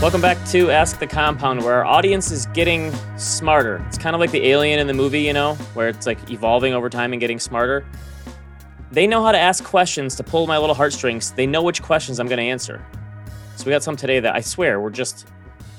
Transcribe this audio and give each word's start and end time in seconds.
Welcome 0.00 0.20
back 0.20 0.38
to 0.50 0.70
Ask 0.70 1.00
the 1.00 1.08
Compound, 1.08 1.64
where 1.64 1.74
our 1.74 1.84
audience 1.84 2.30
is 2.30 2.46
getting 2.46 2.94
smarter. 3.16 3.84
It's 3.88 3.98
kind 3.98 4.14
of 4.14 4.20
like 4.20 4.30
the 4.30 4.46
alien 4.46 4.78
in 4.78 4.86
the 4.86 4.94
movie, 4.94 5.22
you 5.22 5.32
know, 5.32 5.54
where 5.74 5.88
it's 5.88 6.06
like 6.06 6.30
evolving 6.30 6.72
over 6.72 6.88
time 6.88 7.12
and 7.12 7.18
getting 7.18 7.40
smarter. 7.40 7.84
They 8.92 9.08
know 9.08 9.24
how 9.24 9.32
to 9.32 9.38
ask 9.38 9.64
questions 9.64 10.14
to 10.14 10.22
pull 10.22 10.46
my 10.46 10.56
little 10.56 10.76
heartstrings. 10.76 11.32
They 11.32 11.46
know 11.46 11.64
which 11.64 11.82
questions 11.82 12.20
I'm 12.20 12.28
going 12.28 12.38
to 12.38 12.44
answer. 12.44 12.80
So 13.56 13.64
we 13.64 13.72
got 13.72 13.82
some 13.82 13.96
today 13.96 14.20
that 14.20 14.36
I 14.36 14.40
swear 14.40 14.80
we're 14.80 14.90
just, 14.90 15.26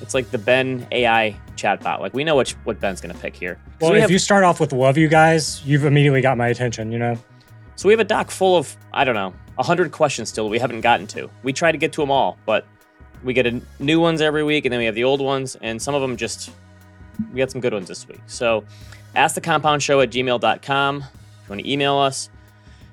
it's 0.02 0.14
like 0.14 0.30
the 0.32 0.38
Ben 0.38 0.86
AI 0.92 1.40
chatbot. 1.56 2.02
Like 2.02 2.14
we 2.14 2.26
know 2.26 2.36
which 2.36 2.52
what 2.66 2.78
Ben's 2.82 3.00
going 3.00 3.16
to 3.16 3.22
pick 3.22 3.38
here. 3.38 3.58
Well, 3.80 3.92
we 3.92 4.00
if 4.00 4.02
have, 4.02 4.12
you 4.12 4.20
start 4.20 4.44
off 4.44 4.60
with 4.60 4.74
love 4.74 4.98
you 4.98 5.08
guys, 5.08 5.66
you've 5.66 5.86
immediately 5.86 6.20
got 6.20 6.38
my 6.38 6.50
attention, 6.50 6.92
you 6.92 7.00
know? 7.00 7.18
so 7.78 7.88
we 7.88 7.94
have 7.94 8.02
a 8.02 8.04
doc 8.04 8.32
full 8.32 8.58
of, 8.58 8.76
I 8.92 9.06
don't 9.06 9.16
know, 9.16 9.34
100 9.56 9.94
questions 9.94 10.28
still 10.28 10.50
we 10.50 10.60
haven't 10.60 10.82
gotten 10.82 11.08
to. 11.08 11.30
We 11.42 11.54
try 11.54 11.72
to 11.72 11.78
get 11.78 11.94
to 11.94 12.02
them 12.02 12.12
all, 12.12 12.38
but 12.46 12.68
we 13.24 13.34
get 13.34 13.46
a, 13.46 13.62
new 13.80 14.00
ones 14.00 14.22
every 14.22 14.44
week 14.44 14.66
and 14.66 14.72
then 14.72 14.80
we 14.80 14.86
have 14.86 14.96
the 14.96 15.04
old 15.04 15.22
ones 15.22 15.58
and 15.62 15.82
some 15.82 15.96
of 15.96 16.02
them 16.02 16.18
just 16.18 16.52
we 17.34 17.38
got 17.38 17.52
some 17.52 17.62
good 17.62 17.74
ones 17.74 17.88
this 17.88 18.08
week. 18.08 18.22
So 18.28 18.64
ask 19.16 19.36
the 19.36 19.42
compound 19.42 19.84
show 19.84 20.02
at 20.02 20.10
gmail.com 20.10 20.98
if 20.98 21.04
you 21.04 21.50
want 21.50 21.62
to 21.62 21.70
email 21.70 21.98
us. 21.98 22.30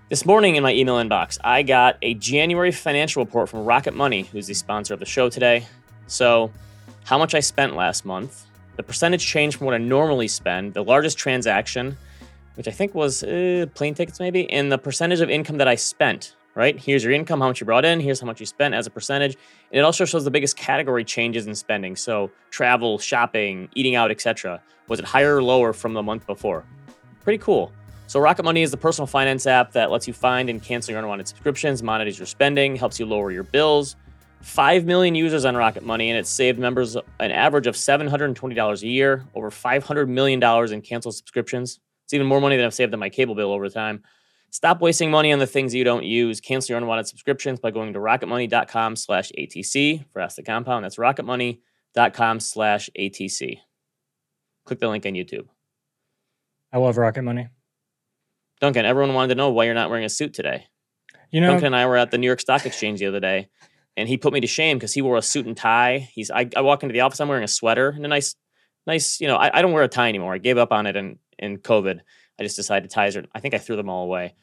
This 0.08 0.24
morning 0.24 0.56
in 0.56 0.62
my 0.62 0.72
email 0.72 0.96
inbox 0.96 1.38
i 1.42 1.62
got 1.62 1.96
a 2.02 2.14
january 2.14 2.70
financial 2.70 3.24
report 3.24 3.48
from 3.48 3.64
rocket 3.64 3.94
money 3.94 4.22
who's 4.22 4.46
the 4.46 4.54
sponsor 4.54 4.94
of 4.94 5.00
the 5.00 5.06
show 5.06 5.28
today. 5.28 5.66
So 6.06 6.52
how 7.06 7.18
much 7.18 7.34
i 7.34 7.40
spent 7.40 7.74
last 7.74 8.04
month 8.04 8.46
the 8.76 8.82
percentage 8.82 9.24
change 9.24 9.56
from 9.56 9.66
what 9.66 9.74
i 9.74 9.78
normally 9.78 10.28
spend 10.28 10.74
the 10.74 10.84
largest 10.84 11.16
transaction 11.18 11.96
which 12.54 12.68
i 12.68 12.70
think 12.70 12.94
was 12.94 13.22
uh, 13.22 13.66
plane 13.74 13.94
tickets 13.94 14.20
maybe 14.20 14.50
and 14.50 14.70
the 14.70 14.78
percentage 14.78 15.20
of 15.20 15.30
income 15.30 15.56
that 15.56 15.68
i 15.68 15.74
spent 15.74 16.35
right 16.56 16.80
here's 16.80 17.04
your 17.04 17.12
income 17.12 17.40
how 17.40 17.46
much 17.46 17.60
you 17.60 17.66
brought 17.66 17.84
in 17.84 18.00
here's 18.00 18.18
how 18.18 18.26
much 18.26 18.40
you 18.40 18.46
spent 18.46 18.74
as 18.74 18.86
a 18.86 18.90
percentage 18.90 19.36
and 19.72 19.80
it 19.80 19.84
also 19.84 20.04
shows 20.04 20.24
the 20.24 20.30
biggest 20.30 20.56
category 20.56 21.04
changes 21.04 21.46
in 21.46 21.54
spending. 21.54 21.96
So 21.96 22.30
travel, 22.50 22.98
shopping, 22.98 23.68
eating 23.74 23.94
out, 23.94 24.10
etc. 24.10 24.62
Was 24.88 24.98
it 24.98 25.04
higher 25.04 25.36
or 25.36 25.42
lower 25.42 25.72
from 25.72 25.94
the 25.94 26.02
month 26.02 26.26
before? 26.26 26.64
Pretty 27.22 27.38
cool. 27.38 27.72
So 28.06 28.20
Rocket 28.20 28.44
Money 28.44 28.62
is 28.62 28.70
the 28.70 28.76
personal 28.76 29.06
finance 29.06 29.46
app 29.46 29.72
that 29.72 29.90
lets 29.90 30.06
you 30.06 30.14
find 30.14 30.48
and 30.48 30.62
cancel 30.62 30.92
your 30.92 31.00
unwanted 31.00 31.26
subscriptions, 31.26 31.82
monitors 31.82 32.18
your 32.18 32.26
spending, 32.26 32.76
helps 32.76 33.00
you 33.00 33.06
lower 33.06 33.32
your 33.32 33.42
bills. 33.42 33.96
5 34.42 34.84
million 34.84 35.16
users 35.16 35.44
on 35.44 35.56
Rocket 35.56 35.82
Money, 35.82 36.10
and 36.10 36.18
it's 36.18 36.30
saved 36.30 36.58
members 36.58 36.94
an 36.94 37.32
average 37.32 37.66
of 37.66 37.74
$720 37.74 38.82
a 38.82 38.86
year, 38.86 39.24
over 39.34 39.50
$500 39.50 40.08
million 40.08 40.40
in 40.72 40.82
canceled 40.82 41.16
subscriptions. 41.16 41.80
It's 42.04 42.14
even 42.14 42.28
more 42.28 42.40
money 42.40 42.56
than 42.56 42.64
I've 42.64 42.74
saved 42.74 42.94
on 42.94 43.00
my 43.00 43.10
cable 43.10 43.34
bill 43.34 43.50
over 43.50 43.68
time. 43.68 44.04
Stop 44.50 44.80
wasting 44.80 45.10
money 45.10 45.32
on 45.32 45.38
the 45.38 45.46
things 45.46 45.74
you 45.74 45.84
don't 45.84 46.04
use. 46.04 46.40
Cancel 46.40 46.72
your 46.72 46.78
unwanted 46.78 47.06
subscriptions 47.06 47.60
by 47.60 47.70
going 47.70 47.92
to 47.92 47.98
rocketmoney.com 47.98 48.96
slash 48.96 49.30
ATC 49.38 50.04
for 50.12 50.20
Ask 50.20 50.36
the 50.36 50.42
Compound. 50.42 50.84
That's 50.84 50.96
rocketmoney.com 50.96 52.40
slash 52.40 52.88
ATC. 52.98 53.58
Click 54.64 54.80
the 54.80 54.88
link 54.88 55.04
on 55.04 55.12
YouTube. 55.12 55.46
I 56.72 56.78
love 56.78 56.96
Rocket 56.96 57.22
Money. 57.22 57.48
Duncan, 58.60 58.86
everyone 58.86 59.14
wanted 59.14 59.28
to 59.28 59.34
know 59.34 59.50
why 59.50 59.64
you're 59.64 59.74
not 59.74 59.90
wearing 59.90 60.04
a 60.04 60.08
suit 60.08 60.34
today. 60.34 60.66
You 61.30 61.40
know, 61.40 61.50
Duncan 61.50 61.66
and 61.66 61.76
I 61.76 61.86
were 61.86 61.96
at 61.96 62.10
the 62.10 62.18
New 62.18 62.26
York 62.26 62.40
Stock 62.40 62.64
Exchange 62.64 63.00
the 63.00 63.06
other 63.06 63.20
day, 63.20 63.48
and 63.96 64.08
he 64.08 64.16
put 64.16 64.32
me 64.32 64.40
to 64.40 64.46
shame 64.46 64.78
because 64.78 64.94
he 64.94 65.02
wore 65.02 65.16
a 65.16 65.22
suit 65.22 65.46
and 65.46 65.56
tie. 65.56 66.08
He's 66.12 66.30
I, 66.30 66.48
I 66.56 66.62
walk 66.62 66.82
into 66.82 66.92
the 66.92 67.00
office, 67.00 67.20
I'm 67.20 67.28
wearing 67.28 67.44
a 67.44 67.48
sweater 67.48 67.90
and 67.90 68.04
a 68.04 68.08
nice, 68.08 68.34
nice, 68.86 69.20
you 69.20 69.26
know, 69.26 69.36
I, 69.36 69.58
I 69.58 69.62
don't 69.62 69.72
wear 69.72 69.82
a 69.82 69.88
tie 69.88 70.08
anymore. 70.08 70.34
I 70.34 70.38
gave 70.38 70.58
up 70.58 70.72
on 70.72 70.86
it 70.86 70.96
in, 70.96 71.18
in 71.38 71.58
COVID. 71.58 72.00
I 72.38 72.42
just 72.42 72.56
decided 72.56 72.88
to 72.88 72.94
ties 72.94 73.16
are, 73.16 73.24
I 73.34 73.40
think 73.40 73.54
I 73.54 73.58
threw 73.58 73.76
them 73.76 73.88
all 73.88 74.04
away. 74.04 74.34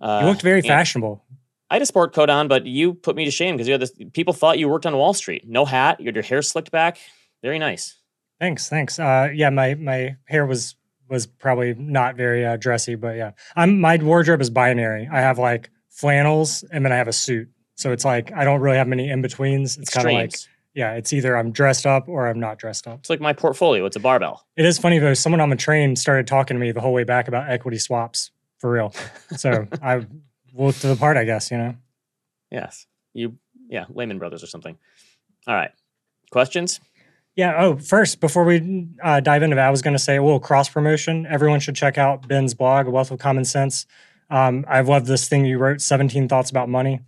Uh, 0.00 0.20
you 0.22 0.28
looked 0.28 0.42
very 0.42 0.62
fashionable. 0.62 1.24
I 1.70 1.76
had 1.76 1.82
a 1.82 1.86
sport 1.86 2.12
coat 2.12 2.28
on, 2.28 2.48
but 2.48 2.66
you 2.66 2.92
put 2.92 3.16
me 3.16 3.24
to 3.24 3.30
shame 3.30 3.56
because 3.56 3.66
you 3.66 3.72
had 3.72 3.80
this. 3.80 3.92
People 4.12 4.34
thought 4.34 4.58
you 4.58 4.68
worked 4.68 4.84
on 4.84 4.94
Wall 4.96 5.14
Street. 5.14 5.48
No 5.48 5.64
hat. 5.64 6.00
You 6.00 6.06
had 6.06 6.14
your 6.14 6.24
hair 6.24 6.42
slicked 6.42 6.70
back. 6.70 6.98
Very 7.42 7.58
nice. 7.58 7.96
Thanks, 8.40 8.68
thanks. 8.68 8.98
Uh, 8.98 9.28
yeah, 9.32 9.48
my 9.50 9.74
my 9.74 10.16
hair 10.26 10.44
was 10.44 10.74
was 11.08 11.26
probably 11.26 11.74
not 11.74 12.16
very 12.16 12.44
uh, 12.44 12.56
dressy, 12.56 12.94
but 12.94 13.16
yeah, 13.16 13.32
I'm 13.56 13.80
my 13.80 13.96
wardrobe 13.96 14.40
is 14.40 14.50
binary. 14.50 15.08
I 15.10 15.20
have 15.20 15.38
like 15.38 15.70
flannels, 15.88 16.62
and 16.72 16.84
then 16.84 16.92
I 16.92 16.96
have 16.96 17.08
a 17.08 17.12
suit. 17.12 17.48
So 17.76 17.92
it's 17.92 18.04
like 18.04 18.32
I 18.32 18.44
don't 18.44 18.60
really 18.60 18.76
have 18.76 18.88
many 18.88 19.08
in 19.08 19.22
betweens. 19.22 19.78
It's 19.78 19.90
kind 19.90 20.06
of 20.06 20.12
like. 20.12 20.34
Yeah, 20.74 20.92
it's 20.94 21.12
either 21.12 21.36
I'm 21.36 21.52
dressed 21.52 21.86
up 21.86 22.08
or 22.08 22.26
I'm 22.26 22.40
not 22.40 22.58
dressed 22.58 22.86
up. 22.86 23.00
It's 23.00 23.10
like 23.10 23.20
my 23.20 23.32
portfolio. 23.32 23.84
It's 23.84 23.96
a 23.96 24.00
barbell. 24.00 24.46
It 24.56 24.64
is 24.64 24.78
funny 24.78 24.98
though. 24.98 25.14
Someone 25.14 25.40
on 25.40 25.50
the 25.50 25.56
train 25.56 25.96
started 25.96 26.26
talking 26.26 26.56
to 26.56 26.60
me 26.60 26.72
the 26.72 26.80
whole 26.80 26.92
way 26.92 27.04
back 27.04 27.28
about 27.28 27.50
equity 27.50 27.78
swaps 27.78 28.30
for 28.58 28.70
real. 28.70 28.94
So 29.36 29.66
I 29.82 30.06
looked 30.54 30.80
to 30.82 30.88
the 30.88 30.96
part, 30.96 31.16
I 31.16 31.24
guess. 31.24 31.50
You 31.50 31.58
know. 31.58 31.74
Yes. 32.50 32.86
You. 33.12 33.36
Yeah. 33.68 33.84
Lehman 33.90 34.18
Brothers 34.18 34.42
or 34.42 34.46
something. 34.46 34.78
All 35.46 35.54
right. 35.54 35.70
Questions? 36.30 36.80
Yeah. 37.36 37.54
Oh, 37.58 37.76
first, 37.76 38.20
before 38.20 38.44
we 38.44 38.88
uh, 39.02 39.20
dive 39.20 39.42
into 39.42 39.56
that, 39.56 39.66
I 39.66 39.70
was 39.70 39.82
going 39.82 39.94
to 39.94 40.02
say 40.02 40.16
a 40.16 40.22
little 40.22 40.40
cross 40.40 40.68
promotion. 40.68 41.26
Everyone 41.26 41.60
should 41.60 41.76
check 41.76 41.98
out 41.98 42.28
Ben's 42.28 42.54
blog, 42.54 42.86
A 42.86 42.90
Wealth 42.90 43.10
of 43.10 43.18
Common 43.18 43.44
Sense. 43.44 43.86
Um, 44.30 44.64
I've 44.68 44.88
loved 44.88 45.06
this 45.06 45.28
thing 45.28 45.44
you 45.44 45.58
wrote, 45.58 45.80
17 45.80 46.28
Thoughts 46.28 46.50
About 46.50 46.68
Money. 46.68 47.00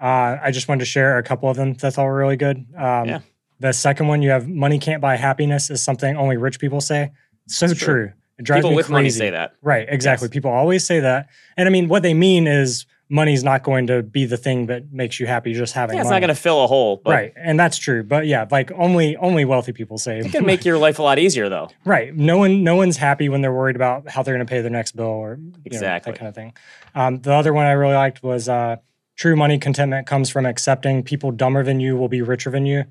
Uh, 0.00 0.36
I 0.42 0.50
just 0.50 0.68
wanted 0.68 0.80
to 0.80 0.84
share 0.86 1.18
a 1.18 1.22
couple 1.22 1.48
of 1.50 1.56
them 1.56 1.74
That's 1.74 1.98
all 1.98 2.08
really 2.10 2.36
good. 2.36 2.58
Um, 2.76 3.08
Yeah. 3.08 3.20
The 3.60 3.72
second 3.72 4.06
one, 4.06 4.22
you 4.22 4.30
have 4.30 4.46
money 4.48 4.78
can't 4.78 5.00
buy 5.02 5.16
happiness 5.16 5.68
is 5.68 5.82
something 5.82 6.16
only 6.16 6.36
rich 6.36 6.60
people 6.60 6.80
say. 6.80 7.10
So 7.48 7.66
true. 7.66 7.74
true. 7.74 8.12
It 8.38 8.44
drives 8.44 8.60
People 8.60 8.70
me 8.70 8.76
with 8.76 8.86
crazy. 8.86 8.92
money 8.92 9.10
say 9.10 9.30
that. 9.30 9.54
Right, 9.62 9.86
exactly. 9.90 10.26
Yes. 10.26 10.32
People 10.32 10.52
always 10.52 10.84
say 10.84 11.00
that. 11.00 11.26
And 11.56 11.66
I 11.68 11.72
mean, 11.72 11.88
what 11.88 12.04
they 12.04 12.14
mean 12.14 12.46
is 12.46 12.86
money's 13.08 13.42
not 13.42 13.64
going 13.64 13.88
to 13.88 14.00
be 14.04 14.26
the 14.26 14.36
thing 14.36 14.66
that 14.66 14.92
makes 14.92 15.18
you 15.18 15.26
happy 15.26 15.54
just 15.54 15.72
having 15.74 15.96
Yeah, 15.96 16.02
it's 16.02 16.06
money. 16.10 16.20
not 16.20 16.26
going 16.28 16.36
to 16.36 16.40
fill 16.40 16.62
a 16.62 16.68
hole, 16.68 17.02
right. 17.04 17.32
And 17.36 17.58
that's 17.58 17.78
true. 17.78 18.04
But 18.04 18.28
yeah, 18.28 18.46
like 18.48 18.70
only 18.76 19.16
only 19.16 19.44
wealthy 19.44 19.72
people 19.72 19.98
say 19.98 20.18
it 20.20 20.30
can 20.30 20.46
make 20.46 20.64
your 20.64 20.78
life 20.78 21.00
a 21.00 21.02
lot 21.02 21.18
easier, 21.18 21.48
though. 21.48 21.68
Right. 21.84 22.14
No 22.14 22.38
one 22.38 22.62
no 22.62 22.76
one's 22.76 22.96
happy 22.98 23.28
when 23.28 23.40
they're 23.40 23.52
worried 23.52 23.74
about 23.76 24.08
how 24.08 24.22
they're 24.22 24.34
going 24.36 24.46
to 24.46 24.50
pay 24.50 24.60
their 24.60 24.70
next 24.70 24.94
bill 24.94 25.06
or 25.06 25.34
you 25.40 25.46
know, 25.48 25.58
Exactly. 25.64 26.12
that 26.12 26.18
kind 26.20 26.28
of 26.28 26.34
thing. 26.36 26.52
Um, 26.94 27.18
the 27.22 27.32
other 27.32 27.52
one 27.52 27.66
I 27.66 27.72
really 27.72 27.94
liked 27.94 28.22
was 28.22 28.48
uh, 28.48 28.76
true 29.18 29.36
money 29.36 29.58
contentment 29.58 30.06
comes 30.06 30.30
from 30.30 30.46
accepting 30.46 31.02
people 31.02 31.30
dumber 31.32 31.62
than 31.62 31.80
you 31.80 31.96
will 31.96 32.08
be 32.08 32.22
richer 32.22 32.50
than 32.50 32.64
you. 32.64 32.84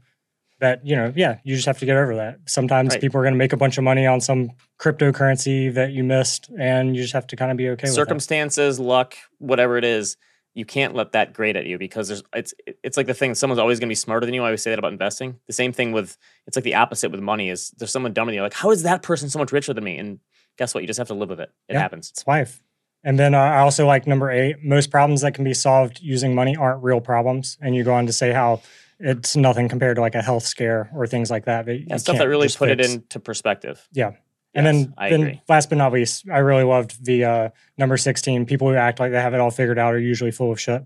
That 0.59 0.85
you 0.85 0.95
know, 0.95 1.13
yeah, 1.15 1.37
you 1.43 1.55
just 1.55 1.67
have 1.67 1.77
to 1.79 1.85
get 1.85 1.97
over 1.97 2.15
that. 2.15 2.39
Sometimes 2.47 2.93
Right. 2.93 3.01
people 3.01 3.19
are 3.19 3.23
going 3.23 3.33
to 3.33 3.37
make 3.37 3.53
a 3.53 3.57
bunch 3.57 3.77
of 3.77 3.83
money 3.83 4.05
on 4.07 4.19
some 4.21 4.49
cryptocurrency 4.79 5.71
that 5.73 5.91
you 5.91 6.03
missed, 6.03 6.49
and 6.57 6.95
you 6.95 7.01
just 7.03 7.13
have 7.13 7.27
to 7.27 7.35
kind 7.35 7.51
of 7.51 7.57
be 7.57 7.69
okay 7.69 7.85
with. 7.87 7.93
Circumstances, 7.93 8.79
luck, 8.79 9.15
whatever 9.37 9.77
it 9.77 9.83
is, 9.83 10.17
you 10.55 10.65
can't 10.65 10.95
let 10.95 11.11
that 11.11 11.33
grate 11.33 11.55
at 11.55 11.67
you 11.67 11.77
because 11.77 12.07
there's 12.07 12.23
it's 12.35 12.53
it's 12.83 12.97
like 12.97 13.05
the 13.05 13.13
thing. 13.13 13.35
Someone's 13.35 13.59
always 13.59 13.79
going 13.79 13.87
to 13.87 13.91
be 13.91 13.95
smarter 13.95 14.25
than 14.25 14.33
you. 14.33 14.41
I 14.41 14.45
always 14.45 14.63
say 14.63 14.71
that 14.71 14.79
about 14.79 14.91
investing. 14.91 15.39
The 15.45 15.53
same 15.53 15.71
thing 15.73 15.91
with 15.91 16.17
it's 16.47 16.57
like 16.57 16.63
the 16.63 16.73
opposite 16.75 17.11
with 17.11 17.19
money. 17.21 17.49
Is 17.51 17.69
there's 17.77 17.91
someone 17.91 18.13
dumber 18.13 18.31
than 18.31 18.37
you? 18.37 18.41
Like 18.41 18.53
how 18.55 18.71
is 18.71 18.81
that 18.81 19.03
person 19.03 19.29
so 19.29 19.37
much 19.37 19.51
richer 19.51 19.73
than 19.73 19.83
me? 19.83 19.99
And 19.99 20.19
guess 20.57 20.73
what? 20.73 20.81
You 20.81 20.87
just 20.87 20.97
have 20.97 21.09
to 21.09 21.13
live 21.13 21.29
with 21.29 21.39
it. 21.39 21.51
It 21.69 21.73
Yeah. 21.73 21.79
happens. 21.81 22.09
It's 22.09 22.25
life. 22.25 22.63
And 23.07 23.17
then 23.17 23.33
uh, 23.33 23.39
I 23.39 23.59
also 23.59 23.87
like 23.87 24.05
number 24.05 24.29
eight. 24.29 24.57
Most 24.61 24.91
problems 24.91 25.21
that 25.21 25.33
can 25.33 25.45
be 25.45 25.53
solved 25.53 26.01
using 26.01 26.35
money 26.35 26.57
aren't 26.57 26.83
real 26.83 26.99
problems. 26.99 27.57
And 27.61 27.73
you 27.73 27.85
go 27.85 27.93
on 27.93 28.05
to 28.05 28.11
say 28.11 28.33
how 28.33 28.61
it's 28.99 29.37
nothing 29.37 29.69
compared 29.69 29.95
to 29.95 30.01
like 30.01 30.13
a 30.13 30.21
health 30.21 30.43
scare 30.43 30.89
or 30.93 31.07
things 31.07 31.31
like 31.31 31.45
that. 31.45 31.65
that 31.67 31.79
Yeah, 31.87 31.95
stuff 31.97 32.17
that 32.17 32.27
really 32.27 32.49
put 32.49 32.67
fix. 32.67 32.85
it 32.85 32.93
into 32.95 33.21
perspective. 33.21 33.87
Yeah. 33.93 34.11
And 34.53 34.65
Yes, 34.65 34.75
then, 34.75 34.93
I 34.97 35.09
then 35.09 35.21
agree. 35.21 35.41
last 35.47 35.69
but 35.69 35.77
not 35.77 35.93
least, 35.93 36.25
I 36.29 36.39
really 36.39 36.63
loved 36.65 37.05
the 37.05 37.23
uh, 37.23 37.49
number 37.77 37.95
16. 37.95 38.45
People 38.45 38.67
who 38.67 38.75
act 38.75 38.99
like 38.99 39.13
they 39.13 39.21
have 39.21 39.33
it 39.33 39.39
all 39.39 39.51
figured 39.51 39.79
out 39.79 39.93
are 39.93 39.99
usually 39.99 40.31
full 40.31 40.51
of 40.51 40.59
shit. 40.59 40.83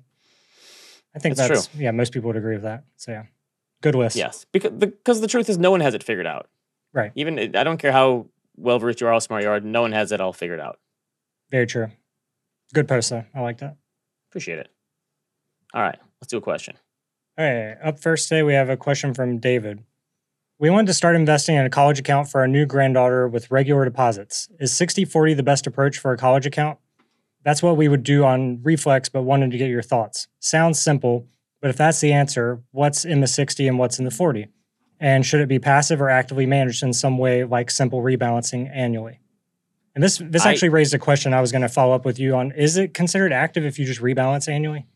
I 1.15 1.19
think 1.19 1.37
That's 1.37 1.49
that's, 1.49 1.75
yeah, 1.75 1.89
most 1.89 2.13
people 2.13 2.27
would 2.27 2.37
agree 2.37 2.53
with 2.53 2.63
that. 2.63 2.83
So 2.97 3.13
yeah, 3.13 3.23
good 3.81 3.95
list. 3.95 4.15
Yes, 4.15 4.45
because 4.51 4.71
the, 4.77 4.87
because 4.87 5.21
the 5.21 5.27
truth 5.27 5.49
is, 5.49 5.57
no 5.57 5.71
one 5.71 5.79
has 5.81 5.95
it 5.95 6.03
figured 6.03 6.27
out. 6.27 6.49
Right. 6.93 7.11
Even 7.15 7.39
I 7.55 7.63
don't 7.63 7.77
care 7.77 7.91
how 7.91 8.27
well 8.57 8.77
versed 8.77 9.01
you 9.01 9.07
are, 9.07 9.11
how 9.13 9.19
smart 9.19 9.41
you 9.43 9.49
are. 9.49 9.59
No 9.59 9.81
one 9.81 9.91
has 9.93 10.11
it 10.11 10.21
all 10.21 10.33
figured 10.33 10.59
out. 10.59 10.79
Very 11.49 11.65
true. 11.65 11.87
Good 12.73 12.87
post 12.87 13.09
though. 13.09 13.25
I 13.33 13.41
like 13.41 13.59
that. 13.59 13.77
Appreciate 14.29 14.59
it. 14.59 14.69
All 15.73 15.81
right, 15.81 15.99
let's 16.21 16.31
do 16.31 16.37
a 16.37 16.41
question. 16.41 16.75
All 17.37 17.45
right. 17.45 17.77
Up 17.81 17.99
first 17.99 18.27
today, 18.27 18.43
we 18.43 18.53
have 18.53 18.69
a 18.69 18.75
question 18.75 19.13
from 19.13 19.39
David. 19.39 19.83
We 20.59 20.69
wanted 20.69 20.87
to 20.87 20.93
start 20.93 21.15
investing 21.15 21.55
in 21.55 21.65
a 21.65 21.69
college 21.69 21.97
account 21.97 22.29
for 22.29 22.41
our 22.41 22.47
new 22.47 22.65
granddaughter 22.65 23.27
with 23.27 23.49
regular 23.49 23.85
deposits. 23.85 24.49
Is 24.59 24.75
60 24.75 25.05
40 25.05 25.33
the 25.33 25.41
best 25.41 25.65
approach 25.65 25.97
for 25.97 26.11
a 26.11 26.17
college 26.17 26.45
account? 26.45 26.77
That's 27.43 27.63
what 27.63 27.77
we 27.77 27.87
would 27.87 28.03
do 28.03 28.25
on 28.25 28.61
Reflex, 28.61 29.09
but 29.09 29.23
wanted 29.23 29.51
to 29.51 29.57
get 29.57 29.69
your 29.69 29.81
thoughts. 29.81 30.27
Sounds 30.39 30.79
simple, 30.79 31.25
but 31.61 31.69
if 31.69 31.77
that's 31.77 32.01
the 32.01 32.11
answer, 32.11 32.61
what's 32.71 33.05
in 33.05 33.21
the 33.21 33.27
60 33.27 33.67
and 33.67 33.79
what's 33.79 33.97
in 33.97 34.05
the 34.05 34.11
40? 34.11 34.49
And 34.99 35.25
should 35.25 35.39
it 35.39 35.49
be 35.49 35.57
passive 35.57 36.01
or 36.01 36.09
actively 36.09 36.45
managed 36.45 36.83
in 36.83 36.93
some 36.93 37.17
way, 37.17 37.43
like 37.45 37.71
simple 37.71 38.01
rebalancing 38.01 38.69
annually? 38.71 39.20
And 39.95 40.03
this 40.03 40.21
this 40.23 40.45
I- 40.45 40.51
actually 40.51 40.69
raised 40.69 40.93
a 40.93 40.99
question 40.99 41.33
I 41.33 41.41
was 41.41 41.51
going 41.51 41.63
to 41.63 41.69
follow 41.69 41.93
up 41.93 42.05
with 42.05 42.19
you 42.19 42.35
on. 42.35 42.51
Is 42.51 42.77
it 42.77 42.93
considered 42.93 43.33
active 43.33 43.65
if 43.65 43.77
you 43.77 43.85
just 43.85 44.01
rebalance 44.01 44.47
annually? 44.51 44.87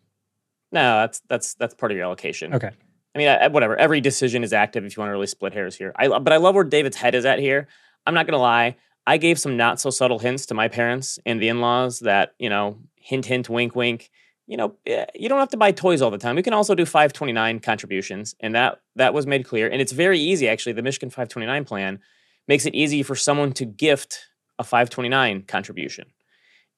No, 0.71 0.99
that's 1.01 1.21
that's 1.27 1.53
that's 1.55 1.73
part 1.73 1.91
of 1.91 1.97
your 1.97 2.05
allocation. 2.05 2.53
Okay. 2.53 2.71
I 3.13 3.17
mean, 3.17 3.27
I, 3.29 3.47
whatever. 3.47 3.77
Every 3.77 4.01
decision 4.01 4.43
is 4.43 4.51
active 4.51 4.83
if 4.83 4.95
you 4.97 5.01
want 5.01 5.09
to 5.09 5.13
really 5.13 5.27
split 5.27 5.53
hairs 5.53 5.75
here. 5.75 5.93
I 5.95 6.07
but 6.07 6.33
I 6.33 6.37
love 6.37 6.55
where 6.55 6.63
David's 6.63 6.97
head 6.97 7.15
is 7.15 7.25
at 7.25 7.39
here. 7.39 7.67
I'm 8.05 8.13
not 8.13 8.25
gonna 8.27 8.41
lie. 8.41 8.75
I 9.07 9.17
gave 9.17 9.39
some 9.39 9.55
not 9.55 9.79
so 9.79 9.89
subtle 9.89 10.19
hints 10.19 10.47
to 10.47 10.53
my 10.53 10.67
parents 10.67 11.19
and 11.25 11.41
the 11.41 11.47
in-laws 11.47 11.99
that 11.99 12.33
you 12.39 12.49
know, 12.49 12.79
hint, 12.95 13.25
hint, 13.25 13.49
wink, 13.49 13.75
wink. 13.75 14.09
you 14.47 14.57
know, 14.57 14.75
eh, 14.85 15.05
you 15.13 15.29
don't 15.29 15.39
have 15.39 15.49
to 15.49 15.57
buy 15.57 15.71
toys 15.71 16.01
all 16.01 16.11
the 16.11 16.17
time. 16.17 16.37
You 16.37 16.43
can 16.43 16.53
also 16.53 16.75
do 16.75 16.85
529 16.85 17.59
contributions, 17.59 18.35
and 18.39 18.53
that 18.55 18.81
that 18.95 19.13
was 19.13 19.25
made 19.25 19.45
clear. 19.45 19.67
And 19.67 19.81
it's 19.81 19.91
very 19.91 20.19
easy, 20.19 20.47
actually. 20.49 20.73
The 20.73 20.81
Michigan 20.83 21.09
529 21.09 21.65
plan 21.65 21.99
makes 22.47 22.65
it 22.65 22.75
easy 22.75 23.01
for 23.01 23.15
someone 23.15 23.53
to 23.53 23.65
gift 23.65 24.27
a 24.59 24.63
529 24.63 25.43
contribution. 25.43 26.05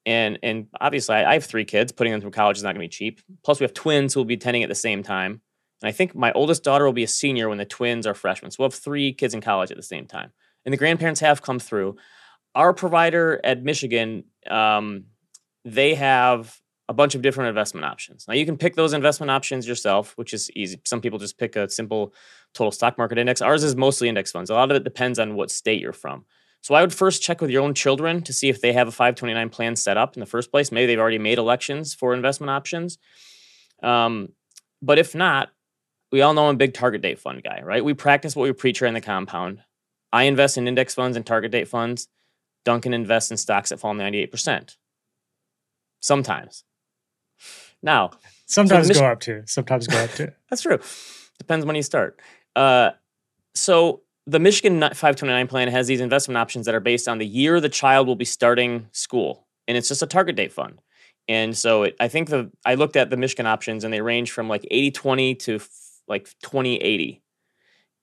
And 0.05 0.39
and 0.41 0.67
obviously, 0.79 1.15
I, 1.15 1.31
I 1.31 1.33
have 1.33 1.45
three 1.45 1.65
kids. 1.65 1.91
Putting 1.91 2.13
them 2.13 2.21
through 2.21 2.31
college 2.31 2.57
is 2.57 2.63
not 2.63 2.69
going 2.75 2.87
to 2.87 2.87
be 2.87 2.89
cheap. 2.89 3.21
Plus, 3.43 3.59
we 3.59 3.65
have 3.65 3.73
twins 3.73 4.13
who 4.13 4.21
will 4.21 4.25
be 4.25 4.35
attending 4.35 4.63
at 4.63 4.69
the 4.69 4.75
same 4.75 5.03
time. 5.03 5.41
And 5.81 5.89
I 5.89 5.91
think 5.91 6.15
my 6.15 6.31
oldest 6.31 6.63
daughter 6.63 6.85
will 6.85 6.93
be 6.93 7.03
a 7.03 7.07
senior 7.07 7.49
when 7.49 7.57
the 7.57 7.65
twins 7.65 8.07
are 8.07 8.13
freshmen. 8.13 8.51
So 8.51 8.57
we'll 8.59 8.69
have 8.69 8.79
three 8.79 9.13
kids 9.13 9.33
in 9.33 9.41
college 9.41 9.69
at 9.69 9.77
the 9.77 9.83
same 9.83 10.07
time. 10.07 10.31
And 10.65 10.73
the 10.73 10.77
grandparents 10.77 11.19
have 11.19 11.41
come 11.41 11.59
through. 11.59 11.97
Our 12.55 12.73
provider 12.73 13.39
at 13.43 13.61
Michigan, 13.61 14.23
um, 14.49 15.05
they 15.63 15.93
have 15.95 16.59
a 16.89 16.93
bunch 16.93 17.15
of 17.15 17.21
different 17.21 17.49
investment 17.49 17.85
options. 17.85 18.27
Now 18.27 18.33
you 18.33 18.45
can 18.45 18.57
pick 18.57 18.75
those 18.75 18.93
investment 18.93 19.29
options 19.29 19.67
yourself, 19.67 20.13
which 20.15 20.33
is 20.33 20.49
easy. 20.51 20.79
Some 20.85 21.01
people 21.01 21.19
just 21.19 21.37
pick 21.37 21.55
a 21.55 21.69
simple 21.69 22.13
total 22.53 22.71
stock 22.71 22.97
market 22.97 23.17
index. 23.17 23.41
Ours 23.41 23.63
is 23.63 23.75
mostly 23.75 24.07
index 24.07 24.31
funds. 24.31 24.49
A 24.49 24.53
lot 24.53 24.71
of 24.71 24.77
it 24.77 24.83
depends 24.83 25.19
on 25.19 25.35
what 25.35 25.51
state 25.51 25.81
you're 25.81 25.93
from. 25.93 26.25
So 26.61 26.75
I 26.75 26.81
would 26.81 26.93
first 26.93 27.21
check 27.21 27.39
with 27.39 27.49
your 27.49 27.63
own 27.63 27.73
children 27.73 28.21
to 28.23 28.33
see 28.33 28.49
if 28.49 28.61
they 28.61 28.73
have 28.73 28.87
a 28.87 28.91
529 28.91 29.49
plan 29.49 29.75
set 29.75 29.97
up 29.97 30.15
in 30.15 30.19
the 30.19 30.25
first 30.25 30.51
place. 30.51 30.71
Maybe 30.71 30.87
they've 30.87 30.99
already 30.99 31.19
made 31.19 31.37
elections 31.37 31.93
for 31.93 32.13
investment 32.13 32.49
options. 32.49 32.97
Um, 33.81 34.29
but 34.81 34.99
if 34.99 35.15
not, 35.15 35.49
we 36.11 36.21
all 36.21 36.33
know 36.33 36.47
I'm 36.47 36.55
a 36.55 36.57
big 36.57 36.73
target 36.73 37.01
date 37.01 37.19
fund 37.19 37.43
guy, 37.43 37.61
right? 37.63 37.83
We 37.83 37.93
practice 37.93 38.35
what 38.35 38.43
we 38.43 38.53
preach 38.53 38.79
here 38.79 38.87
in 38.87 38.93
the 38.93 39.01
compound. 39.01 39.61
I 40.11 40.23
invest 40.23 40.57
in 40.57 40.67
index 40.67 40.93
funds 40.93 41.17
and 41.17 41.25
target 41.25 41.51
date 41.51 41.67
funds. 41.67 42.07
Duncan 42.65 42.93
invests 42.93 43.31
in 43.31 43.37
stocks 43.37 43.69
that 43.69 43.79
fall 43.79 43.93
98%. 43.93 44.75
Sometimes. 45.99 46.63
Now, 47.81 48.11
sometimes 48.45 48.87
so 48.87 48.93
go 48.93 49.05
up 49.05 49.19
to, 49.21 49.43
sometimes 49.45 49.87
go 49.87 49.97
up 49.97 50.11
to. 50.11 50.33
That's 50.49 50.61
true. 50.61 50.79
Depends 51.37 51.65
when 51.65 51.75
you 51.75 51.81
start. 51.81 52.19
Uh, 52.55 52.91
so 53.53 54.01
the 54.27 54.39
Michigan 54.39 54.81
529 54.81 55.47
plan 55.47 55.69
has 55.69 55.87
these 55.87 56.01
investment 56.01 56.37
options 56.37 56.65
that 56.65 56.75
are 56.75 56.81
based 56.81 57.07
on 57.07 57.17
the 57.17 57.25
year 57.25 57.61
the 57.61 57.69
child 57.69 58.07
will 58.07 58.15
be 58.15 58.25
starting 58.25 58.87
school, 58.91 59.47
and 59.67 59.77
it's 59.77 59.87
just 59.87 60.03
a 60.03 60.07
target 60.07 60.35
date 60.35 60.51
fund. 60.51 60.81
And 61.29 61.57
so 61.57 61.83
it, 61.83 61.95
I 61.99 62.09
think 62.09 62.29
the 62.29 62.51
I 62.65 62.75
looked 62.75 62.97
at 62.97 63.09
the 63.09 63.17
Michigan 63.17 63.47
options, 63.47 63.83
and 63.83 63.93
they 63.93 64.01
range 64.01 64.31
from 64.31 64.49
like 64.49 64.67
80 64.69 64.91
20 64.91 65.35
to 65.35 65.55
f- 65.55 65.69
like 66.07 66.25
2080. 66.43 67.21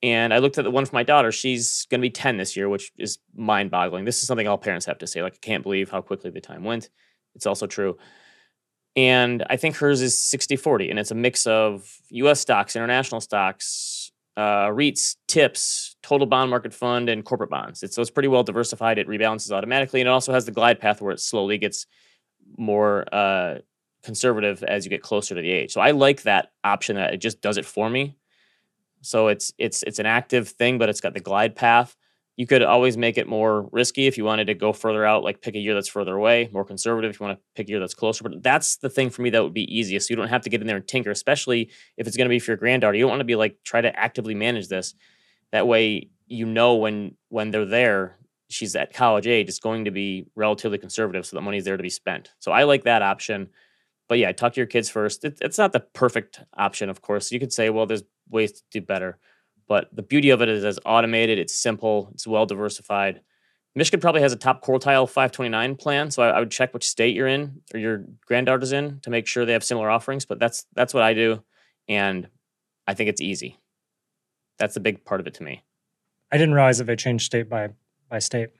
And 0.02 0.34
I 0.34 0.38
looked 0.38 0.58
at 0.58 0.64
the 0.64 0.70
one 0.70 0.84
for 0.84 0.94
my 0.94 1.02
daughter. 1.02 1.30
She's 1.30 1.86
going 1.90 2.00
to 2.00 2.04
be 2.04 2.10
10 2.10 2.36
this 2.36 2.56
year, 2.56 2.68
which 2.68 2.92
is 2.98 3.18
mind 3.34 3.70
boggling. 3.70 4.04
This 4.04 4.20
is 4.20 4.26
something 4.26 4.46
all 4.46 4.58
parents 4.58 4.84
have 4.84 4.98
to 4.98 5.06
say. 5.06 5.22
Like, 5.22 5.34
I 5.34 5.38
can't 5.40 5.62
believe 5.62 5.90
how 5.90 6.02
quickly 6.02 6.30
the 6.30 6.42
time 6.42 6.62
went. 6.62 6.90
It's 7.34 7.46
also 7.46 7.66
true. 7.66 7.96
And 8.96 9.44
I 9.48 9.56
think 9.56 9.76
hers 9.76 10.02
is 10.02 10.22
60 10.22 10.56
40, 10.56 10.90
and 10.90 10.98
it's 10.98 11.10
a 11.10 11.14
mix 11.14 11.46
of 11.46 11.90
US 12.10 12.40
stocks, 12.40 12.76
international 12.76 13.20
stocks, 13.20 14.12
uh, 14.36 14.68
REITs, 14.68 15.16
TIPS, 15.28 15.96
total 16.02 16.26
bond 16.26 16.50
market 16.50 16.74
fund, 16.74 17.08
and 17.08 17.24
corporate 17.24 17.50
bonds. 17.50 17.82
It's, 17.82 17.94
so 17.94 18.02
it's 18.02 18.10
pretty 18.10 18.28
well 18.28 18.42
diversified. 18.42 18.98
It 18.98 19.08
rebalances 19.08 19.52
automatically, 19.52 20.00
and 20.00 20.08
it 20.08 20.12
also 20.12 20.32
has 20.32 20.44
the 20.44 20.52
glide 20.52 20.80
path 20.80 21.00
where 21.00 21.12
it 21.12 21.20
slowly 21.20 21.58
gets 21.58 21.86
more 22.56 23.04
uh, 23.12 23.58
conservative 24.02 24.62
as 24.62 24.84
you 24.84 24.90
get 24.90 25.02
closer 25.02 25.34
to 25.34 25.40
the 25.40 25.50
age. 25.50 25.72
So 25.72 25.80
I 25.80 25.92
like 25.92 26.22
that 26.22 26.52
option 26.62 26.96
that 26.96 27.14
it 27.14 27.18
just 27.18 27.40
does 27.40 27.56
it 27.56 27.64
for 27.64 27.88
me. 27.88 28.16
So 29.00 29.28
it's 29.28 29.52
it's 29.58 29.82
it's 29.82 29.98
an 29.98 30.06
active 30.06 30.48
thing, 30.48 30.78
but 30.78 30.88
it's 30.88 31.00
got 31.00 31.14
the 31.14 31.20
glide 31.20 31.54
path. 31.54 31.96
You 32.36 32.46
could 32.46 32.62
always 32.62 32.96
make 32.96 33.16
it 33.16 33.28
more 33.28 33.68
risky 33.70 34.06
if 34.06 34.18
you 34.18 34.24
wanted 34.24 34.46
to 34.46 34.54
go 34.54 34.72
further 34.72 35.04
out, 35.04 35.22
like 35.22 35.40
pick 35.40 35.54
a 35.54 35.58
year 35.58 35.74
that's 35.74 35.88
further 35.88 36.16
away, 36.16 36.48
more 36.52 36.64
conservative 36.64 37.10
if 37.10 37.20
you 37.20 37.26
want 37.26 37.38
to 37.38 37.42
pick 37.54 37.68
a 37.68 37.70
year 37.70 37.80
that's 37.80 37.94
closer. 37.94 38.24
But 38.24 38.42
that's 38.42 38.76
the 38.78 38.90
thing 38.90 39.10
for 39.10 39.22
me 39.22 39.30
that 39.30 39.42
would 39.42 39.54
be 39.54 39.72
easiest. 39.72 40.08
So 40.08 40.12
you 40.12 40.16
don't 40.16 40.28
have 40.28 40.42
to 40.42 40.50
get 40.50 40.60
in 40.60 40.66
there 40.66 40.76
and 40.76 40.86
tinker, 40.86 41.10
especially 41.12 41.70
if 41.96 42.06
it's 42.06 42.16
going 42.16 42.26
to 42.26 42.34
be 42.34 42.40
for 42.40 42.50
your 42.50 42.58
granddaughter. 42.58 42.96
You 42.96 43.02
don't 43.02 43.10
want 43.10 43.20
to 43.20 43.24
be 43.24 43.36
like 43.36 43.58
try 43.62 43.80
to 43.80 43.96
actively 43.98 44.34
manage 44.34 44.68
this. 44.68 44.94
That 45.52 45.68
way 45.68 46.08
you 46.26 46.46
know 46.46 46.74
when 46.74 47.16
when 47.28 47.50
they're 47.50 47.64
there, 47.64 48.16
she's 48.48 48.74
at 48.76 48.92
college 48.92 49.26
age, 49.26 49.48
it's 49.48 49.58
going 49.58 49.84
to 49.84 49.90
be 49.90 50.26
relatively 50.34 50.78
conservative 50.78 51.26
so 51.26 51.36
the 51.36 51.42
money's 51.42 51.64
there 51.64 51.76
to 51.76 51.82
be 51.82 51.90
spent. 51.90 52.32
So 52.38 52.52
I 52.52 52.64
like 52.64 52.84
that 52.84 53.02
option. 53.02 53.50
But 54.08 54.18
yeah, 54.18 54.32
talk 54.32 54.52
to 54.54 54.60
your 54.60 54.66
kids 54.66 54.90
first. 54.90 55.24
It, 55.24 55.38
it's 55.40 55.58
not 55.58 55.72
the 55.72 55.80
perfect 55.80 56.40
option, 56.56 56.90
of 56.90 57.00
course. 57.00 57.32
You 57.32 57.40
could 57.40 57.52
say, 57.52 57.70
well, 57.70 57.86
there's 57.86 58.02
ways 58.28 58.52
to 58.52 58.62
do 58.70 58.80
better. 58.80 59.18
But 59.66 59.88
the 59.94 60.02
beauty 60.02 60.30
of 60.30 60.42
it 60.42 60.48
is 60.48 60.64
it's 60.64 60.78
automated, 60.84 61.38
it's 61.38 61.54
simple, 61.54 62.10
it's 62.12 62.26
well 62.26 62.46
diversified. 62.46 63.20
Michigan 63.74 64.00
probably 64.00 64.20
has 64.20 64.32
a 64.32 64.36
top 64.36 64.64
quartile 64.64 65.08
529 65.08 65.76
plan, 65.76 66.10
so 66.10 66.22
I, 66.22 66.30
I, 66.30 66.38
would 66.38 66.50
check 66.50 66.72
which 66.72 66.86
state 66.86 67.16
you're 67.16 67.26
in 67.26 67.60
or 67.72 67.80
your 67.80 68.04
granddaughter's 68.24 68.72
in 68.72 69.00
to 69.00 69.10
make 69.10 69.26
sure 69.26 69.44
they 69.44 69.52
have 69.52 69.64
similar 69.64 69.90
offerings. 69.90 70.24
But 70.24 70.38
that's 70.38 70.66
that's 70.74 70.94
what 70.94 71.02
I 71.02 71.12
do, 71.12 71.42
and 71.88 72.28
I 72.86 72.94
think 72.94 73.08
it's 73.08 73.20
easy. 73.20 73.58
That's 74.58 74.74
the 74.74 74.80
big 74.80 75.04
part 75.04 75.20
of 75.20 75.26
it 75.26 75.34
to 75.34 75.42
me. 75.42 75.64
I 76.30 76.38
didn't 76.38 76.54
realize 76.54 76.78
that 76.78 76.84
they 76.84 76.94
changed 76.94 77.24
state 77.24 77.48
by 77.48 77.70
by 78.08 78.20
state. 78.20 78.50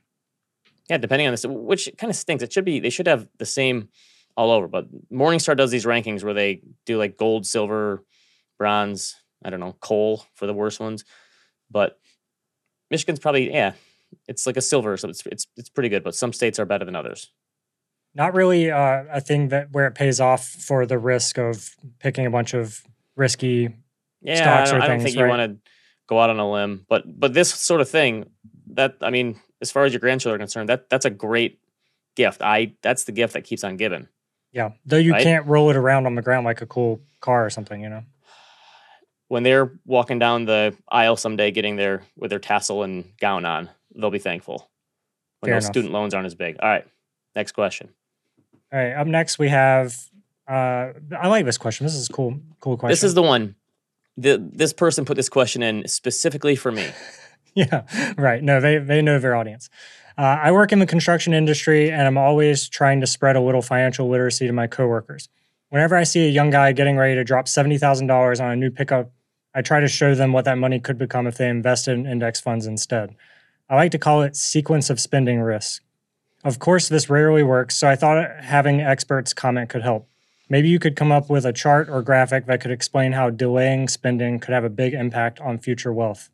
Yeah, 0.91 0.99
depending 0.99 1.29
on 1.29 1.33
this, 1.33 1.47
which 1.47 1.89
kind 1.97 2.11
of 2.11 2.17
stinks. 2.17 2.43
It 2.43 2.53
should 2.53 2.65
be 2.65 2.81
they 2.81 2.91
should 2.91 3.07
have 3.07 3.29
the 3.39 3.47
same 3.47 3.91
all 4.37 4.51
over. 4.51 4.67
But 4.67 4.87
Morningstar 5.13 5.57
does 5.57 5.71
these 5.71 5.85
rankings 5.85 6.25
where 6.25 6.35
they 6.35 6.63
do 6.87 6.99
like 6.99 7.17
gold, 7.17 7.47
silver, 7.47 8.03
bronze, 8.59 9.17
I 9.45 9.51
don't 9.51 9.61
know, 9.61 9.77
coal 9.81 10.25
for 10.35 10.47
the 10.47 10.55
worst 10.55 10.81
ones. 10.81 11.05
But 11.71 11.99
Michigan's 12.91 13.19
probably 13.21 13.53
yeah, 13.53 13.73
it's 14.29 14.47
like 14.47 14.57
a 14.57 14.63
silver, 14.63 14.97
so 14.97 15.09
it's 15.09 15.25
it's 15.27 15.47
it's 15.57 15.69
pretty 15.69 15.89
good. 15.89 16.05
But 16.05 16.15
some 16.15 16.33
states 16.33 16.59
are 16.59 16.65
better 16.65 16.85
than 16.85 16.97
others. 16.97 17.31
Not 18.15 18.35
really 18.35 18.71
uh, 18.71 19.05
a 19.11 19.21
thing 19.21 19.49
that 19.49 19.73
where 19.73 19.87
it 19.87 19.95
pays 19.95 20.21
off 20.21 20.47
for 20.47 20.87
the 20.87 20.99
risk 20.99 21.37
of 21.39 21.71
picking 21.99 22.27
a 22.27 22.31
bunch 22.31 22.55
of 22.55 22.81
risky 23.17 23.75
yeah, 24.23 24.37
stocks 24.37 24.71
I 24.71 24.73
don't, 24.73 24.83
I 24.83 24.87
don't 24.87 25.01
think 25.01 25.17
right? 25.17 25.25
you 25.25 25.29
want 25.29 25.65
to 25.65 25.71
go 26.07 26.21
out 26.21 26.31
on 26.31 26.39
a 26.39 26.51
limb. 26.51 26.87
But 26.89 27.03
but 27.07 27.35
this 27.35 27.53
sort 27.53 27.81
of 27.81 27.89
thing, 27.89 28.31
that 28.69 28.97
I 29.01 29.11
mean, 29.11 29.41
as 29.61 29.71
far 29.71 29.85
as 29.85 29.93
your 29.93 30.01
grandchildren 30.01 30.41
are 30.41 30.45
concerned, 30.45 30.69
that 30.69 30.89
that's 30.89 31.05
a 31.05 31.11
great 31.11 31.59
gift. 32.15 32.41
I 32.43 32.75
that's 32.83 33.05
the 33.05 33.13
gift 33.13 33.33
that 33.35 33.43
keeps 33.43 33.65
on 33.65 33.77
giving. 33.77 34.09
Yeah, 34.53 34.71
though 34.87 34.99
you 34.99 35.13
Right? 35.13 35.23
can't 35.25 35.47
roll 35.47 35.71
it 35.71 35.77
around 35.77 36.07
on 36.07 36.15
the 36.15 36.23
ground 36.23 36.45
like 36.45 36.63
a 36.63 36.67
cool 36.67 37.01
car 37.21 37.45
or 37.45 37.51
something, 37.51 37.81
you 37.81 37.89
know. 37.89 38.05
When 39.29 39.43
they're 39.43 39.73
walking 39.87 40.19
down 40.19 40.45
the 40.45 40.77
aisle 40.89 41.17
someday, 41.17 41.51
getting 41.51 41.77
their 41.77 42.03
with 42.17 42.31
their 42.31 42.39
tassel 42.39 42.83
and 42.83 43.05
gown 43.19 43.45
on, 43.45 43.71
they'll 43.95 44.11
be 44.11 44.19
thankful. 44.19 44.71
When 45.41 45.49
Fair 45.49 45.57
those 45.57 45.65
enough. 45.65 45.73
student 45.73 45.93
loans 45.93 46.15
aren't 46.15 46.27
as 46.27 46.35
big. 46.35 46.57
All 46.61 46.69
right, 46.69 46.87
next 47.35 47.53
question. 47.53 47.91
All 48.73 48.79
right, 48.79 48.93
up 48.93 49.07
next 49.07 49.39
we 49.39 49.49
have. 49.49 49.97
Uh, 50.47 50.93
I 51.19 51.29
like 51.29 51.47
this 51.47 51.59
question. 51.59 51.87
This 51.87 51.95
is 51.95 52.11
a 52.11 52.13
cool, 52.13 52.39
cool 52.61 52.77
question. 52.77 52.93
This 52.93 53.05
is 53.05 53.15
the 53.15 53.23
one. 53.23 53.55
The, 54.17 54.39
this 54.53 54.73
person 54.73 55.05
put 55.05 55.17
this 55.17 55.29
question 55.29 55.63
in 55.63 55.89
specifically 55.89 56.55
for 56.55 56.71
me. 56.71 56.89
yeah, 57.55 57.83
right. 58.17 58.43
No, 58.43 58.61
they 58.61 58.79
they 58.79 59.01
know 59.01 59.19
their 59.19 59.35
audience. 59.35 59.71
Uh, 60.17 60.39
I 60.43 60.53
work 60.53 60.71
in 60.71 60.79
the 60.79 60.87
construction 60.87 61.35
industry, 61.35 61.91
and 61.91 62.03
I'm 62.03 62.19
always 62.19 62.69
trying 62.69 63.01
to 63.01 63.07
spread 63.07 63.37
a 63.37 63.41
little 63.41 63.63
financial 63.63 64.09
literacy 64.09 64.47
to 64.47 64.53
my 64.53 64.67
coworkers. 64.67 65.29
Whenever 65.75 65.97
I 65.97 66.05
see 66.05 66.25
a 66.25 66.31
young 66.31 66.51
guy 66.51 66.71
getting 66.71 66.97
ready 66.97 67.17
to 67.17 67.25
drop 67.25 67.49
seventy 67.49 67.79
thousand 67.79 68.07
dollars 68.07 68.39
on 68.39 68.53
a 68.53 68.55
new 68.55 68.71
pickup, 68.71 69.11
I 69.57 69.61
try 69.61 69.81
to 69.81 69.89
show 69.89 70.15
them 70.15 70.33
what 70.33 70.45
that 70.45 70.57
money 70.57 70.79
could 70.79 70.97
become 70.97 71.27
if 71.27 71.37
they 71.37 71.49
invested 71.49 71.99
in 71.99 72.07
index 72.07 72.41
funds 72.41 72.65
instead. 72.65 73.17
I 73.69 73.75
like 73.75 73.91
to 73.91 73.99
call 73.99 74.23
it 74.23 74.37
sequence 74.37 74.89
of 74.89 75.01
spending 75.01 75.41
risk. 75.41 75.83
Of 76.45 76.61
course, 76.61 76.89
this 76.89 77.11
rarely 77.11 77.43
works, 77.43 77.77
so 77.77 77.89
I 77.89 77.97
thought 77.97 78.25
having 78.41 78.83
experts 78.83 79.33
comment 79.33 79.69
could 79.69 79.83
help. 79.83 80.09
Maybe 80.49 80.69
you 80.69 80.79
could 80.79 80.95
come 80.95 81.11
up 81.11 81.29
with 81.29 81.45
a 81.45 81.53
chart 81.53 81.89
or 81.89 82.03
graphic 82.03 82.47
that 82.47 82.61
could 82.61 82.71
explain 82.71 83.11
how 83.11 83.31
delaying 83.31 83.89
spending 83.89 84.39
could 84.39 84.55
have 84.55 84.63
a 84.63 84.71
big 84.71 84.95
impact 84.95 85.41
on 85.41 85.59
future 85.59 85.93
wealth. 85.93 86.31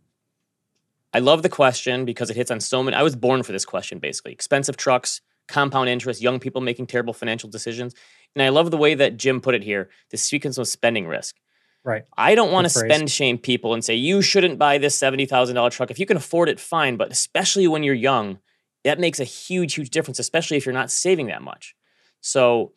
I 1.14 1.20
love 1.20 1.42
the 1.42 1.48
question 1.48 2.04
because 2.04 2.28
it 2.28 2.36
hits 2.36 2.50
on 2.50 2.60
so 2.60 2.82
many. 2.82 2.94
I 2.94 3.02
was 3.02 3.16
born 3.16 3.42
for 3.42 3.52
this 3.52 3.64
question, 3.64 4.00
basically. 4.00 4.32
Expensive 4.32 4.76
trucks, 4.76 5.22
compound 5.48 5.88
interest, 5.88 6.20
young 6.20 6.38
people 6.38 6.60
making 6.60 6.86
terrible 6.86 7.12
financial 7.12 7.48
decisions. 7.48 7.94
And 8.34 8.42
I 8.42 8.48
love 8.50 8.70
the 8.70 8.76
way 8.76 8.94
that 8.94 9.16
Jim 9.16 9.40
put 9.40 9.54
it 9.54 9.62
here 9.62 9.90
the 10.10 10.16
sequence 10.16 10.58
of 10.58 10.68
spending 10.68 11.06
risk. 11.06 11.36
Right. 11.82 12.04
I 12.16 12.34
don't 12.34 12.52
want 12.52 12.66
to 12.66 12.70
spend 12.70 13.10
shame 13.10 13.38
people 13.38 13.72
and 13.72 13.82
say, 13.82 13.94
you 13.94 14.20
shouldn't 14.20 14.58
buy 14.58 14.78
this 14.78 14.98
$70,000 14.98 15.70
truck. 15.70 15.90
If 15.90 15.98
you 15.98 16.06
can 16.06 16.18
afford 16.18 16.48
it, 16.48 16.60
fine. 16.60 16.96
But 16.96 17.10
especially 17.10 17.66
when 17.68 17.82
you're 17.82 17.94
young, 17.94 18.38
that 18.84 18.98
makes 18.98 19.18
a 19.18 19.24
huge, 19.24 19.74
huge 19.74 19.90
difference, 19.90 20.18
especially 20.18 20.58
if 20.58 20.66
you're 20.66 20.74
not 20.74 20.90
saving 20.90 21.28
that 21.28 21.42
much. 21.42 21.74
So 22.20 22.72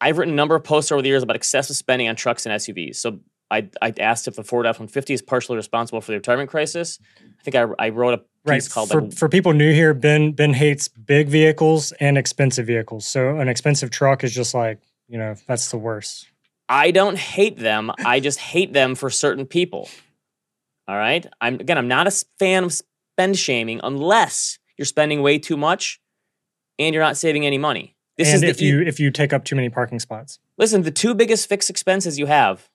I've 0.00 0.18
written 0.18 0.34
a 0.34 0.36
number 0.36 0.56
of 0.56 0.64
posts 0.64 0.90
over 0.90 1.02
the 1.02 1.08
years 1.08 1.22
about 1.22 1.36
excessive 1.36 1.76
spending 1.76 2.08
on 2.08 2.16
trucks 2.16 2.44
and 2.44 2.54
SUVs. 2.54 2.96
So 2.96 3.20
I, 3.50 3.68
I 3.80 3.92
asked 4.00 4.26
if 4.26 4.34
the 4.34 4.42
Ford 4.42 4.66
F 4.66 4.76
150 4.76 5.14
is 5.14 5.22
partially 5.22 5.56
responsible 5.56 6.00
for 6.00 6.10
the 6.10 6.16
retirement 6.16 6.50
crisis. 6.50 6.98
I 7.20 7.42
think 7.44 7.54
I, 7.54 7.66
I 7.78 7.90
wrote 7.90 8.14
a 8.14 8.22
Right. 8.44 8.68
called 8.68 8.90
For, 8.90 9.02
like, 9.02 9.12
for 9.12 9.28
people 9.28 9.52
new 9.52 9.72
here, 9.72 9.94
Ben 9.94 10.32
Ben 10.32 10.52
hates 10.52 10.88
big 10.88 11.28
vehicles 11.28 11.92
and 12.00 12.18
expensive 12.18 12.66
vehicles. 12.66 13.06
So 13.06 13.38
an 13.38 13.48
expensive 13.48 13.90
truck 13.90 14.24
is 14.24 14.34
just 14.34 14.52
like, 14.52 14.80
you 15.08 15.18
know, 15.18 15.34
that's 15.46 15.70
the 15.70 15.78
worst. 15.78 16.26
I 16.68 16.90
don't 16.90 17.18
hate 17.18 17.58
them. 17.58 17.92
I 18.04 18.18
just 18.20 18.38
hate 18.38 18.72
them 18.72 18.94
for 18.94 19.10
certain 19.10 19.46
people. 19.46 19.88
All 20.88 20.96
right. 20.96 21.24
I'm 21.40 21.54
again. 21.54 21.78
I'm 21.78 21.88
not 21.88 22.06
a 22.06 22.24
fan 22.38 22.64
of 22.64 22.72
spend 22.72 23.38
shaming 23.38 23.80
unless 23.84 24.58
you're 24.76 24.86
spending 24.86 25.22
way 25.22 25.38
too 25.38 25.56
much 25.56 26.00
and 26.78 26.94
you're 26.94 27.04
not 27.04 27.16
saving 27.16 27.46
any 27.46 27.58
money. 27.58 27.94
This 28.16 28.28
and 28.28 28.42
is 28.42 28.50
if 28.50 28.62
e- 28.62 28.66
you 28.66 28.82
if 28.82 28.98
you 28.98 29.10
take 29.10 29.32
up 29.32 29.44
too 29.44 29.54
many 29.54 29.68
parking 29.68 30.00
spots. 30.00 30.38
Listen, 30.58 30.82
the 30.82 30.90
two 30.90 31.14
biggest 31.14 31.48
fixed 31.48 31.70
expenses 31.70 32.18
you 32.18 32.26
have 32.26 32.68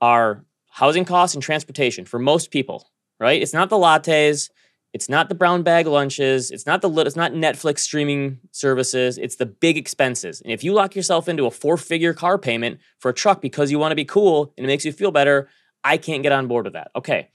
are 0.00 0.44
housing 0.70 1.04
costs 1.04 1.34
and 1.34 1.42
transportation 1.42 2.04
for 2.04 2.18
most 2.18 2.50
people, 2.50 2.90
right? 3.18 3.40
It's 3.40 3.54
not 3.54 3.70
the 3.70 3.76
lattes, 3.76 4.50
it's 4.96 5.10
not 5.10 5.28
the 5.28 5.34
brown 5.34 5.62
bag 5.62 5.86
lunches, 5.86 6.50
it's 6.50 6.64
not 6.64 6.80
the 6.80 6.90
it's 7.02 7.16
not 7.16 7.32
Netflix 7.32 7.80
streaming 7.80 8.38
services, 8.50 9.18
it's 9.18 9.36
the 9.36 9.44
big 9.44 9.76
expenses. 9.76 10.40
And 10.40 10.50
if 10.50 10.64
you 10.64 10.72
lock 10.72 10.96
yourself 10.96 11.28
into 11.28 11.44
a 11.44 11.50
four-figure 11.50 12.14
car 12.14 12.38
payment 12.38 12.80
for 12.98 13.10
a 13.10 13.14
truck 13.14 13.42
because 13.42 13.70
you 13.70 13.78
want 13.78 13.92
to 13.92 13.96
be 13.96 14.06
cool 14.06 14.54
and 14.56 14.64
it 14.64 14.68
makes 14.68 14.86
you 14.86 14.92
feel 14.92 15.10
better, 15.10 15.50
I 15.84 15.98
can't 15.98 16.22
get 16.22 16.32
on 16.32 16.48
board 16.48 16.64
with 16.64 16.72
that. 16.72 16.90
Okay. 16.96 17.28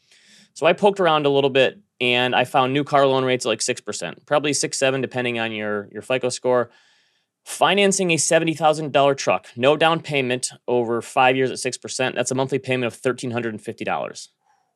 So 0.56 0.66
I 0.66 0.74
poked 0.74 1.00
around 1.00 1.28
a 1.28 1.30
little 1.30 1.52
bit 1.52 1.80
and 2.02 2.36
I 2.36 2.46
found 2.46 2.74
new 2.74 2.84
car 2.84 3.06
loan 3.06 3.24
rates 3.24 3.46
like 3.46 3.60
6%, 3.60 4.26
probably 4.26 4.54
6 4.54 4.78
7 4.78 5.00
depending 5.00 5.38
on 5.38 5.52
your 5.52 5.88
your 5.92 6.02
FICO 6.02 6.30
score 6.30 6.72
financing 7.44 8.12
a 8.12 8.18
$70,000 8.18 9.18
truck, 9.18 9.48
no 9.56 9.76
down 9.76 10.02
payment 10.02 10.52
over 10.68 11.02
five 11.02 11.36
years 11.36 11.50
at 11.52 11.58
6%, 11.58 12.16
that's 12.16 12.32
a 12.32 12.36
monthly 12.36 12.60
payment 12.60 12.94
of 12.94 13.02
$1,350. 13.02 14.28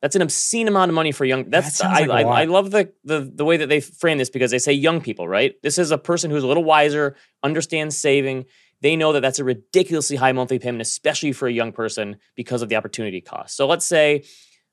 That's 0.02 0.14
an 0.14 0.22
obscene 0.22 0.68
amount 0.68 0.90
of 0.90 0.94
money 0.94 1.10
for 1.12 1.24
young. 1.24 1.48
That's 1.48 1.76
sounds 1.76 1.98
I, 1.98 2.04
like 2.04 2.26
a 2.26 2.28
I. 2.28 2.42
I 2.42 2.44
love 2.44 2.70
the, 2.70 2.92
the 3.04 3.30
the 3.34 3.44
way 3.44 3.56
that 3.56 3.68
they 3.68 3.80
frame 3.80 4.18
this 4.18 4.30
because 4.30 4.50
they 4.50 4.58
say 4.58 4.72
young 4.72 5.00
people, 5.00 5.26
right? 5.26 5.54
This 5.62 5.78
is 5.78 5.90
a 5.90 5.98
person 5.98 6.30
who's 6.30 6.42
a 6.42 6.46
little 6.46 6.64
wiser, 6.64 7.16
understands 7.42 7.96
saving. 7.96 8.44
They 8.82 8.94
know 8.94 9.12
that 9.14 9.20
that's 9.20 9.38
a 9.38 9.44
ridiculously 9.44 10.16
high 10.16 10.32
monthly 10.32 10.58
payment, 10.58 10.82
especially 10.82 11.32
for 11.32 11.48
a 11.48 11.52
young 11.52 11.72
person 11.72 12.16
because 12.34 12.60
of 12.60 12.68
the 12.68 12.76
opportunity 12.76 13.22
cost. 13.22 13.56
So 13.56 13.66
let's 13.66 13.86
say, 13.86 14.24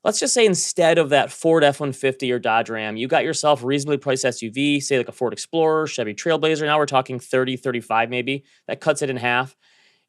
let's 0.04 0.20
just 0.20 0.34
say 0.34 0.46
instead 0.46 0.98
of 0.98 1.10
that 1.10 1.32
Ford 1.32 1.64
F 1.64 1.80
150 1.80 2.30
or 2.30 2.40
Dodge 2.40 2.70
Ram, 2.70 2.98
you 2.98 3.08
got 3.08 3.24
yourself 3.24 3.64
a 3.64 3.66
reasonably 3.66 3.98
priced 3.98 4.26
SUV, 4.26 4.84
say 4.84 4.98
like 4.98 5.08
a 5.08 5.14
Ford 5.14 5.32
Explorer, 5.32 5.88
Chevy 5.88 6.14
Trailblazer. 6.14 6.66
Now 6.66 6.78
we're 6.78 6.86
talking 6.86 7.18
30, 7.18 7.56
35 7.56 8.10
maybe. 8.10 8.44
That 8.68 8.82
cuts 8.82 9.02
it 9.02 9.10
in 9.10 9.16
half. 9.16 9.56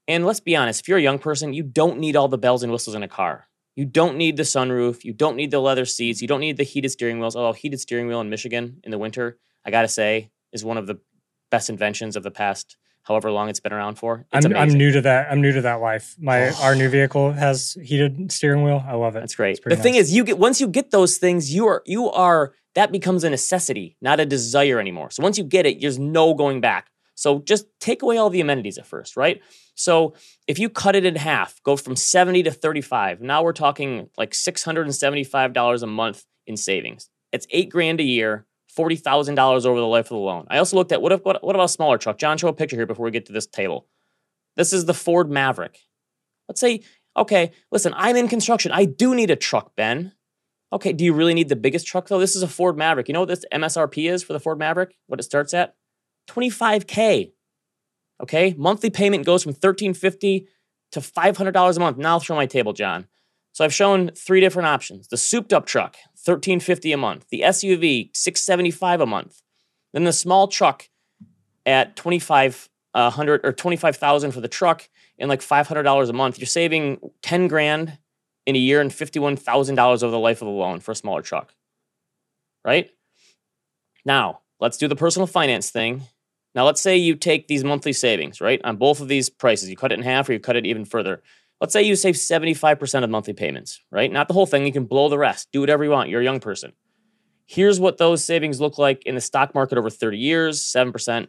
And 0.09 0.26
let's 0.26 0.40
be 0.40 0.56
honest, 0.56 0.80
if 0.80 0.88
you're 0.88 0.99
a 0.99 1.02
young 1.02 1.21
person, 1.21 1.54
you 1.54 1.62
don't 1.62 1.99
need 1.99 2.16
all 2.16 2.28
the 2.28 2.37
bells 2.37 2.62
and 2.62 2.73
whistles 2.73 2.97
in 2.97 3.02
a 3.02 3.09
car. 3.09 3.47
You 3.76 3.85
don't 3.85 4.16
need 4.16 4.37
the 4.37 4.45
sunroof. 4.45 5.04
You 5.04 5.12
don't 5.12 5.37
need 5.37 5.50
the 5.50 5.61
leather 5.61 5.85
seats. 5.85 6.23
You 6.23 6.28
don't 6.28 6.40
need 6.40 6.57
the 6.57 6.62
heated 6.62 6.90
steering 6.90 7.19
wheels. 7.19 7.35
Although 7.35 7.52
heated 7.52 7.81
steering 7.81 8.07
wheel 8.07 8.21
in 8.21 8.31
Michigan 8.31 8.81
in 8.85 8.90
the 8.90 8.99
winter, 8.99 9.38
I 9.64 9.71
gotta 9.71 9.88
say, 9.88 10.31
is 10.52 10.64
one 10.64 10.76
of 10.76 10.87
the 10.87 11.00
best 11.50 11.69
inventions 11.69 12.16
of 12.16 12.23
the 12.23 12.31
past 12.31 12.76
however 13.04 13.31
long 13.31 13.49
it's 13.49 13.61
been 13.61 13.73
around 13.73 13.97
for. 13.97 14.26
It's 14.33 14.47
I'm, 14.47 14.57
I'm 14.57 14.71
new 14.71 14.90
to 14.93 15.00
that. 15.02 15.31
I'm 15.31 15.40
new 15.40 15.52
to 15.52 15.61
that 15.62 15.81
life. 15.81 16.16
My 16.19 16.50
our 16.62 16.75
new 16.75 16.88
vehicle 16.88 17.33
has 17.33 17.76
heated 17.83 18.33
steering 18.33 18.64
wheel. 18.64 18.83
I 18.87 18.95
love 18.95 19.16
it. 19.16 19.21
That's 19.21 19.35
great. 19.35 19.57
The 19.57 19.62
pretty 19.62 19.83
thing 19.83 19.95
is, 19.95 20.14
you 20.14 20.25
get 20.25 20.38
once 20.38 20.61
you 20.61 20.69
get 20.69 20.90
those 20.90 21.19
things, 21.19 21.54
you 21.54 21.66
are 21.66 21.83
you 21.87 22.11
are 22.11 22.54
that 22.75 22.90
becomes 22.90 23.23
a 23.23 23.31
necessity, 23.31 23.97
not 24.00 24.19
a 24.21 24.26
desire 24.26 24.81
anymore. 24.81 25.11
So 25.11 25.23
once 25.23 25.38
you 25.38 25.45
get 25.45 25.64
it, 25.64 25.81
there's 25.81 25.99
no 25.99 26.35
going 26.35 26.61
back. 26.61 26.90
So 27.14 27.40
just 27.40 27.66
take 27.80 28.02
away 28.02 28.16
all 28.16 28.30
the 28.30 28.40
amenities 28.40 28.78
at 28.78 28.87
first, 28.87 29.16
right? 29.16 29.40
So 29.75 30.14
if 30.47 30.59
you 30.59 30.68
cut 30.68 30.97
it 30.97 31.04
in 31.04 31.16
half, 31.16 31.62
go 31.62 31.76
from 31.76 31.97
70 31.97 32.44
to 32.44 32.50
35, 32.50 33.21
now 33.21 33.42
we're 33.42 33.52
talking 33.52 34.09
like 34.16 34.33
$675 34.33 35.83
a 35.83 35.87
month 35.87 36.25
in 36.47 36.56
savings. 36.56 37.09
It's 37.33 37.47
eight 37.50 37.71
grand 37.71 38.00
a 38.00 38.04
year, 38.04 38.47
$40,000 38.76 39.66
over 39.66 39.80
the 39.80 39.87
life 39.87 40.06
of 40.06 40.11
the 40.11 40.16
loan. 40.16 40.47
I 40.49 40.59
also 40.59 40.76
looked 40.76 40.92
at 40.92 41.02
what, 41.02 41.12
if, 41.12 41.25
what, 41.25 41.42
what 41.42 41.56
about 41.56 41.64
a 41.64 41.68
smaller 41.68 41.99
truck? 41.99 42.18
John, 42.18 42.38
show 42.38 42.49
a 42.49 42.52
picture 42.52 42.76
here 42.76 42.87
before 42.87 43.04
we 43.04 43.11
get 43.11 43.26
to 43.26 43.33
this 43.33 43.47
table. 43.47 43.87
This 44.56 44.73
is 44.73 44.85
the 44.85 44.94
Ford 44.94 45.30
Maverick. 45.30 45.80
Let's 46.49 46.61
say, 46.61 46.83
okay, 47.16 47.52
listen, 47.73 47.92
I'm 47.97 48.16
in 48.16 48.28
construction. 48.28 48.73
I 48.73 48.85
do 48.85 49.14
need 49.14 49.30
a 49.30 49.37
truck, 49.37 49.75
Ben. 49.76 50.12
Okay, 50.73 50.92
do 50.92 51.04
you 51.04 51.12
really 51.12 51.35
need 51.35 51.49
the 51.49 51.56
biggest 51.56 51.87
truck 51.87 52.09
though? 52.09 52.18
This 52.18 52.35
is 52.35 52.42
a 52.42 52.49
Ford 52.49 52.76
Maverick. 52.76 53.09
You 53.09 53.14
know 53.14 53.21
what 53.21 53.28
this 53.28 53.44
MSRP 53.52 54.11
is 54.11 54.23
for 54.23 54.33
the 54.33 54.40
Ford 54.40 54.59
Maverick? 54.59 54.97
What 55.06 55.21
it 55.21 55.25
starts 55.25 55.54
at? 55.54 55.75
25K. 56.28 57.33
Okay, 58.23 58.54
monthly 58.57 58.90
payment 58.90 59.26
goes 59.26 59.43
from 59.43 59.50
1350 59.50 60.47
to 60.93 61.00
$500 61.00 61.76
a 61.76 61.81
month. 61.81 61.99
Now 61.99 62.11
I'll 62.11 62.21
show 62.21 62.35
my 62.35 62.47
table, 62.47 62.73
John. 62.73 63.07
So 63.52 63.64
I've 63.64 63.75
shown 63.75 64.11
three 64.11 64.40
different 64.40 64.66
options. 64.66 65.09
The 65.09 65.16
souped 65.16 65.52
up 65.52 65.66
truck, 65.66 65.97
1350 66.25 66.93
a 66.93 66.97
month. 66.97 67.28
The 67.31 67.43
SUV, 67.43 68.11
675 68.14 69.00
a 69.00 69.07
month. 69.07 69.43
Then 69.93 70.04
the 70.04 70.12
small 70.12 70.49
truck 70.49 70.88
at 71.66 71.97
2500 71.97 73.40
or 73.45 73.52
25,000 73.52 74.33
for 74.33 74.40
the 74.40 74.49
truck 74.49 74.88
and 75.19 75.28
like 75.28 75.40
$500 75.40 76.09
a 76.09 76.12
month. 76.12 76.38
You're 76.38 76.47
saving 76.47 76.99
10 77.23 77.49
grand 77.49 77.99
in 78.47 78.57
a 78.57 78.59
year 78.59 78.81
and 78.81 78.90
$51,000 78.90 79.78
over 79.78 80.11
the 80.11 80.19
life 80.19 80.43
of 80.43 80.47
the 80.47 80.52
loan 80.52 80.81
for 80.81 80.93
a 80.93 80.97
smaller 80.97 81.23
truck. 81.23 81.54
Right? 82.64 82.90
Now, 84.04 84.40
let's 84.64 84.78
do 84.78 84.88
the 84.88 84.97
personal 84.97 85.26
finance 85.26 85.71
thing. 85.71 86.02
Now, 86.54 86.64
let's 86.64 86.80
say 86.80 86.97
you 86.97 87.16
take 87.16 87.49
these 87.49 87.62
monthly 87.62 87.92
savings, 87.92 88.40
right, 88.40 88.61
on 88.64 88.76
both 88.76 89.00
of 89.00 89.09
these 89.09 89.28
prices. 89.28 89.68
You 89.68 89.76
cut 89.76 89.92
it 89.92 89.99
in 89.99 90.04
half 90.04 90.26
or 90.28 90.33
you 90.33 90.40
cut 90.40 90.56
it 90.56 90.64
even 90.64 90.87
further. 90.87 91.23
Let's 91.61 91.75
say 91.75 91.83
you 91.83 91.94
save 91.94 92.14
75% 92.14 93.04
of 93.04 93.11
monthly 93.11 93.35
payments, 93.35 93.83
right? 93.92 94.11
Not 94.11 94.26
the 94.26 94.35
whole 94.35 94.47
thing. 94.47 94.64
You 94.64 94.73
can 94.73 94.87
blow 94.87 95.11
the 95.11 95.18
rest. 95.18 95.49
Do 95.52 95.61
whatever 95.61 95.85
you 95.85 95.90
want. 95.90 96.09
You're 96.09 96.23
a 96.23 96.25
young 96.25 96.40
person. 96.40 96.73
Here's 97.44 97.78
what 97.78 97.99
those 97.99 98.25
savings 98.25 98.59
look 98.59 98.78
like 98.78 99.04
in 99.04 99.14
the 99.14 99.21
stock 99.21 99.54
market 99.54 99.76
over 99.76 99.90
30 99.90 100.16
years 100.16 100.62
7% 100.62 101.28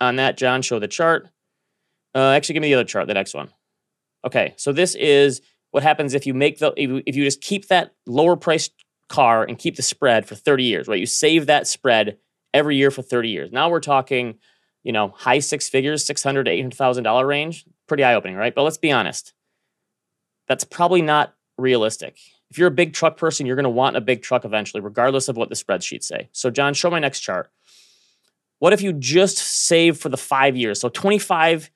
on 0.00 0.16
that. 0.16 0.38
John, 0.38 0.62
show 0.62 0.78
the 0.78 0.88
chart. 0.88 1.28
Uh, 2.14 2.30
actually, 2.30 2.54
give 2.54 2.62
me 2.62 2.68
the 2.68 2.74
other 2.74 2.84
chart, 2.84 3.08
the 3.08 3.14
next 3.14 3.34
one. 3.34 3.50
Okay, 4.26 4.54
so 4.56 4.72
this 4.72 4.94
is 4.94 5.42
what 5.70 5.82
happens 5.82 6.14
if 6.14 6.26
you 6.26 6.32
make 6.32 6.58
the 6.58 6.72
if 6.76 7.14
you, 7.14 7.24
just 7.24 7.42
keep 7.42 7.68
that 7.68 7.92
lower 8.06 8.36
priced 8.36 8.72
car 9.10 9.44
and 9.44 9.58
keep 9.58 9.76
the 9.76 9.82
spread 9.82 10.26
for 10.26 10.34
30 10.34 10.64
years, 10.64 10.88
right? 10.88 10.98
You 10.98 11.06
save 11.06 11.46
that 11.46 11.66
spread 11.66 12.16
every 12.54 12.76
year 12.76 12.90
for 12.90 13.02
30 13.02 13.28
years. 13.28 13.52
Now 13.52 13.68
we're 13.68 13.80
talking, 13.80 14.38
you 14.82 14.92
know, 14.92 15.08
high 15.08 15.38
six 15.38 15.68
figures, 15.68 16.04
600 16.04 16.44
to 16.44 16.50
800,000 16.50 17.04
dollar 17.04 17.26
range. 17.26 17.64
Pretty 17.86 18.04
eye 18.04 18.14
opening, 18.14 18.36
right? 18.36 18.54
But 18.54 18.62
let's 18.62 18.78
be 18.78 18.92
honest. 18.92 19.32
That's 20.46 20.64
probably 20.64 21.02
not 21.02 21.34
realistic. 21.58 22.18
If 22.50 22.56
you're 22.56 22.68
a 22.68 22.72
big 22.72 22.94
truck 22.94 23.16
person, 23.16 23.44
you're 23.44 23.56
going 23.56 23.64
to 23.64 23.70
want 23.70 23.96
a 23.96 24.00
big 24.00 24.22
truck 24.22 24.44
eventually, 24.44 24.80
regardless 24.80 25.28
of 25.28 25.36
what 25.36 25.50
the 25.50 25.54
spreadsheets 25.54 26.04
say. 26.04 26.30
So, 26.32 26.50
John, 26.50 26.72
show 26.72 26.90
my 26.90 26.98
next 26.98 27.20
chart. 27.20 27.50
What 28.58 28.72
if 28.72 28.80
you 28.82 28.92
just 28.92 29.36
save 29.38 29.98
for 29.98 30.08
the 30.08 30.16
five 30.16 30.56
years? 30.56 30.80
So, 30.80 30.88
25, 30.88 31.70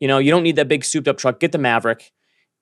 you 0.00 0.08
know, 0.08 0.18
you 0.18 0.30
don't 0.30 0.42
need 0.42 0.56
that 0.56 0.68
big 0.68 0.84
souped 0.84 1.08
up 1.08 1.16
truck, 1.16 1.40
get 1.40 1.52
the 1.52 1.58
Maverick. 1.58 2.12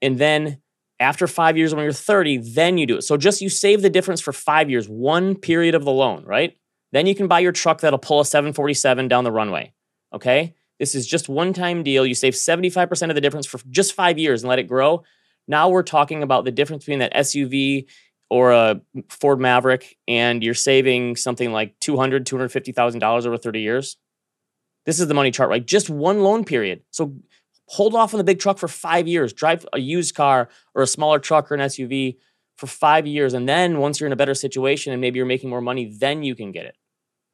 And 0.01 0.19
then 0.19 0.59
after 1.01 1.27
five 1.27 1.57
years, 1.57 1.75
when 1.75 1.83
you're 1.83 1.93
30, 1.93 2.39
then 2.39 2.79
you 2.79 2.87
do 2.87 2.99
it. 2.99 3.03
So, 3.03 3.17
just 3.17 3.41
you 3.41 3.49
save 3.49 3.83
the 3.83 3.91
difference 3.91 4.21
for 4.21 4.33
five 4.33 4.71
years, 4.71 4.89
one 4.89 5.35
period 5.35 5.75
of 5.75 5.85
the 5.85 5.93
loan, 5.93 6.25
right? 6.25 6.57
Then 6.93 7.07
you 7.07 7.15
can 7.15 7.29
buy 7.29 7.41
your 7.41 7.53
truck 7.53 7.81
that'll 7.81 7.99
pull 7.99 8.21
a 8.21 8.25
747 8.25 9.09
down 9.09 9.25
the 9.25 9.33
runway. 9.33 9.73
Okay. 10.13 10.55
This 10.79 10.95
is 10.95 11.07
just 11.07 11.29
one 11.29 11.53
time 11.53 11.83
deal. 11.83 12.07
You 12.07 12.15
save 12.15 12.35
75% 12.35 13.09
of 13.09 13.15
the 13.15 13.21
difference 13.21 13.47
for 13.47 13.59
just 13.71 13.95
five 13.95 14.19
years 14.19 14.43
and 14.43 14.49
let 14.49 14.59
it 14.59 14.69
grow. 14.69 15.05
Now 15.49 15.69
we're 15.69 15.83
talking 15.83 16.23
about 16.23 16.45
the 16.45 16.51
difference 16.51 16.85
between 16.85 16.99
that 16.99 17.15
SUV 17.15 17.87
or 18.29 18.53
a 18.53 18.81
Ford 19.09 19.39
Maverick, 19.39 19.97
and 20.09 20.43
you're 20.43 20.55
saving 20.55 21.15
something 21.15 21.53
like 21.53 21.79
$200,000, 21.79 22.25
$250,000 22.25 23.27
over 23.27 23.39
30 23.39 23.61
years. 23.61 23.97
This 24.85 24.99
is 24.99 25.07
the 25.07 25.15
money 25.15 25.31
chart, 25.31 25.49
right? 25.49 25.65
Just 25.65 25.89
one 25.89 26.21
loan 26.21 26.45
period. 26.45 26.83
So 26.91 27.15
hold 27.69 27.95
off 27.95 28.15
on 28.15 28.19
the 28.19 28.25
big 28.25 28.41
truck 28.41 28.59
for 28.59 28.69
five 28.69 29.07
years, 29.07 29.33
drive 29.33 29.67
a 29.73 29.79
used 29.79 30.15
car 30.15 30.49
or 30.75 30.83
a 30.83 30.87
smaller 30.87 31.19
truck 31.19 31.51
or 31.51 31.55
an 31.55 31.61
SUV 31.61 32.17
for 32.57 32.67
five 32.67 33.07
years. 33.07 33.35
And 33.35 33.49
then 33.49 33.79
once 33.79 34.01
you're 34.01 34.07
in 34.07 34.13
a 34.13 34.17
better 34.17 34.35
situation 34.35 34.93
and 34.93 35.01
maybe 35.01 35.19
you're 35.19 35.27
making 35.27 35.51
more 35.51 35.61
money, 35.61 35.95
then 35.99 36.23
you 36.23 36.35
can 36.35 36.53
get 36.53 36.67
it, 36.67 36.77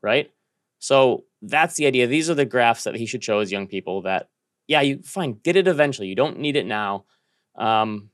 right? 0.02 0.30
So 0.78 1.24
that's 1.40 1.76
the 1.76 1.86
idea. 1.86 2.06
These 2.06 2.28
are 2.28 2.34
the 2.34 2.44
graphs 2.44 2.84
that 2.84 2.96
he 2.96 3.06
should 3.06 3.22
show 3.22 3.40
his 3.40 3.52
young 3.52 3.68
people 3.68 4.02
that, 4.02 4.28
yeah, 4.66 4.80
you 4.80 5.02
fine, 5.04 5.38
get 5.42 5.56
it 5.56 5.68
eventually. 5.68 6.08
You 6.08 6.16
don't 6.16 6.38
need 6.38 6.56
it 6.56 6.66
now. 6.66 7.04
Um, 7.56 8.10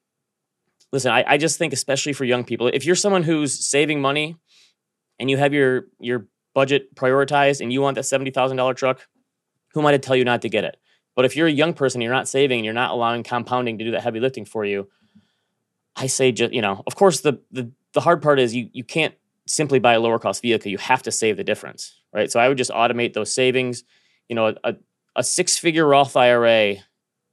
listen, 0.92 1.12
I, 1.12 1.24
I 1.26 1.36
just 1.38 1.58
think, 1.58 1.72
especially 1.72 2.12
for 2.12 2.24
young 2.24 2.44
people, 2.44 2.68
if 2.68 2.84
you're 2.84 2.94
someone 2.94 3.22
who's 3.22 3.66
saving 3.66 4.00
money 4.00 4.36
and 5.18 5.30
you 5.30 5.36
have 5.36 5.54
your 5.54 5.86
your 6.00 6.26
budget 6.54 6.94
prioritized 6.94 7.60
and 7.60 7.72
you 7.72 7.80
want 7.80 7.94
that 7.94 8.04
seventy 8.04 8.30
thousand 8.30 8.56
dollar 8.56 8.74
truck, 8.74 9.06
who 9.72 9.80
am 9.80 9.86
I 9.86 9.92
to 9.92 9.98
tell 9.98 10.16
you 10.16 10.24
not 10.24 10.42
to 10.42 10.48
get 10.48 10.64
it? 10.64 10.76
But 11.16 11.24
if 11.24 11.36
you're 11.36 11.46
a 11.46 11.52
young 11.52 11.74
person, 11.74 12.00
you're 12.00 12.12
not 12.12 12.28
saving, 12.28 12.64
you're 12.64 12.74
not 12.74 12.90
allowing 12.90 13.22
compounding 13.22 13.78
to 13.78 13.84
do 13.84 13.90
that 13.92 14.02
heavy 14.02 14.20
lifting 14.20 14.44
for 14.44 14.64
you. 14.64 14.88
I 15.98 16.06
say, 16.06 16.32
just 16.32 16.52
you 16.52 16.62
know, 16.62 16.82
of 16.86 16.96
course, 16.96 17.20
the 17.20 17.40
the 17.50 17.70
the 17.92 18.00
hard 18.00 18.22
part 18.22 18.38
is 18.38 18.54
you 18.54 18.70
you 18.72 18.84
can't 18.84 19.14
simply 19.46 19.78
buy 19.78 19.94
a 19.94 20.00
lower 20.00 20.18
cost 20.18 20.42
vehicle. 20.42 20.70
You 20.70 20.78
have 20.78 21.02
to 21.02 21.10
save 21.10 21.36
the 21.36 21.44
difference, 21.44 22.00
right? 22.12 22.30
So 22.30 22.38
I 22.38 22.48
would 22.48 22.58
just 22.58 22.70
automate 22.70 23.14
those 23.14 23.32
savings. 23.32 23.84
You 24.28 24.36
know, 24.36 24.54
a, 24.62 24.76
a 25.16 25.24
six 25.24 25.58
figure 25.58 25.86
Roth 25.86 26.16
IRA 26.16 26.76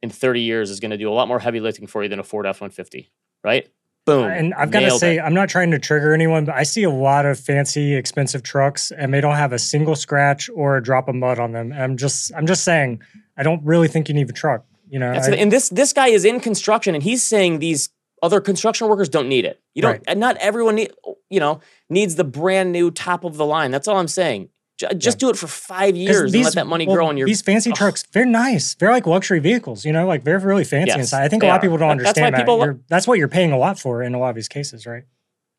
in 0.01 0.09
30 0.09 0.41
years 0.41 0.69
is 0.69 0.79
going 0.79 0.91
to 0.91 0.97
do 0.97 1.09
a 1.09 1.13
lot 1.13 1.27
more 1.27 1.39
heavy 1.39 1.59
lifting 1.59 1.87
for 1.87 2.03
you 2.03 2.09
than 2.09 2.19
a 2.19 2.23
Ford 2.23 2.45
F 2.45 2.61
150, 2.61 3.11
right? 3.43 3.67
Boom. 4.05 4.25
And 4.25 4.53
I've 4.53 4.69
got 4.69 4.81
to 4.81 4.91
say, 4.91 5.17
it. 5.17 5.21
I'm 5.21 5.33
not 5.33 5.49
trying 5.49 5.71
to 5.71 5.79
trigger 5.79 6.13
anyone, 6.13 6.45
but 6.45 6.53
I 6.53 6.61
see 6.63 6.83
a 6.83 6.91
lot 6.91 7.25
of 7.25 7.39
fancy, 7.39 7.95
expensive 7.95 8.43
trucks, 8.43 8.91
and 8.91 9.11
they 9.11 9.19
don't 9.19 9.35
have 9.35 9.51
a 9.51 9.57
single 9.59 9.95
scratch 9.95 10.47
or 10.53 10.77
a 10.77 10.83
drop 10.83 11.07
of 11.09 11.15
mud 11.15 11.39
on 11.39 11.53
them. 11.53 11.71
And 11.71 11.81
I'm 11.81 11.97
just, 11.97 12.31
I'm 12.35 12.45
just 12.45 12.63
saying, 12.63 13.01
I 13.35 13.41
don't 13.41 13.63
really 13.65 13.87
think 13.87 14.07
you 14.07 14.13
need 14.13 14.29
a 14.29 14.33
truck. 14.33 14.63
You 14.87 14.99
know, 14.99 15.11
That's 15.11 15.27
I- 15.27 15.31
the- 15.31 15.39
and 15.39 15.51
this 15.51 15.69
this 15.69 15.91
guy 15.91 16.09
is 16.09 16.23
in 16.23 16.39
construction, 16.39 16.93
and 16.93 17.03
he's 17.03 17.23
saying 17.23 17.59
these 17.59 17.89
other 18.21 18.39
construction 18.41 18.87
workers 18.87 19.09
don't 19.09 19.27
need 19.29 19.45
it. 19.45 19.61
You 19.73 19.81
don't, 19.81 19.91
Right. 19.91 20.03
and 20.07 20.19
not 20.19 20.37
everyone 20.37 20.75
need, 20.75 20.91
you 21.29 21.39
know 21.39 21.59
needs 21.89 22.15
the 22.15 22.23
brand 22.23 22.71
new 22.71 22.89
top 22.91 23.23
of 23.23 23.37
the 23.37 23.45
line. 23.45 23.71
That's 23.71 23.87
all 23.87 23.97
I'm 23.97 24.07
saying. 24.07 24.49
J- 24.77 24.93
just 24.97 25.19
do 25.19 25.29
it 25.29 25.37
for 25.37 25.47
five 25.47 25.95
years 25.95 26.33
and 26.33 26.43
let 26.43 26.55
that 26.55 26.67
money 26.67 26.85
well, 26.85 26.97
grow 26.97 27.07
on 27.07 27.15
your. 27.17 27.27
These 27.27 27.41
fancy 27.41 27.69
Ugh. 27.71 27.77
trucks, 27.77 28.03
they're 28.11 28.25
nice. 28.25 28.73
They're 28.75 28.91
like 28.91 29.05
luxury 29.07 29.39
vehicles, 29.39 29.85
you 29.85 29.93
know, 29.93 30.05
like 30.05 30.23
they're 30.25 30.39
really 30.39 30.63
fancy 30.65 30.89
Yes, 30.89 30.99
inside. 30.99 31.23
I 31.23 31.27
think 31.29 31.43
a 31.43 31.47
lot 31.47 31.55
of 31.57 31.61
people 31.61 31.77
don't 31.77 31.97
that's 31.97 32.17
why 32.19 32.25
understand 32.25 32.33
that. 32.35 32.37
people 32.39 32.57
You're- 32.59 32.79
that's 32.89 33.07
what 33.07 33.17
you're 33.17 33.27
paying 33.29 33.51
a 33.51 33.57
lot 33.57 33.79
for 33.79 34.03
in 34.03 34.13
a 34.13 34.19
lot 34.19 34.29
of 34.29 34.35
these 34.35 34.49
cases, 34.49 34.85
right? 34.85 35.03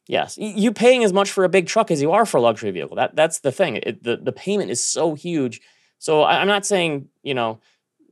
Yes, 0.08 0.36
you 0.38 0.72
paying 0.72 1.02
as 1.02 1.12
much 1.12 1.30
for 1.32 1.44
a 1.44 1.48
big 1.48 1.66
truck 1.66 1.90
as 1.90 2.00
you 2.00 2.12
are 2.12 2.24
for 2.26 2.36
a 2.36 2.40
luxury 2.40 2.70
vehicle. 2.70 2.94
That 2.96 3.16
that's 3.16 3.40
the 3.40 3.50
thing. 3.50 3.76
It, 3.76 4.02
the 4.04 4.16
the 4.16 4.32
payment 4.32 4.70
is 4.70 4.80
so 4.84 5.14
huge. 5.14 5.60
So 5.98 6.22
I, 6.22 6.40
I'm 6.40 6.46
not 6.46 6.64
saying 6.66 7.08
you 7.22 7.34
know 7.34 7.58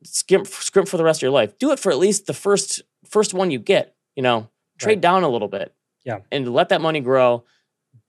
skimp 0.03 0.47
scrimp 0.47 0.89
for 0.89 0.97
the 0.97 1.05
rest 1.05 1.19
of 1.19 1.23
your 1.23 1.31
life. 1.33 1.57
Do 1.59 1.71
it 1.71 1.79
for 1.79 1.93
at 1.93 1.99
least 1.99 2.27
the 2.27 2.35
first 2.35 2.83
first 3.09 3.33
one 3.35 3.51
you 3.51 3.59
get. 3.59 3.94
You 4.17 4.23
know, 4.23 4.49
trade 4.79 4.95
Right. 4.97 5.01
down 5.01 5.23
a 5.25 5.29
little 5.29 5.49
bit. 5.49 5.73
Yeah. 6.05 6.19
and 6.31 6.53
let 6.53 6.69
that 6.69 6.83
money 6.83 7.01
grow. 7.01 7.45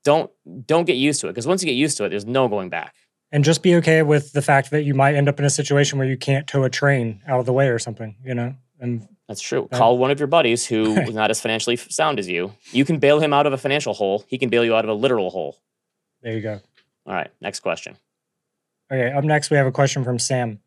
Don't 0.03 0.29
don't 0.65 0.83
get 0.85 0.97
used 0.97 1.21
to 1.21 1.27
it 1.27 1.31
because 1.31 1.47
once 1.47 1.63
you 1.63 1.67
get 1.67 1.75
used 1.77 1.95
to 1.97 2.03
it, 2.03 2.09
there's 2.09 2.25
no 2.25 2.47
going 2.49 2.69
back. 2.69 2.93
And 3.31 3.43
just 3.43 3.63
be 3.63 3.75
okay 3.75 4.01
with 4.03 4.33
the 4.33 4.41
fact 4.41 4.69
that 4.71 4.83
you 4.83 4.93
might 4.93 5.15
end 5.15 5.27
up 5.29 5.39
in 5.39 5.45
a 5.45 5.49
situation 5.49 5.97
where 5.97 6.07
you 6.07 6.17
can't 6.17 6.45
tow 6.47 6.63
a 6.63 6.69
train 6.69 7.21
out 7.27 7.39
of 7.39 7.45
the 7.45 7.53
way 7.53 7.67
or 7.69 7.79
something, 7.79 8.15
you 8.23 8.33
know? 8.35 8.53
And 8.79 9.07
That's 9.27 9.41
true. 9.41 9.61
Right. 9.71 9.71
Call 9.71 9.97
one 9.97 10.11
of 10.11 10.19
your 10.19 10.27
buddies 10.27 10.65
who 10.65 10.95
is 11.07 11.15
not 11.15 11.31
as 11.31 11.41
financially 11.41 11.75
sound 11.77 12.19
as 12.19 12.27
you. 12.27 12.53
You 12.71 12.85
can 12.85 12.99
bail 12.99 13.19
him 13.19 13.33
out 13.33 13.45
of 13.47 13.53
a 13.53 13.57
financial 13.57 13.93
hole. 13.93 14.23
He 14.27 14.37
can 14.37 14.49
bail 14.49 14.63
you 14.65 14.75
out 14.75 14.83
of 14.85 14.89
a 14.89 14.93
literal 14.93 15.29
hole. 15.31 15.57
there 16.21 16.33
you 16.33 16.41
go. 16.41 16.59
All 17.07 17.13
right, 17.13 17.31
next 17.41 17.61
question. 17.61 17.97
Okay, 18.91 19.11
up 19.11 19.23
next 19.23 19.49
we 19.49 19.57
have 19.57 19.67
a 19.67 19.71
question 19.71 20.03
from 20.03 20.19
Sam. 20.19 20.59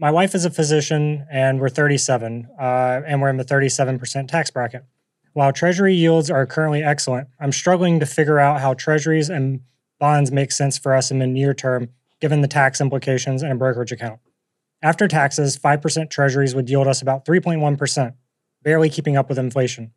My 0.00 0.10
wife 0.10 0.34
is 0.34 0.46
a 0.46 0.50
physician 0.50 1.26
and 1.30 1.60
we're 1.60 1.68
37, 1.68 2.48
uh, 2.58 3.02
and 3.06 3.20
we're 3.20 3.28
in 3.28 3.36
the 3.36 3.44
37% 3.44 4.28
tax 4.28 4.50
bracket. 4.50 4.86
While 5.34 5.52
treasury 5.52 5.94
yields 5.94 6.30
are 6.30 6.46
currently 6.46 6.82
excellent, 6.82 7.28
I'm 7.38 7.52
struggling 7.52 8.00
to 8.00 8.06
figure 8.06 8.38
out 8.38 8.62
how 8.62 8.72
treasuries 8.72 9.28
and 9.28 9.60
bonds 9.98 10.32
make 10.32 10.52
sense 10.52 10.78
for 10.78 10.94
us 10.94 11.10
in 11.10 11.18
the 11.18 11.26
near 11.26 11.52
term, 11.52 11.90
given 12.18 12.40
the 12.40 12.48
tax 12.48 12.80
implications 12.80 13.42
and 13.42 13.52
a 13.52 13.56
brokerage 13.56 13.92
account. 13.92 14.20
After 14.80 15.06
taxes, 15.06 15.58
5% 15.58 16.08
treasuries 16.08 16.54
would 16.54 16.70
yield 16.70 16.86
us 16.86 17.02
about 17.02 17.26
3.1%, 17.26 18.14
barely 18.62 18.88
keeping 18.88 19.18
up 19.18 19.28
with 19.28 19.38
inflation. 19.38 19.92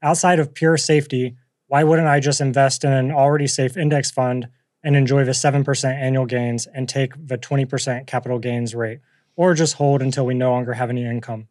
Outside 0.00 0.38
of 0.38 0.54
pure 0.54 0.76
safety, 0.76 1.34
why 1.66 1.82
wouldn't 1.82 2.06
I 2.06 2.20
just 2.20 2.40
invest 2.40 2.84
in 2.84 2.92
an 2.92 3.10
already 3.10 3.48
safe 3.48 3.76
index 3.76 4.12
fund 4.12 4.46
and 4.84 4.94
enjoy 4.94 5.24
the 5.24 5.32
7% 5.32 5.92
annual 5.92 6.26
gains 6.26 6.68
and 6.68 6.88
take 6.88 7.14
the 7.26 7.36
20% 7.36 8.06
capital 8.06 8.38
gains 8.38 8.76
rate, 8.76 9.00
or 9.36 9.54
just 9.54 9.74
hold 9.74 10.02
until 10.02 10.26
we 10.26 10.34
no 10.34 10.50
longer 10.50 10.72
have 10.72 10.90
any 10.90 11.04
income. 11.04 11.48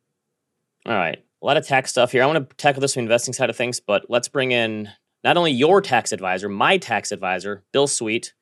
All 0.86 0.94
right, 0.94 1.24
a 1.42 1.46
lot 1.46 1.58
of 1.58 1.66
tax 1.66 1.92
stuff 1.92 2.12
here. 2.12 2.24
I 2.24 2.26
want 2.26 2.50
to 2.50 2.56
tackle 2.56 2.82
this 2.82 2.94
from 2.94 3.02
the 3.02 3.06
investing 3.06 3.34
side 3.34 3.50
of 3.50 3.56
things, 3.56 3.80
but 3.80 4.10
let's 4.10 4.28
bring 4.28 4.52
in 4.52 4.90
not 5.24 5.38
only 5.38 5.52
your 5.52 5.82
tax 5.82 6.12
advisor, 6.12 6.50
my 6.50 6.78
tax 6.78 7.12
advisor, 7.12 7.64
Bill 7.72 7.88
Sweet. 7.88 8.34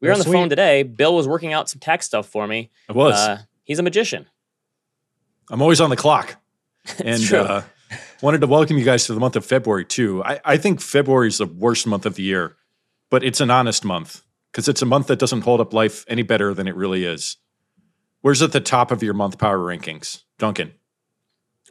We 0.00 0.08
were 0.08 0.14
Bill 0.14 0.22
on 0.22 0.26
the 0.26 0.32
phone 0.32 0.48
today. 0.48 0.82
Bill 0.82 1.14
was 1.14 1.28
working 1.28 1.52
out 1.52 1.68
some 1.68 1.80
tax 1.80 2.06
stuff 2.06 2.26
for 2.26 2.46
me. 2.46 2.70
I 2.88 2.92
was. 2.92 3.14
Uh, 3.14 3.38
he's 3.64 3.78
a 3.78 3.82
magician. 3.82 4.26
I'm 5.50 5.60
always 5.60 5.80
on 5.80 5.90
the 5.90 5.96
clock. 5.96 6.36
And 7.04 7.22
true. 7.22 7.40
uh, 7.40 7.62
wanted 8.22 8.40
to 8.40 8.46
welcome 8.46 8.78
you 8.78 8.84
guys 8.84 9.04
to 9.06 9.14
the 9.14 9.20
month 9.20 9.36
of 9.36 9.44
February 9.44 9.84
too. 9.84 10.24
I, 10.24 10.40
I 10.44 10.56
think 10.56 10.80
February 10.80 11.28
is 11.28 11.36
the 11.36 11.46
worst 11.46 11.86
month 11.86 12.06
of 12.06 12.14
the 12.14 12.22
year, 12.22 12.56
but 13.10 13.22
it's 13.22 13.40
an 13.40 13.50
honest 13.50 13.84
month 13.84 14.22
because 14.50 14.66
it's 14.66 14.80
a 14.80 14.86
month 14.86 15.08
that 15.08 15.18
doesn't 15.18 15.42
hold 15.42 15.60
up 15.60 15.74
life 15.74 16.06
any 16.08 16.22
better 16.22 16.54
than 16.54 16.66
it 16.66 16.74
really 16.74 17.04
is. 17.04 17.36
Where's 18.22 18.42
at 18.42 18.52
the 18.52 18.60
top 18.60 18.90
of 18.90 19.02
your 19.02 19.14
month 19.14 19.38
power 19.38 19.58
rankings, 19.58 20.22
Duncan? 20.38 20.72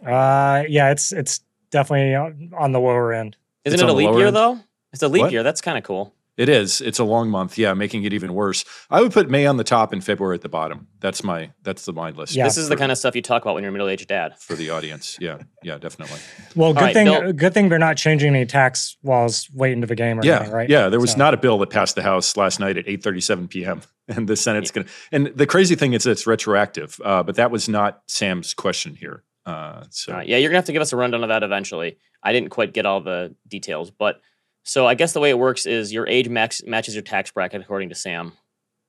Uh, 0.06 0.63
yeah, 0.68 0.91
it's 0.91 1.12
it's 1.12 1.41
definitely 1.72 2.15
on 2.15 2.51
on 2.58 2.72
the 2.72 2.79
lower 2.79 3.13
end. 3.13 3.36
Isn't 3.65 3.75
it's 3.75 3.84
it 3.84 3.89
a 3.89 3.94
leap 3.94 4.15
year 4.15 4.27
end? 4.27 4.36
though? 4.36 4.60
It's 4.94 5.03
a 5.03 5.08
leap 5.08 5.24
What? 5.24 5.32
year. 5.32 5.44
That's 5.44 5.62
kind 5.62 5.77
of 5.77 5.84
cool. 5.84 6.13
It 6.38 6.48
is. 6.48 6.79
It's 6.79 7.00
a 7.00 7.03
long 7.03 7.29
month. 7.29 7.58
Yeah, 7.58 7.74
making 7.74 8.06
it 8.06 8.13
even 8.13 8.34
worse. 8.34 8.63
I 8.89 9.01
would 9.01 9.12
put 9.12 9.29
May 9.29 9.46
on 9.46 9.58
the 9.58 9.63
top 9.65 9.91
and 9.91 10.01
February 10.01 10.36
at 10.36 10.41
the 10.41 10.48
bottom. 10.48 10.88
That's 11.01 11.22
my 11.22 11.51
that's 11.63 11.84
the 11.84 11.91
mind 11.91 12.15
list. 12.15 12.34
Yeah. 12.34 12.46
This 12.46 12.56
is 12.58 12.70
the 12.70 12.77
kind 12.77 12.94
of 12.94 12.98
stuff 12.98 13.13
you 13.13 13.22
talk 13.22 13.41
about 13.41 13.56
when 13.56 13.63
you're 13.63 13.70
a 13.72 13.74
middle-aged 13.74 14.08
dad. 14.08 14.39
for 14.39 14.56
the 14.56 14.70
audience. 14.70 15.18
Yeah, 15.20 15.39
yeah, 15.63 15.77
definitely. 15.77 16.18
Well, 16.56 16.73
good 16.73 16.82
right, 16.82 16.93
thing 16.93 17.06
Bill- 17.08 17.34
good 17.34 17.54
thing 17.54 17.67
they're 17.67 17.78
not 17.78 17.97
changing 17.97 18.34
any 18.34 18.45
tax 18.45 18.95
laws 19.04 19.50
late 19.54 19.73
into 19.73 19.86
the 19.86 19.95
game 19.95 20.17
or 20.17 20.23
Yeah, 20.26 20.38
anything, 20.38 20.54
right? 20.56 20.69
yeah. 20.69 20.88
There 20.88 21.02
was 21.02 21.12
So- 21.12 21.17
not 21.17 21.34
a 21.34 21.38
bill 21.38 21.58
that 21.58 21.71
passed 21.71 21.95
the 21.95 22.04
House 22.04 22.38
last 22.38 22.62
night 22.62 22.78
at 22.78 22.88
8:37 22.88 23.50
p.m. 23.50 23.82
and 24.15 24.28
the 24.28 24.36
Senate's 24.36 24.72
going 24.72 24.86
to. 24.86 24.91
And 25.12 25.28
the 25.28 25.48
crazy 25.48 25.76
thing 25.76 25.93
is, 25.93 26.06
it's 26.06 26.28
retroactive. 26.28 27.00
Uh, 27.04 27.24
but 27.24 27.36
that 27.36 27.52
was 27.52 27.69
not 27.69 28.02
Sam's 28.08 28.54
question 28.54 28.95
here. 28.95 29.24
Uh, 29.45 29.86
so 29.89 30.13
right, 30.13 30.28
yeah, 30.28 30.38
you're 30.38 30.50
gonna 30.50 30.58
have 30.60 30.65
to 30.65 30.74
give 30.74 30.82
us 30.82 30.93
a 30.93 30.98
rundown 30.98 31.24
of 31.24 31.30
that 31.30 31.41
eventually. 31.43 31.98
I 32.22 32.34
didn't 32.34 32.50
quite 32.50 32.74
get 32.74 32.86
all 32.86 33.02
the 33.02 33.34
details, 33.48 33.89
but 33.89 34.22
so 34.63 34.86
I 34.86 34.93
guess 34.93 35.13
the 35.13 35.19
way 35.19 35.30
it 35.32 35.39
works 35.39 35.65
is 35.65 35.91
your 35.93 36.06
age 36.08 36.30
max 36.30 36.62
matches 36.67 36.93
your 36.93 37.02
tax 37.02 37.32
bracket 37.32 37.62
according 37.62 37.89
to 37.89 37.95
Sam. 37.95 38.34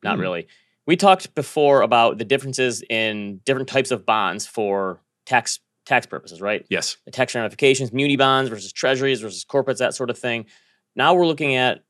Not 0.03 0.17
Hmm. 0.17 0.21
really. 0.23 0.49
We 0.87 0.97
talked 0.97 1.35
before 1.35 1.83
about 1.83 2.19
the 2.19 2.25
differences 2.25 2.83
in 2.91 3.39
different 3.47 3.69
types 3.69 3.91
of 3.91 4.05
bonds 4.05 4.47
for 4.47 5.01
tax 5.25 5.61
tax 5.87 6.05
purposes, 6.07 6.41
right? 6.43 6.67
yes, 6.69 6.97
The 7.07 7.11
tax 7.11 7.35
ramifications, 7.35 7.93
muni 7.93 8.17
bonds 8.17 8.51
versus 8.51 8.73
treasuries 8.73 9.21
versus 9.21 9.45
corporates, 9.45 9.79
that 9.79 9.95
sort 9.95 10.11
of 10.11 10.19
thing. 10.19 10.47
Now 10.95 11.15
we're 11.15 11.27
looking 11.27 11.55
at 11.55 11.85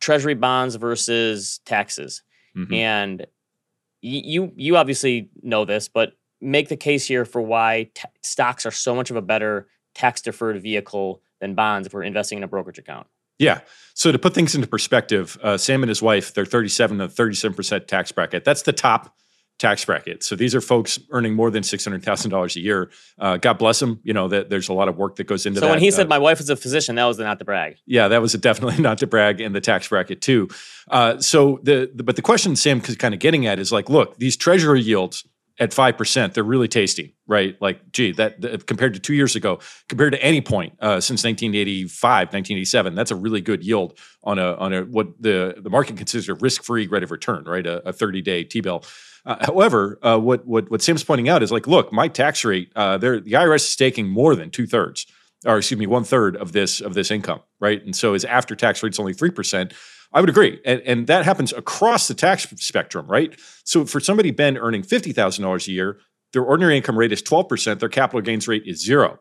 treasury 0.00 0.34
bonds 0.34 0.76
versus 0.76 1.60
taxes. 1.64 2.22
Mhm. 2.58 2.72
And 2.72 3.20
y- 3.20 4.22
you 4.24 4.52
you 4.56 4.76
obviously 4.76 5.30
know 5.42 5.64
this, 5.64 5.88
but 5.88 6.12
make 6.40 6.68
the 6.68 6.76
case 6.76 7.06
here 7.06 7.24
for 7.24 7.40
why 7.42 7.90
ta 7.94 8.08
stocks 8.22 8.64
are 8.66 8.70
so 8.70 8.94
much 8.94 9.10
of 9.10 9.16
a 9.16 9.22
better 9.22 9.68
tax 9.94 10.20
deferred 10.20 10.60
vehicle 10.62 11.22
than 11.40 11.54
bonds 11.54 11.86
if 11.86 11.92
we're 11.94 12.02
investing 12.02 12.38
in 12.38 12.44
a 12.44 12.48
brokerage 12.48 12.78
account. 12.78 13.06
yeah. 13.38 13.60
So 13.94 14.10
to 14.12 14.18
put 14.18 14.34
things 14.34 14.54
into 14.54 14.66
perspective, 14.68 15.36
uh, 15.42 15.56
Sam 15.56 15.82
and 15.82 15.88
his 15.88 16.00
wife, 16.02 16.34
they're 16.34 16.44
37 16.44 16.98
to 16.98 17.08
37 17.08 17.54
percent 17.54 17.88
tax 17.88 18.12
bracket. 18.12 18.44
That's 18.44 18.62
the 18.62 18.72
top 18.72 19.16
tax 19.58 19.84
bracket. 19.84 20.22
So 20.22 20.36
these 20.36 20.54
are 20.54 20.60
folks 20.60 20.98
earning 21.10 21.34
more 21.34 21.50
than 21.50 21.62
six 21.62 21.84
hundred 21.84 22.04
thousand 22.04 22.30
dollars 22.30 22.54
a 22.56 22.60
year. 22.60 22.90
Uh, 23.18 23.36
God 23.36 23.54
bless 23.58 23.80
them. 23.80 24.00
You 24.04 24.12
know 24.14 24.28
that 24.28 24.50
there's 24.50 24.68
a 24.68 24.72
lot 24.72 24.88
of 24.88 24.96
work 24.96 25.16
that 25.16 25.24
goes 25.24 25.46
into 25.46 25.60
that. 25.60 25.64
So 25.64 25.66
that. 25.68 25.72
when 25.72 25.80
he 25.82 25.88
Uh, 25.88 25.92
said 25.92 26.08
my 26.08 26.18
wife 26.18 26.40
is 26.40 26.48
a 26.50 26.56
physician, 26.56 26.94
that 26.96 27.04
was 27.04 27.18
not 27.18 27.38
the 27.38 27.44
brag. 27.44 27.76
Yeah, 27.86 28.08
that 28.08 28.22
was 28.22 28.32
definitely 28.34 28.80
not 28.82 28.98
to 28.98 29.06
brag 29.06 29.40
in 29.40 29.52
the 29.52 29.60
tax 29.60 29.88
bracket 29.88 30.20
too. 30.20 30.48
Uh, 30.90 31.18
so 31.18 31.58
the, 31.64 31.90
the 31.94 32.02
but 32.04 32.16
the 32.16 32.22
question 32.22 32.54
Sam 32.56 32.80
is 32.86 32.96
kind 32.96 33.14
of 33.14 33.20
getting 33.20 33.46
at 33.46 33.58
is 33.58 33.72
like, 33.72 33.88
look, 33.90 34.16
these 34.18 34.36
treasury 34.36 34.80
yields 34.80 35.24
at 35.60 35.74
five 35.74 35.98
percent, 35.98 36.34
they're 36.34 36.44
really 36.44 36.68
tasty, 36.68 37.16
right? 37.26 37.60
Like, 37.60 37.90
gee, 37.90 38.12
that, 38.12 38.40
that- 38.42 38.66
compared 38.68 38.94
to 38.94 39.00
two 39.00 39.14
years 39.14 39.34
ago, 39.34 39.58
compared 39.88 40.12
to 40.12 40.22
any 40.22 40.40
point 40.40 40.74
uh, 40.78 41.00
since 41.00 41.24
1985, 41.24 42.28
1987, 42.28 42.94
that's 42.94 43.10
a 43.10 43.16
really 43.16 43.40
good 43.40 43.64
yield 43.64 43.98
on 44.22 44.38
a 44.38 44.54
on 44.54 44.72
a 44.72 44.82
what 44.82 45.20
the 45.20 45.56
the 45.58 45.68
market 45.70 45.96
considers 45.96 46.28
a 46.28 46.34
risk 46.34 46.62
free 46.62 46.86
rate 46.86 47.02
of 47.02 47.10
return, 47.10 47.42
right? 47.44 47.66
A, 47.66 47.88
a 47.88 47.92
30 47.92 48.22
day 48.22 48.44
T 48.44 48.60
bill. 48.60 48.84
Uh, 49.28 49.46
however, 49.46 49.98
uh, 50.02 50.18
what 50.18 50.46
what 50.46 50.70
what 50.70 50.82
Sam's 50.82 51.04
pointing 51.04 51.28
out 51.28 51.42
is 51.42 51.52
like, 51.52 51.68
look, 51.68 51.92
my 51.92 52.08
tax 52.08 52.44
rate, 52.44 52.72
uh, 52.74 52.98
the 52.98 53.20
IRS 53.20 53.68
is 53.68 53.76
taking 53.76 54.08
more 54.08 54.34
than 54.34 54.50
two 54.50 54.66
thirds 54.66 55.06
or 55.46 55.58
excuse 55.58 55.78
me, 55.78 55.86
one 55.86 56.04
third 56.04 56.36
of 56.36 56.52
this 56.52 56.80
of 56.80 56.94
this 56.94 57.10
income, 57.10 57.40
right? 57.60 57.84
And 57.84 57.94
so 57.94 58.14
his 58.14 58.24
after 58.24 58.56
tax 58.56 58.82
rate's 58.82 58.98
only 58.98 59.14
three 59.14 59.30
percent. 59.30 59.72
I 60.10 60.20
would 60.20 60.30
agree, 60.30 60.58
and, 60.64 60.80
and 60.86 61.06
that 61.08 61.26
happens 61.26 61.52
across 61.52 62.08
the 62.08 62.14
tax 62.14 62.44
spectrum, 62.56 63.06
right? 63.06 63.38
So 63.64 63.84
for 63.84 64.00
somebody 64.00 64.30
Ben 64.30 64.56
earning 64.56 64.82
fifty 64.82 65.12
thousand 65.12 65.44
dollars 65.44 65.68
a 65.68 65.72
year, 65.72 65.98
their 66.32 66.42
ordinary 66.42 66.76
income 66.76 66.98
rate 66.98 67.12
is 67.12 67.22
twelve 67.22 67.48
percent. 67.48 67.80
Their 67.80 67.88
capital 67.88 68.22
gains 68.22 68.48
rate 68.48 68.62
is 68.66 68.82
zero. 68.84 69.20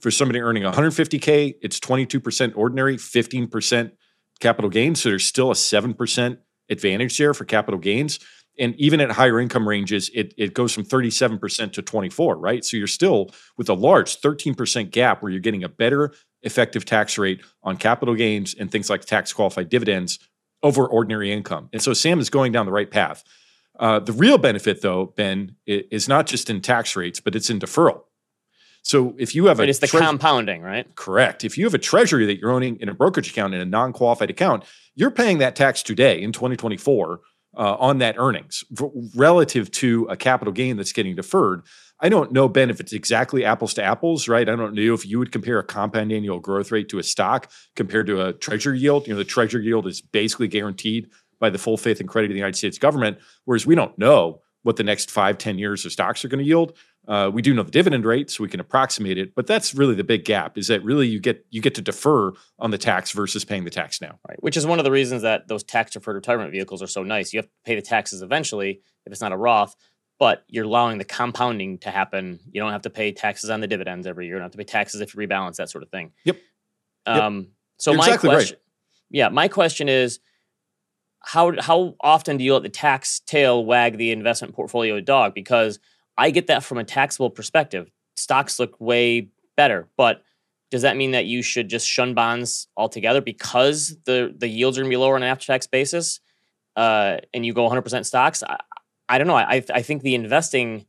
For 0.00 0.10
somebody 0.10 0.40
earning 0.40 0.64
one 0.64 0.74
hundred 0.74 0.92
fifty 0.92 1.18
k, 1.18 1.54
it's 1.62 1.78
twenty 1.78 2.06
two 2.06 2.20
percent 2.20 2.54
ordinary, 2.56 2.98
fifteen 2.98 3.46
percent 3.46 3.94
capital 4.40 4.68
gains. 4.68 5.00
So 5.00 5.10
there's 5.10 5.26
still 5.26 5.50
a 5.50 5.56
seven 5.56 5.94
percent 5.94 6.40
advantage 6.68 7.16
there 7.16 7.32
for 7.32 7.44
capital 7.44 7.78
gains. 7.78 8.18
And 8.60 8.76
even 8.76 9.00
at 9.00 9.10
higher 9.10 9.40
income 9.40 9.66
ranges, 9.68 10.10
it, 10.14 10.32
it 10.36 10.54
goes 10.54 10.72
from 10.72 10.84
37% 10.84 11.72
to 11.72 11.82
24, 11.82 12.36
right? 12.36 12.64
So 12.64 12.76
you're 12.76 12.86
still 12.86 13.30
with 13.56 13.68
a 13.68 13.74
large 13.74 14.20
13% 14.20 14.90
gap 14.90 15.22
where 15.22 15.32
you're 15.32 15.40
getting 15.40 15.64
a 15.64 15.68
better 15.68 16.12
effective 16.42 16.84
tax 16.84 17.18
rate 17.18 17.40
on 17.62 17.76
capital 17.76 18.14
gains 18.14 18.54
and 18.54 18.70
things 18.70 18.88
like 18.90 19.04
tax 19.04 19.32
qualified 19.32 19.68
dividends 19.70 20.18
over 20.62 20.86
ordinary 20.86 21.32
income. 21.32 21.68
And 21.72 21.82
so 21.82 21.92
Sam 21.94 22.20
is 22.20 22.30
going 22.30 22.52
down 22.52 22.66
the 22.66 22.72
right 22.72 22.90
path. 22.90 23.24
Uh, 23.78 23.98
the 23.98 24.12
real 24.12 24.36
benefit, 24.36 24.82
though, 24.82 25.06
Ben, 25.16 25.56
is 25.66 26.06
not 26.06 26.26
just 26.26 26.50
in 26.50 26.60
tax 26.60 26.94
rates, 26.94 27.18
but 27.18 27.34
it's 27.34 27.48
in 27.48 27.58
deferral. 27.58 28.02
So 28.82 29.14
if 29.18 29.34
you 29.34 29.46
have 29.46 29.56
But 29.58 29.66
a 29.68 29.70
it's 29.70 29.78
the 29.78 29.86
treas- 29.86 30.02
compounding, 30.02 30.62
right? 30.62 30.94
Correct. 30.94 31.44
If 31.44 31.56
you 31.58 31.64
have 31.64 31.74
a 31.74 31.78
treasury 31.78 32.26
that 32.26 32.38
you're 32.38 32.50
owning 32.50 32.76
in 32.80 32.88
a 32.88 32.94
brokerage 32.94 33.30
account 33.30 33.54
in 33.54 33.60
a 33.60 33.64
non-qualified 33.64 34.30
account, 34.30 34.64
you're 34.94 35.10
paying 35.10 35.38
that 35.38 35.56
tax 35.56 35.82
today 35.82 36.20
in 36.20 36.32
2024 36.32 37.20
uh, 37.56 37.76
on 37.78 37.98
that 37.98 38.16
earnings 38.18 38.64
relative 39.14 39.70
to 39.70 40.06
a 40.10 40.16
capital 40.16 40.52
gain 40.52 40.76
that's 40.76 40.92
getting 40.92 41.16
deferred. 41.16 41.62
I 42.02 42.08
don't 42.08 42.32
know, 42.32 42.48
Ben, 42.48 42.70
if 42.70 42.80
it's 42.80 42.92
exactly 42.92 43.44
apples 43.44 43.74
to 43.74 43.82
apples, 43.82 44.28
right? 44.28 44.48
I 44.48 44.56
don't 44.56 44.74
know 44.74 44.94
if 44.94 45.06
you 45.06 45.18
would 45.18 45.32
compare 45.32 45.58
a 45.58 45.64
compound 45.64 46.12
annual 46.12 46.40
growth 46.40 46.72
rate 46.72 46.88
to 46.90 46.98
a 46.98 47.02
stock 47.02 47.50
compared 47.76 48.06
to 48.06 48.24
a 48.26 48.32
treasury 48.32 48.78
yield. 48.78 49.06
You 49.06 49.12
know, 49.12 49.18
the 49.18 49.24
treasury 49.24 49.64
yield 49.64 49.86
is 49.86 50.00
basically 50.00 50.48
guaranteed 50.48 51.10
by 51.38 51.50
the 51.50 51.58
full 51.58 51.76
faith 51.76 52.00
and 52.00 52.08
credit 52.08 52.30
of 52.30 52.34
the 52.34 52.38
United 52.38 52.56
States 52.56 52.78
government, 52.78 53.18
whereas 53.44 53.66
we 53.66 53.74
don't 53.74 53.98
know 53.98 54.40
what 54.62 54.76
the 54.76 54.84
next 54.84 55.10
five, 55.10 55.38
ten 55.38 55.58
years 55.58 55.84
of 55.84 55.92
stocks 55.92 56.24
are 56.24 56.28
going 56.28 56.42
to 56.42 56.48
yield. 56.48 56.74
Uh, 57.08 57.30
we 57.32 57.42
do 57.42 57.52
know 57.54 57.62
the 57.62 57.70
dividend 57.70 58.04
rate, 58.04 58.30
so 58.30 58.42
we 58.42 58.48
can 58.48 58.60
approximate 58.60 59.18
it. 59.18 59.34
But 59.34 59.46
that's 59.46 59.74
really 59.74 59.94
the 59.94 60.04
big 60.04 60.24
gap: 60.24 60.56
is 60.56 60.68
that 60.68 60.84
really 60.84 61.08
you 61.08 61.18
get 61.18 61.44
you 61.50 61.60
get 61.60 61.74
to 61.76 61.82
defer 61.82 62.32
on 62.58 62.70
the 62.70 62.78
tax 62.78 63.12
versus 63.12 63.44
paying 63.44 63.64
the 63.64 63.70
tax 63.70 64.00
now. 64.00 64.18
Right. 64.28 64.42
Which 64.42 64.56
is 64.56 64.66
one 64.66 64.78
of 64.78 64.84
the 64.84 64.90
reasons 64.90 65.22
that 65.22 65.48
those 65.48 65.64
tax 65.64 65.92
deferred 65.92 66.14
retirement 66.14 66.52
vehicles 66.52 66.82
are 66.82 66.86
so 66.86 67.02
nice. 67.02 67.32
You 67.32 67.38
have 67.38 67.46
to 67.46 67.52
pay 67.64 67.74
the 67.74 67.82
taxes 67.82 68.22
eventually 68.22 68.80
if 69.06 69.12
it's 69.12 69.20
not 69.20 69.32
a 69.32 69.36
Roth, 69.36 69.74
but 70.18 70.44
you're 70.48 70.66
allowing 70.66 70.98
the 70.98 71.04
compounding 71.04 71.78
to 71.78 71.90
happen. 71.90 72.38
You 72.52 72.60
don't 72.60 72.72
have 72.72 72.82
to 72.82 72.90
pay 72.90 73.12
taxes 73.12 73.50
on 73.50 73.60
the 73.60 73.66
dividends 73.66 74.06
every 74.06 74.26
year. 74.26 74.34
You 74.34 74.38
don't 74.40 74.46
have 74.46 74.52
to 74.52 74.58
pay 74.58 74.64
taxes 74.64 75.00
if 75.00 75.14
you 75.14 75.20
rebalance 75.20 75.56
that 75.56 75.70
sort 75.70 75.82
of 75.82 75.90
thing. 75.90 76.12
Yep. 76.24 76.36
Yep. 77.06 77.16
Um, 77.16 77.48
so 77.78 77.92
You're 77.92 77.98
my 77.98 78.04
exactly 78.04 78.28
right. 78.28 78.34
question, 78.34 78.58
yeah, 79.10 79.28
my 79.30 79.48
question 79.48 79.88
is, 79.88 80.20
how 81.22 81.60
how 81.60 81.96
often 82.00 82.36
do 82.36 82.44
you 82.44 82.54
let 82.54 82.62
the 82.62 82.68
tax 82.68 83.20
tail 83.20 83.64
wag 83.64 83.98
the 83.98 84.10
investment 84.10 84.54
portfolio 84.54 85.00
dog? 85.00 85.34
Because 85.34 85.78
I 86.20 86.30
get 86.30 86.48
that 86.48 86.62
from 86.62 86.76
a 86.76 86.84
taxable 86.84 87.30
perspective. 87.30 87.90
Stocks 88.14 88.58
look 88.58 88.78
way 88.78 89.28
better, 89.56 89.88
but 89.96 90.22
does 90.70 90.82
that 90.82 90.94
mean 90.94 91.12
that 91.12 91.24
you 91.24 91.42
should 91.42 91.70
just 91.70 91.88
shun 91.88 92.12
bonds 92.12 92.68
altogether 92.76 93.22
because 93.22 93.96
the 94.04 94.34
the 94.36 94.46
yields 94.46 94.76
are 94.76 94.82
going 94.82 94.90
to 94.90 94.94
be 94.94 94.98
lower 94.98 95.16
on 95.16 95.22
an 95.22 95.30
after 95.30 95.46
tax 95.46 95.66
basis, 95.66 96.20
uh, 96.76 97.16
and 97.32 97.46
you 97.46 97.54
go 97.54 97.66
100% 97.66 98.04
stocks? 98.04 98.42
I, 98.42 98.58
I 99.08 99.16
don't 99.16 99.28
know. 99.28 99.36
I 99.36 99.64
I 99.72 99.80
think 99.80 100.02
the 100.02 100.14
investing, 100.14 100.84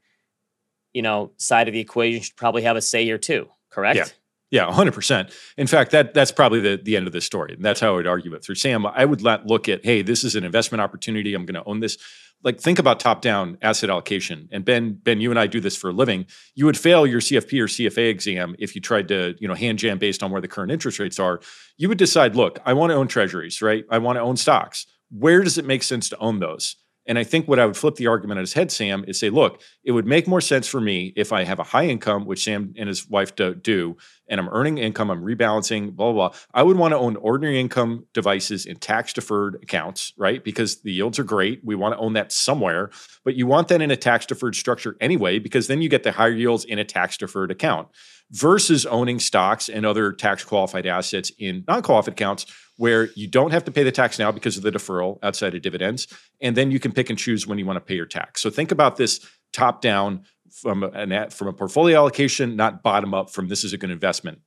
you 0.93 1.01
know, 1.01 1.31
side 1.37 1.69
of 1.69 1.73
the 1.73 1.79
equation 1.79 2.21
should 2.21 2.35
probably 2.35 2.63
have 2.63 2.75
a 2.75 2.81
say 2.81 3.05
here 3.05 3.17
too. 3.17 3.47
Correct? 3.69 3.95
Yeah. 3.95 4.05
Yeah, 4.51 4.69
100%. 4.69 5.33
In 5.57 5.65
fact, 5.65 5.91
that 5.91 6.13
that's 6.13 6.31
probably 6.31 6.59
the, 6.59 6.79
the 6.81 6.97
end 6.97 7.07
of 7.07 7.13
the 7.13 7.21
story. 7.21 7.53
And 7.53 7.63
that's 7.63 7.79
how 7.79 7.93
I 7.93 7.95
would 7.95 8.07
argue 8.07 8.33
it 8.33 8.43
through 8.43 8.55
Sam. 8.55 8.85
I 8.85 9.05
would 9.05 9.23
not 9.23 9.47
look 9.47 9.69
at, 9.69 9.83
hey, 9.85 10.01
this 10.01 10.25
is 10.25 10.35
an 10.35 10.43
investment 10.43 10.81
opportunity. 10.81 11.33
I'm 11.33 11.45
going 11.45 11.55
to 11.55 11.67
own 11.67 11.79
this. 11.79 11.97
Like 12.43 12.59
think 12.59 12.77
about 12.77 12.99
top-down 12.99 13.57
asset 13.61 13.89
allocation. 13.89 14.49
And 14.51 14.65
Ben, 14.65 14.93
Ben, 14.93 15.21
you 15.21 15.29
and 15.29 15.39
I 15.39 15.47
do 15.47 15.61
this 15.61 15.77
for 15.77 15.91
a 15.91 15.93
living. 15.93 16.25
You 16.53 16.65
would 16.65 16.77
fail 16.77 17.07
your 17.07 17.21
CFP 17.21 17.61
or 17.61 17.67
CFA 17.67 18.09
exam 18.09 18.55
if 18.59 18.75
you 18.75 18.81
tried 18.81 19.07
to, 19.07 19.35
you 19.39 19.47
know, 19.47 19.53
hand 19.53 19.79
jam 19.79 19.99
based 19.99 20.21
on 20.21 20.31
where 20.31 20.41
the 20.41 20.47
current 20.47 20.71
interest 20.71 20.99
rates 20.99 21.19
are. 21.19 21.39
You 21.77 21.87
would 21.87 21.99
decide, 21.99 22.35
look, 22.35 22.59
I 22.65 22.73
want 22.73 22.89
to 22.89 22.95
own 22.95 23.07
treasuries, 23.07 23.61
right? 23.61 23.85
I 23.89 23.99
want 23.99 24.17
to 24.17 24.21
own 24.21 24.35
stocks. 24.37 24.85
Where 25.11 25.43
does 25.43 25.57
it 25.57 25.65
make 25.65 25.83
sense 25.83 26.09
to 26.09 26.17
own 26.17 26.39
those? 26.39 26.75
And 27.07 27.17
I 27.17 27.23
think 27.23 27.47
what 27.47 27.59
I 27.59 27.65
would 27.65 27.77
flip 27.77 27.95
the 27.95 28.07
argument 28.07 28.37
on 28.37 28.43
his 28.43 28.53
head, 28.53 28.71
Sam, 28.71 29.03
is 29.07 29.19
say, 29.19 29.29
look, 29.29 29.61
it 29.83 29.91
would 29.91 30.05
make 30.05 30.27
more 30.27 30.41
sense 30.41 30.67
for 30.67 30.79
me 30.79 31.13
if 31.15 31.33
I 31.33 31.43
have 31.43 31.59
a 31.59 31.63
high 31.63 31.87
income, 31.87 32.25
which 32.25 32.43
Sam 32.43 32.73
and 32.77 32.87
his 32.87 33.09
wife 33.09 33.35
do, 33.35 33.97
and 34.27 34.39
I'm 34.39 34.49
earning 34.49 34.77
income, 34.77 35.09
I'm 35.09 35.23
rebalancing, 35.23 35.95
blah, 35.95 36.11
blah, 36.11 36.29
blah. 36.29 36.37
I 36.53 36.63
would 36.63 36.77
want 36.77 36.91
to 36.91 36.97
own 36.97 37.15
ordinary 37.17 37.59
income 37.59 38.05
devices 38.13 38.65
in 38.65 38.77
tax 38.77 39.13
deferred 39.13 39.55
accounts, 39.63 40.13
right? 40.15 40.43
Because 40.43 40.81
the 40.81 40.91
yields 40.91 41.17
are 41.17 41.23
great. 41.23 41.61
We 41.63 41.75
want 41.75 41.95
to 41.95 41.99
own 41.99 42.13
that 42.13 42.31
somewhere, 42.31 42.91
but 43.25 43.35
you 43.35 43.47
want 43.47 43.67
that 43.69 43.81
in 43.81 43.91
a 43.91 43.97
tax 43.97 44.25
deferred 44.27 44.55
structure 44.55 44.95
anyway, 45.01 45.39
because 45.39 45.67
then 45.67 45.81
you 45.81 45.89
get 45.89 46.03
the 46.03 46.11
higher 46.11 46.31
yields 46.31 46.65
in 46.65 46.77
a 46.77 46.85
tax 46.85 47.17
deferred 47.17 47.51
account 47.51 47.87
versus 48.31 48.85
owning 48.85 49.19
stocks 49.19 49.67
and 49.69 49.85
other 49.85 50.13
tax 50.13 50.43
qualified 50.43 50.85
assets 50.85 51.31
in 51.37 51.63
non 51.67 51.81
qualified 51.81 52.13
accounts 52.13 52.45
where 52.81 53.09
you 53.13 53.27
don't 53.27 53.51
have 53.51 53.63
to 53.63 53.71
pay 53.71 53.83
the 53.83 53.91
tax 53.91 54.17
now 54.17 54.31
because 54.31 54.57
of 54.57 54.63
the 54.63 54.71
deferral 54.71 55.19
outside 55.21 55.53
of 55.53 55.61
dividends. 55.61 56.07
And 56.41 56.57
then 56.57 56.71
you 56.71 56.79
can 56.79 56.91
pick 56.91 57.11
and 57.11 57.19
choose 57.19 57.45
when 57.45 57.59
you 57.59 57.65
want 57.67 57.77
to 57.77 57.79
pay 57.79 57.93
your 57.93 58.07
tax. 58.07 58.41
So 58.41 58.49
think 58.49 58.71
about 58.71 58.95
this 58.95 59.23
top 59.53 59.81
down 59.81 60.23
from 60.49 60.81
an 60.81 61.29
from 61.29 61.47
a 61.47 61.53
portfolio 61.53 61.99
allocation, 61.99 62.55
not 62.55 62.81
bottom 62.81 63.13
up 63.13 63.29
from 63.29 63.49
this 63.49 63.63
is 63.63 63.71
a 63.71 63.77
good 63.77 63.91
investment. 63.91 64.39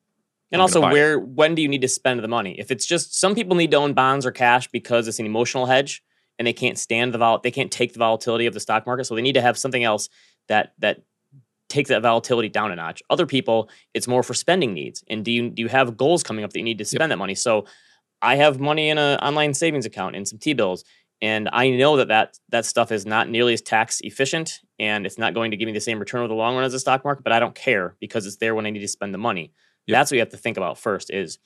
And 0.51 0.61
I'm 0.61 0.63
also, 0.63 0.81
gonna 0.81 0.91
it. 0.91 0.99
where 0.99 1.19
when 1.21 1.55
do 1.55 1.63
you 1.63 1.69
need 1.69 1.83
to 1.83 1.89
spend 1.89 2.25
the 2.25 2.29
money? 2.29 2.59
If 2.59 2.73
it's 2.73 2.85
just 2.85 3.15
some 3.15 3.37
people 3.37 3.55
need 3.55 3.71
to 3.71 3.77
own 3.77 3.95
bonds 3.95 4.27
or 4.27 4.33
cash 4.33 4.67
because 4.67 5.07
it's 5.07 5.21
an 5.21 5.27
emotional 5.27 5.67
hedge 5.67 6.03
and 6.37 6.45
they 6.45 6.53
can't 6.53 6.77
stand 6.77 7.15
the 7.15 7.19
vol, 7.19 7.39
they 7.39 7.53
can't 7.53 7.71
take 7.71 7.93
the 7.93 8.01
volatility 8.01 8.47
of 8.47 8.55
the 8.55 8.59
stock 8.59 8.85
market, 8.85 9.05
so 9.05 9.15
they 9.15 9.23
need 9.23 9.35
to 9.35 9.43
have 9.43 9.57
something 9.57 9.85
else 9.85 10.09
that 10.49 10.73
that 10.81 11.05
takes 11.69 11.89
that 11.91 12.03
volatility 12.03 12.49
down 12.49 12.73
a 12.73 12.77
notch. 12.77 13.01
Other 13.11 13.27
people, 13.27 13.71
it's 13.95 14.09
more 14.09 14.25
for 14.25 14.35
spending 14.35 14.75
needs. 14.75 15.05
And 15.09 15.25
do 15.25 15.31
you 15.31 15.51
do 15.51 15.63
you 15.63 15.69
have 15.69 15.97
goals 15.97 16.25
coming 16.25 16.45
up 16.45 16.53
that 16.53 16.59
you 16.59 16.65
need 16.65 16.79
to 16.79 16.85
spend 16.85 17.13
that 17.13 17.19
money? 17.19 17.35
So, 17.35 17.67
I 18.25 18.37
have 18.37 18.59
money 18.59 18.89
in 18.89 18.99
an 18.99 19.19
online 19.19 19.55
savings 19.55 19.87
account 19.87 20.17
and 20.17 20.27
some 20.27 20.39
T 20.39 20.53
bills, 20.55 20.85
and 21.21 21.49
I 21.53 21.71
know 21.71 21.97
that, 21.97 22.09
that 22.09 22.39
that 22.49 22.65
stuff 22.65 22.91
is 22.91 23.07
not 23.07 23.29
nearly 23.29 23.53
as 23.53 23.63
tax 23.63 24.01
efficient, 24.03 24.61
and 24.79 25.07
it's 25.07 25.19
not 25.19 25.35
going 25.35 25.51
to 25.51 25.57
give 25.57 25.67
me 25.67 25.73
the 25.73 25.81
same 25.81 25.99
return 25.99 26.21
over 26.21 26.29
the 26.29 26.35
long 26.35 26.55
run 26.55 26.65
as 26.65 26.73
the 26.73 26.81
stock 26.81 27.05
market. 27.05 27.23
But 27.23 27.33
I 27.33 27.41
don't 27.41 27.55
care 27.55 27.97
because 28.01 28.27
it's 28.27 28.37
there 28.37 28.55
when 28.55 28.67
I 28.67 28.71
need 28.71 28.81
to 28.81 28.89
spend 28.89 29.15
the 29.15 29.19
money. 29.19 29.53
Yep. 29.87 29.95
That's 29.95 30.11
what 30.11 30.17
you 30.17 30.21
have 30.21 30.31
to 30.31 30.37
think 30.37 30.57
about 30.57 30.79
first 30.79 31.11
is 31.11 31.39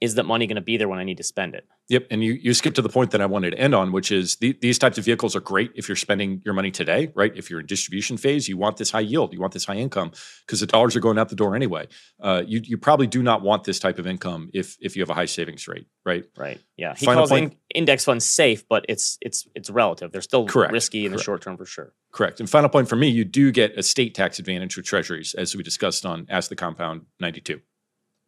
is 0.00 0.16
that 0.16 0.24
money 0.24 0.46
going 0.46 0.56
to 0.56 0.62
be 0.62 0.76
there 0.76 0.88
when 0.88 0.98
I 0.98 1.04
need 1.04 1.16
to 1.16 1.22
spend 1.22 1.54
it? 1.54 1.66
Yep, 1.88 2.08
and 2.10 2.22
you 2.22 2.32
you 2.32 2.52
skipped 2.52 2.76
to 2.76 2.82
the 2.82 2.88
point 2.88 3.12
that 3.12 3.20
I 3.20 3.26
wanted 3.26 3.52
to 3.52 3.58
end 3.58 3.74
on, 3.74 3.92
which 3.92 4.10
is 4.10 4.36
the, 4.36 4.58
these 4.60 4.78
types 4.78 4.98
of 4.98 5.04
vehicles 5.04 5.36
are 5.36 5.40
great 5.40 5.70
if 5.76 5.88
you're 5.88 5.96
spending 5.96 6.42
your 6.44 6.52
money 6.52 6.70
today, 6.70 7.12
right? 7.14 7.32
If 7.36 7.48
you're 7.48 7.60
in 7.60 7.66
distribution 7.66 8.16
phase, 8.16 8.48
you 8.48 8.56
want 8.56 8.76
this 8.76 8.90
high 8.90 9.00
yield, 9.00 9.32
you 9.32 9.40
want 9.40 9.52
this 9.52 9.64
high 9.64 9.76
income 9.76 10.10
because 10.44 10.60
the 10.60 10.66
dollars 10.66 10.96
are 10.96 11.00
going 11.00 11.16
out 11.16 11.28
the 11.28 11.36
door 11.36 11.54
anyway. 11.54 11.86
Uh, 12.20 12.42
you 12.44 12.60
you 12.64 12.76
probably 12.76 13.06
do 13.06 13.22
not 13.22 13.42
want 13.42 13.64
this 13.64 13.78
type 13.78 13.98
of 13.98 14.06
income 14.06 14.50
if 14.52 14.76
if 14.80 14.96
you 14.96 15.02
have 15.02 15.10
a 15.10 15.14
high 15.14 15.26
savings 15.26 15.66
rate, 15.68 15.86
right? 16.04 16.24
Right. 16.36 16.60
Yeah. 16.76 16.94
He 16.96 17.06
Final 17.06 17.20
calls 17.20 17.30
point. 17.30 17.56
index 17.72 18.04
funds 18.04 18.26
safe, 18.26 18.68
but 18.68 18.84
it's 18.88 19.16
it's 19.20 19.46
it's 19.54 19.70
relative. 19.70 20.10
They're 20.10 20.22
still 20.22 20.46
Correct, 20.46 20.72
risky 20.72 21.06
in 21.06 21.12
the 21.12 21.22
short 21.22 21.40
term 21.42 21.56
for 21.56 21.66
sure. 21.66 21.92
Correct. 22.10 22.40
And 22.40 22.50
final 22.50 22.68
point 22.68 22.88
for 22.88 22.96
me, 22.96 23.08
you 23.08 23.24
do 23.24 23.52
get 23.52 23.78
a 23.78 23.82
state 23.82 24.14
tax 24.14 24.38
advantage 24.40 24.76
with 24.76 24.86
treasuries, 24.86 25.34
as 25.34 25.54
we 25.54 25.62
discussed 25.62 26.04
on 26.04 26.26
Ask 26.28 26.48
the 26.48 26.56
Compound 26.56 27.02
92. 27.20 27.60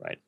Right. 0.01 0.19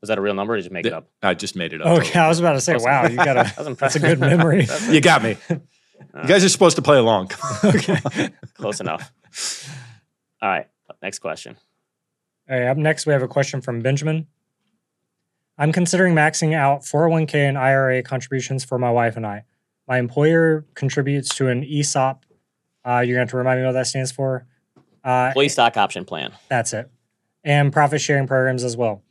Was 0.00 0.08
that 0.08 0.18
a 0.18 0.20
real 0.20 0.34
number 0.34 0.54
or 0.54 0.56
did 0.56 0.64
you 0.64 0.70
make 0.70 0.86
it 0.86 0.92
up? 0.92 1.08
I 1.22 1.34
just 1.34 1.54
made 1.56 1.72
it 1.74 1.82
up. 1.82 1.98
Okay, 2.00 2.18
I 2.18 2.26
was 2.28 2.38
about 2.40 2.52
to 2.54 2.60
say, 2.60 2.72
Close 2.72 2.84
wow, 2.84 3.06
you 3.06 3.16
got 3.16 3.34
That 3.34 3.36
a 3.36 3.38
was 3.42 3.52
that's 3.54 3.66
a 3.66 3.70
impressive. 3.70 4.02
good 4.02 4.20
memory. 4.20 4.62
That's- 4.66 4.88
You 4.92 5.00
got 5.00 5.22
me. 5.22 5.36
You 5.50 6.26
guys 6.26 6.42
are 6.42 6.48
supposed 6.48 6.76
to 6.76 6.82
play 6.82 6.96
along. 6.96 7.30
okay. 7.64 7.98
Close 8.54 8.80
enough. 8.80 9.12
All 10.40 10.48
right. 10.48 10.66
Next 11.02 11.18
question. 11.18 11.56
All 12.48 12.58
right, 12.58 12.68
up 12.68 12.76
next, 12.76 13.06
we 13.06 13.12
have 13.12 13.22
a 13.22 13.28
question 13.28 13.60
from 13.60 13.80
Benjamin. 13.80 14.26
I'm 15.56 15.72
considering 15.72 16.14
maxing 16.14 16.54
out 16.54 16.80
401k 16.80 17.34
and 17.34 17.56
IRA 17.58 18.02
contributions 18.02 18.64
for 18.64 18.78
my 18.78 18.90
wife 18.90 19.16
and 19.16 19.26
I. 19.26 19.44
My 19.86 19.98
employer 19.98 20.64
contributes 20.74 21.34
to 21.36 21.48
an 21.48 21.62
ESOP. 21.62 22.24
Uh, 22.84 23.00
you're 23.04 23.14
going 23.14 23.14
to 23.14 23.18
have 23.20 23.30
to 23.30 23.36
remind 23.36 23.60
me 23.60 23.66
what 23.66 23.72
that 23.72 23.86
stands 23.86 24.10
for. 24.10 24.46
Uh, 25.04 25.26
Employee 25.28 25.48
stock 25.50 25.76
option 25.76 26.04
plan. 26.04 26.32
That's 26.48 26.72
it. 26.72 26.90
And 27.44 27.72
profit 27.72 28.00
sharing 28.00 28.26
programs 28.26 28.64
as 28.64 28.76
well. 28.76 29.02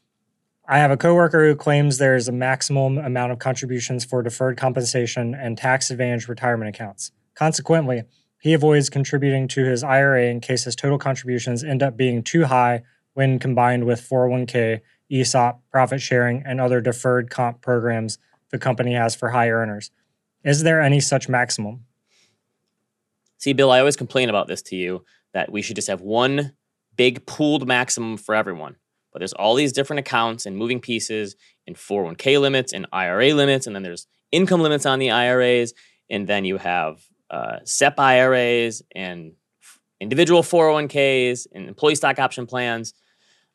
I 0.71 0.77
have 0.77 0.91
a 0.91 0.97
coworker 0.97 1.47
who 1.47 1.55
claims 1.55 1.97
there's 1.97 2.27
a 2.27 2.31
maximum 2.31 2.99
amount 2.99 3.31
of 3.31 3.39
contributions 3.39 4.05
for 4.05 4.21
deferred 4.21 4.55
compensation 4.55 5.33
and 5.33 5.57
tax 5.57 5.89
advantage 5.89 6.27
retirement 6.27 6.69
accounts. 6.69 7.11
Consequently, 7.33 8.03
he 8.39 8.53
avoids 8.53 8.87
contributing 8.87 9.47
to 9.47 9.65
his 9.65 9.83
IRA 9.83 10.25
in 10.25 10.41
case 10.41 10.65
his 10.65 10.75
total 10.75 10.99
contributions 10.99 11.63
end 11.63 11.81
up 11.81 11.97
being 11.97 12.21
too 12.21 12.45
high 12.45 12.83
when 13.15 13.39
combined 13.39 13.85
with 13.85 14.07
401k, 14.07 14.81
ESOP, 15.11 15.59
profit 15.71 16.01
sharing, 16.01 16.43
and 16.45 16.61
other 16.61 16.81
deferred 16.81 17.31
comp 17.31 17.61
programs 17.61 18.19
the 18.51 18.59
company 18.59 18.93
has 18.93 19.15
for 19.15 19.29
high 19.29 19.49
earners. 19.49 19.89
Is 20.43 20.61
there 20.61 20.81
any 20.81 20.99
such 20.99 21.27
maximum? 21.27 21.85
See, 23.39 23.53
Bill, 23.53 23.71
I 23.71 23.79
always 23.79 23.95
complain 23.95 24.29
about 24.29 24.47
this 24.47 24.61
to 24.63 24.75
you 24.75 25.03
that 25.33 25.51
we 25.51 25.63
should 25.63 25.77
just 25.77 25.87
have 25.87 26.01
one 26.01 26.53
big 26.95 27.25
pooled 27.25 27.67
maximum 27.67 28.17
for 28.17 28.35
everyone. 28.35 28.75
But 29.11 29.19
there's 29.19 29.33
all 29.33 29.55
these 29.55 29.73
different 29.73 30.01
accounts 30.01 30.45
and 30.45 30.57
moving 30.57 30.79
pieces 30.79 31.35
and 31.65 31.75
401k 31.75 32.39
limits 32.39 32.73
and 32.73 32.85
IRA 32.91 33.33
limits. 33.33 33.67
And 33.67 33.75
then 33.75 33.83
there's 33.83 34.07
income 34.31 34.61
limits 34.61 34.85
on 34.85 34.99
the 34.99 35.11
IRAs. 35.11 35.73
And 36.09 36.27
then 36.27 36.45
you 36.45 36.57
have 36.57 37.01
uh, 37.29 37.57
SEP 37.63 37.99
IRAs 37.99 38.81
and 38.95 39.33
individual 39.99 40.41
401ks 40.43 41.47
and 41.53 41.67
employee 41.67 41.95
stock 41.95 42.19
option 42.19 42.45
plans. 42.45 42.93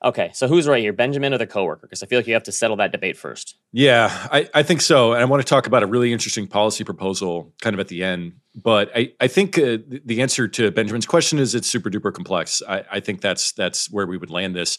Okay, 0.04 0.30
so 0.34 0.46
who's 0.46 0.68
right 0.68 0.82
here, 0.82 0.92
Benjamin 0.92 1.32
or 1.32 1.38
the 1.38 1.46
coworker? 1.46 1.86
Because 1.86 2.02
I 2.02 2.06
feel 2.06 2.18
like 2.18 2.26
you 2.26 2.34
have 2.34 2.42
to 2.42 2.52
settle 2.52 2.76
that 2.76 2.92
debate 2.92 3.16
first. 3.16 3.56
Yeah, 3.72 4.10
I, 4.30 4.50
I 4.52 4.62
think 4.62 4.82
so. 4.82 5.14
And 5.14 5.22
I 5.22 5.24
want 5.24 5.40
to 5.40 5.48
talk 5.48 5.66
about 5.66 5.82
a 5.82 5.86
really 5.86 6.12
interesting 6.12 6.46
policy 6.46 6.84
proposal 6.84 7.54
kind 7.62 7.72
of 7.72 7.80
at 7.80 7.88
the 7.88 8.04
end. 8.04 8.34
But 8.54 8.90
I, 8.94 9.12
I 9.18 9.28
think 9.28 9.58
uh, 9.58 9.78
the 10.04 10.20
answer 10.20 10.46
to 10.46 10.70
Benjamin's 10.70 11.06
question 11.06 11.38
is 11.38 11.54
it's 11.54 11.68
super 11.68 11.88
duper 11.88 12.12
complex. 12.12 12.62
I, 12.68 12.84
I 12.92 13.00
think 13.00 13.22
that's 13.22 13.52
that's 13.52 13.90
where 13.90 14.06
we 14.06 14.18
would 14.18 14.30
land 14.30 14.54
this. 14.54 14.76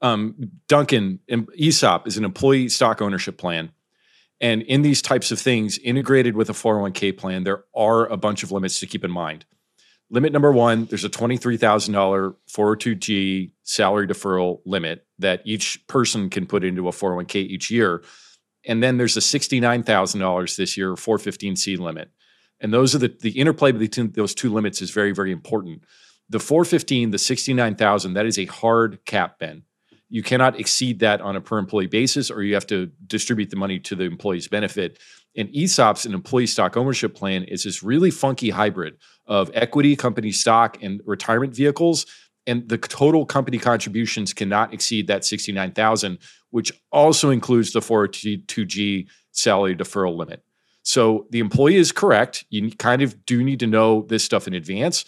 Um, 0.00 0.52
Duncan, 0.68 1.20
ESOP 1.58 2.06
is 2.06 2.16
an 2.16 2.24
employee 2.24 2.68
stock 2.68 3.02
ownership 3.02 3.38
plan. 3.38 3.72
And 4.40 4.62
in 4.62 4.82
these 4.82 5.02
types 5.02 5.32
of 5.32 5.40
things, 5.40 5.78
integrated 5.78 6.36
with 6.36 6.48
a 6.48 6.52
401k 6.52 7.16
plan, 7.16 7.42
there 7.42 7.64
are 7.74 8.06
a 8.06 8.16
bunch 8.16 8.42
of 8.42 8.52
limits 8.52 8.78
to 8.80 8.86
keep 8.86 9.04
in 9.04 9.10
mind. 9.10 9.44
Limit 10.10 10.32
number 10.32 10.52
one, 10.52 10.86
there's 10.86 11.04
a 11.04 11.10
$23,000 11.10 12.34
402G 12.48 13.52
salary 13.62 14.06
deferral 14.06 14.60
limit 14.64 15.06
that 15.18 15.42
each 15.44 15.86
person 15.86 16.30
can 16.30 16.46
put 16.46 16.64
into 16.64 16.88
a 16.88 16.92
401k 16.92 17.36
each 17.36 17.70
year. 17.70 18.02
And 18.64 18.82
then 18.82 18.96
there's 18.96 19.16
a 19.16 19.20
$69,000 19.20 20.56
this 20.56 20.76
year 20.76 20.94
415C 20.94 21.78
limit. 21.78 22.10
And 22.60 22.72
those 22.72 22.94
are 22.94 22.98
the, 22.98 23.14
the 23.20 23.30
interplay 23.30 23.72
between 23.72 24.12
those 24.12 24.34
two 24.34 24.52
limits 24.52 24.80
is 24.80 24.90
very, 24.90 25.12
very 25.12 25.30
important. 25.30 25.84
The 26.30 26.40
415, 26.40 27.10
the 27.10 27.18
69,000, 27.18 28.14
that 28.14 28.26
is 28.26 28.38
a 28.38 28.46
hard 28.46 29.04
cap, 29.04 29.38
Ben. 29.38 29.62
You 30.08 30.22
cannot 30.22 30.58
exceed 30.58 31.00
that 31.00 31.20
on 31.20 31.36
a 31.36 31.40
per 31.40 31.58
employee 31.58 31.86
basis, 31.86 32.30
or 32.30 32.42
you 32.42 32.54
have 32.54 32.66
to 32.68 32.86
distribute 33.06 33.50
the 33.50 33.56
money 33.56 33.78
to 33.80 33.94
the 33.94 34.04
employee's 34.04 34.48
benefit. 34.48 34.98
And 35.36 35.48
ESOPs, 35.50 36.06
an 36.06 36.14
employee 36.14 36.46
stock 36.46 36.76
ownership 36.76 37.14
plan, 37.14 37.44
is 37.44 37.64
this 37.64 37.82
really 37.82 38.10
funky 38.10 38.50
hybrid 38.50 38.96
of 39.26 39.50
equity, 39.54 39.94
company 39.96 40.32
stock, 40.32 40.82
and 40.82 41.00
retirement 41.04 41.54
vehicles. 41.54 42.06
And 42.46 42.68
the 42.68 42.78
total 42.78 43.26
company 43.26 43.58
contributions 43.58 44.32
cannot 44.32 44.72
exceed 44.72 45.06
that 45.08 45.24
69,000, 45.24 46.18
which 46.50 46.72
also 46.90 47.28
includes 47.28 47.72
the 47.72 47.80
402G 47.80 49.06
salary 49.32 49.76
deferral 49.76 50.16
limit. 50.16 50.42
So 50.82 51.26
the 51.30 51.40
employee 51.40 51.76
is 51.76 51.92
correct. 51.92 52.46
You 52.48 52.70
kind 52.70 53.02
of 53.02 53.26
do 53.26 53.44
need 53.44 53.60
to 53.60 53.66
know 53.66 54.06
this 54.08 54.24
stuff 54.24 54.46
in 54.48 54.54
advance. 54.54 55.04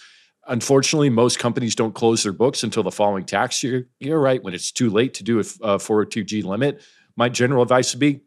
Unfortunately, 0.51 1.11
most 1.11 1.39
companies 1.39 1.77
don't 1.77 1.95
close 1.95 2.25
their 2.25 2.33
books 2.33 2.65
until 2.65 2.83
the 2.83 2.91
following 2.91 3.25
tax 3.25 3.63
year. 3.63 3.89
You're 4.01 4.21
right, 4.21 4.43
when 4.43 4.53
it's 4.53 4.73
too 4.73 4.91
late 4.91 5.15
to 5.15 5.23
do 5.23 5.39
a 5.39 5.43
402G 5.43 6.45
limit. 6.45 6.83
My 7.17 7.29
general 7.29 7.63
advice 7.63 7.95
would 7.95 8.01
be 8.01 8.23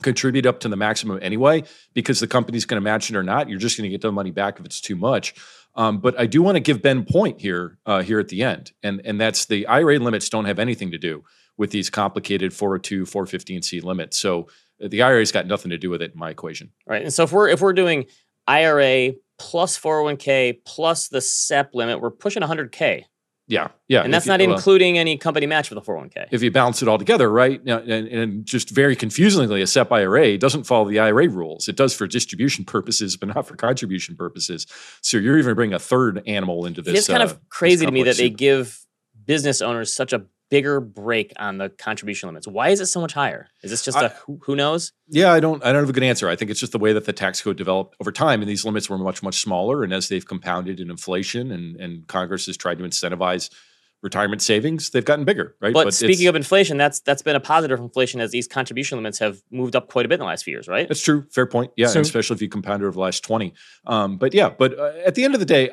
contribute 0.00 0.46
up 0.46 0.60
to 0.60 0.68
the 0.68 0.76
maximum 0.76 1.18
anyway, 1.20 1.64
because 1.92 2.20
the 2.20 2.28
company's 2.28 2.64
going 2.64 2.76
to 2.76 2.84
match 2.84 3.10
it 3.10 3.16
or 3.16 3.24
not. 3.24 3.48
You're 3.48 3.58
just 3.58 3.76
going 3.76 3.84
to 3.84 3.90
get 3.90 4.02
the 4.02 4.12
money 4.12 4.30
back 4.30 4.60
if 4.60 4.64
it's 4.66 4.80
too 4.80 4.94
much. 4.94 5.34
Um, 5.74 5.98
but 5.98 6.18
I 6.18 6.26
do 6.26 6.42
want 6.42 6.54
to 6.54 6.60
give 6.60 6.80
Ben 6.80 7.04
point 7.04 7.40
here 7.40 7.78
uh, 7.86 8.02
here 8.02 8.20
at 8.20 8.28
the 8.28 8.44
end, 8.44 8.70
and 8.84 9.02
and 9.04 9.20
that's 9.20 9.46
the 9.46 9.66
IRA 9.66 9.98
limits 9.98 10.28
don't 10.28 10.44
have 10.44 10.60
anything 10.60 10.92
to 10.92 10.98
do 10.98 11.24
with 11.56 11.72
these 11.72 11.90
complicated 11.90 12.52
402 12.52 13.04
415c 13.04 13.82
limits. 13.82 14.16
So 14.16 14.48
uh, 14.82 14.86
the 14.86 15.02
IRA's 15.02 15.32
got 15.32 15.48
nothing 15.48 15.70
to 15.70 15.78
do 15.78 15.90
with 15.90 16.02
it 16.02 16.12
in 16.12 16.18
my 16.18 16.30
equation. 16.30 16.70
Right. 16.86 17.02
And 17.02 17.12
so 17.12 17.24
if 17.24 17.32
we're 17.32 17.48
if 17.48 17.60
we're 17.60 17.72
doing 17.72 18.04
IRA 18.46 19.14
plus 19.38 19.78
401k 19.78 20.58
plus 20.64 21.08
the 21.08 21.20
SEP 21.20 21.74
limit, 21.74 22.00
we're 22.00 22.10
pushing 22.10 22.42
100k. 22.42 23.04
Yeah, 23.46 23.68
yeah, 23.88 24.02
and 24.02 24.12
that's 24.12 24.24
you, 24.24 24.32
not 24.32 24.40
including 24.40 24.96
any 24.96 25.18
company 25.18 25.44
match 25.44 25.68
for 25.68 25.74
the 25.74 25.82
401k. 25.82 26.28
If 26.30 26.42
you 26.42 26.50
balance 26.50 26.80
it 26.80 26.88
all 26.88 26.96
together, 26.96 27.30
right? 27.30 27.60
And, 27.66 28.08
and, 28.08 28.46
just 28.46 28.70
very 28.70 28.96
confusingly, 28.96 29.60
a 29.60 29.66
SEP 29.66 29.92
IRA 29.92 30.38
doesn't 30.38 30.64
follow 30.64 30.88
the 30.88 30.98
IRA 30.98 31.28
rules. 31.28 31.68
It 31.68 31.76
does 31.76 31.92
for 31.92 32.06
distribution 32.06 32.64
purposes, 32.64 33.18
but 33.18 33.34
not 33.34 33.46
for 33.46 33.54
contribution 33.54 34.16
purposes. 34.16 34.66
So 35.02 35.18
you're 35.18 35.38
even 35.38 35.54
bringing 35.54 35.74
a 35.74 35.78
third 35.78 36.22
animal 36.26 36.64
into 36.64 36.80
this. 36.80 37.00
It's 37.00 37.06
kind 37.06 37.22
uh, 37.22 37.26
of 37.26 37.48
crazy 37.50 37.84
to 37.84 37.92
me 37.92 38.04
that 38.04 38.16
they 38.16 38.30
give 38.30 38.80
business 39.26 39.60
owners 39.60 39.92
such 39.92 40.14
a 40.14 40.24
bigger 40.54 40.80
break 40.80 41.32
on 41.36 41.58
the 41.58 41.68
contribution 41.68 42.28
limits. 42.28 42.46
Why 42.46 42.68
is 42.68 42.80
it 42.80 42.86
so 42.86 43.00
much 43.00 43.12
higher? 43.12 43.48
Is 43.64 43.72
this 43.72 43.84
just 43.84 43.98
I, 43.98 44.04
a 44.04 44.08
who, 44.10 44.38
who, 44.44 44.54
knows? 44.54 44.92
Yeah, 45.08 45.32
I 45.32 45.40
don't 45.40 45.60
I 45.64 45.72
don't 45.72 45.82
have 45.82 45.88
a 45.88 45.92
good 45.92 46.04
answer. 46.04 46.28
I 46.28 46.36
think 46.36 46.52
it's 46.52 46.60
just 46.60 46.70
the 46.70 46.78
way 46.78 46.92
that 46.92 47.06
the 47.06 47.12
tax 47.12 47.42
code 47.42 47.56
developed 47.56 47.96
over 48.00 48.12
time 48.12 48.40
and 48.40 48.48
these 48.48 48.64
limits 48.64 48.88
were 48.88 48.96
much 48.96 49.20
much 49.20 49.40
smaller 49.40 49.82
and 49.82 49.92
as 49.92 50.08
they've 50.08 50.24
compounded 50.24 50.78
in 50.78 50.90
inflation 50.90 51.50
and 51.50 51.74
and 51.80 52.06
Congress 52.06 52.46
has 52.46 52.56
tried 52.56 52.78
to 52.78 52.84
incentivize 52.84 53.50
retirement 54.04 54.42
savings, 54.42 54.90
they've 54.90 55.04
gotten 55.04 55.24
bigger, 55.24 55.56
right? 55.60 55.72
But, 55.72 55.84
but 55.84 55.94
speaking 55.94 56.28
of 56.28 56.36
inflation, 56.36 56.76
that's 56.76 57.00
that's 57.00 57.22
been 57.22 57.34
a 57.34 57.40
positive 57.40 57.80
inflation 57.80 58.20
as 58.20 58.30
these 58.30 58.46
contribution 58.46 58.98
limits 58.98 59.18
have 59.18 59.42
moved 59.50 59.74
up 59.74 59.88
quite 59.88 60.04
a 60.04 60.08
bit 60.08 60.16
in 60.16 60.20
the 60.20 60.26
last 60.26 60.44
few 60.44 60.52
years, 60.52 60.68
right? 60.68 60.86
That's 60.86 61.00
true. 61.00 61.26
Fair 61.32 61.46
point. 61.46 61.72
Yeah, 61.76 61.88
so, 61.88 62.00
especially 62.00 62.36
if 62.36 62.42
you 62.42 62.48
compound 62.48 62.82
it 62.82 62.86
over 62.86 62.92
the 62.92 63.00
last 63.00 63.24
20. 63.24 63.54
Um, 63.86 64.18
but 64.18 64.34
yeah, 64.34 64.50
but 64.50 64.78
uh, 64.78 64.92
at 65.04 65.16
the 65.16 65.24
end 65.24 65.34
of 65.34 65.40
the 65.40 65.46
day, 65.46 65.70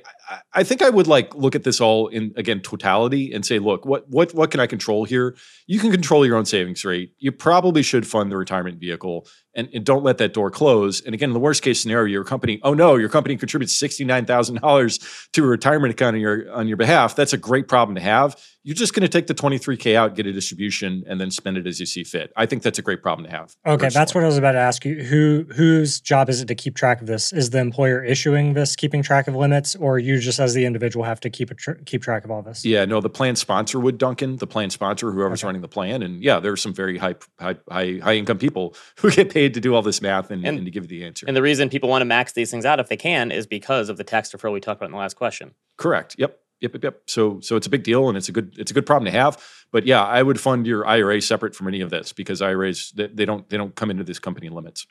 I, 0.54 0.64
think 0.64 0.82
I 0.82 0.90
would 0.90 1.08
like 1.08 1.36
look 1.36 1.56
at 1.56 1.64
this 1.64 1.82
all 1.82 2.08
in 2.08 2.34
again 2.38 2.62
totality 2.62 3.32
and 3.34 3.46
say, 3.46 3.60
look, 3.60 3.86
what 3.86 4.08
what 4.10 4.34
what 4.34 4.52
can 4.52 4.60
I 4.60 4.68
control 4.68 5.04
here? 5.04 5.36
You 5.68 5.80
can 5.80 5.92
control 5.92 6.26
your 6.26 6.38
own 6.38 6.46
savings 6.46 6.86
rate. 6.86 7.14
You 7.20 7.32
probably 7.32 7.82
should 7.82 8.08
fund 8.08 8.32
the 8.32 8.38
retirement 8.38 8.80
vehicle 8.80 9.28
and, 9.54 9.70
and, 9.74 9.86
don't 9.86 10.04
let 10.04 10.18
that 10.20 10.34
door 10.34 10.50
close. 10.50 11.02
And 11.02 11.14
again, 11.14 11.30
in 11.30 11.34
the 11.34 11.40
worst 11.40 11.62
case 11.62 11.82
scenario, 11.82 12.12
your 12.12 12.24
company, 12.24 12.62
oh 12.64 12.74
no, 12.74 12.96
your 12.96 13.10
company 13.10 13.36
contributes 13.36 13.78
sixty 13.78 14.06
nine 14.06 14.26
thousand 14.26 14.62
dollars 14.62 15.00
to 15.34 15.44
a 15.44 15.48
retirement 15.48 15.92
account 15.92 16.16
on 16.16 16.22
your 16.22 16.52
on 16.54 16.68
your 16.68 16.78
behalf. 16.78 17.16
That's 17.16 17.34
a 17.34 17.38
great 17.38 17.68
problem 17.68 17.96
to 17.96 18.02
have. 18.02 18.36
You're 18.64 18.76
just 18.76 18.94
going 18.94 19.02
to 19.02 19.10
take 19.10 19.28
the 19.28 19.34
twenty 19.34 19.58
three 19.58 19.78
k 19.78 19.96
out, 19.96 20.16
get 20.16 20.26
a 20.26 20.34
distribution, 20.34 21.04
and 21.08 21.20
then 21.20 21.30
spend 21.30 21.58
it 21.58 21.68
as 21.68 21.80
you 21.80 21.86
see 21.86 22.04
fit. 22.04 22.32
I 22.36 22.46
think 22.46 22.64
that's 22.64 22.80
a 22.80 22.82
great 22.82 23.02
problem 23.02 23.30
to 23.30 23.32
have. 23.32 23.56
Okay, 23.66 23.86
personally. 23.86 23.90
that's 23.90 24.16
what 24.16 24.24
I 24.24 24.28
was 24.28 24.38
about 24.38 24.54
to 24.54 24.60
ask 24.60 24.86
you. 24.86 25.04
Who 25.04 25.46
whose 25.54 26.00
job 26.00 26.30
is 26.30 26.42
it 26.42 26.48
to 26.48 26.56
keep 26.56 26.76
track 26.76 27.02
of 27.02 27.08
this? 27.08 27.34
Is 27.34 27.50
the 27.50 27.60
employer 27.60 28.04
issuing 28.04 28.54
this, 28.54 28.76
keeping 28.76 29.04
track 29.04 29.28
of 29.28 29.36
limits, 29.36 29.76
or 29.76 30.00
you 30.00 30.20
just 30.20 30.40
as 30.40 30.54
the 30.54 30.66
individual 30.66 31.06
have 31.06 31.20
to 31.22 31.30
keep 31.30 31.52
a 31.52 31.56
tr- 31.56 31.72
keep 31.86 32.02
track 32.02 32.24
of 32.24 32.32
all 32.32 32.42
this? 32.42 32.64
Yeah, 32.64 32.86
no, 32.86 33.02
the 33.02 33.10
plan 33.10 33.36
sponsor 33.36 33.80
would 33.80 33.98
Duncan, 33.98 34.38
the 34.38 34.48
plan 34.48 34.70
sponsor, 34.70 35.12
whoever's 35.12 35.42
okay. 35.42 35.48
running 35.48 35.62
the 35.62 35.68
plan, 35.68 36.02
and 36.02 36.24
yeah, 36.24 36.40
there 36.40 36.52
are 36.52 36.58
some 36.58 36.74
very 36.74 36.98
high 36.98 37.16
high 37.40 37.58
high, 37.70 38.00
high 38.02 38.16
income 38.16 38.38
people 38.38 38.76
who 38.98 39.12
get 39.12 39.30
paid 39.32 39.42
paid 39.42 39.54
to 39.56 39.60
do 39.60 39.76
all 39.76 39.82
this 39.82 40.02
math 40.02 40.32
and, 40.32 40.46
and, 40.46 40.58
and 40.58 40.66
to 40.66 40.72
give 40.72 40.84
you 40.84 40.90
the 41.00 41.06
answer. 41.06 41.26
And 41.28 41.36
the 41.36 41.42
reason 41.42 41.70
people 41.70 41.90
want 41.90 42.02
to 42.02 42.06
max 42.06 42.34
these 42.34 42.52
things 42.52 42.66
out 42.66 42.80
if 42.80 42.90
they 42.90 42.98
can 42.98 43.32
is 43.32 43.48
because 43.48 43.90
of 43.90 43.98
the 43.98 44.04
tax 44.04 44.32
deferral 44.32 44.54
we 44.54 44.60
talked 44.60 44.80
about 44.80 44.88
in 44.88 44.92
the 44.92 44.98
last 44.98 45.16
question. 45.16 45.54
Correct. 45.78 46.16
Yep. 46.18 46.38
Yep, 46.62 46.74
yep, 46.76 46.84
yep. 46.84 47.02
So, 47.08 47.40
so 47.40 47.56
it's 47.56 47.68
a 47.68 47.70
big 47.70 47.84
deal, 47.84 48.08
and 48.08 48.18
it's 48.18 48.30
a 48.30 48.32
good, 48.32 48.56
it's 48.58 48.72
a 48.72 48.74
good 48.74 48.86
problem 48.86 49.12
to 49.12 49.18
have. 49.18 49.44
But 49.72 49.86
yeah, 49.86 50.04
I 50.04 50.22
would 50.22 50.40
fund 50.40 50.68
your 50.68 50.86
IRA 50.86 51.22
separate 51.22 51.56
from 51.56 51.68
any 51.68 51.82
of 51.82 51.90
this 51.90 52.14
because 52.14 52.42
IRAs 52.42 52.92
they, 52.92 53.08
they 53.08 53.26
don't, 53.26 53.50
they 53.50 53.58
don't 53.58 53.76
come 53.76 53.90
into 53.90 54.04
this 54.04 54.20
company 54.20 54.50
limits. 54.50 54.86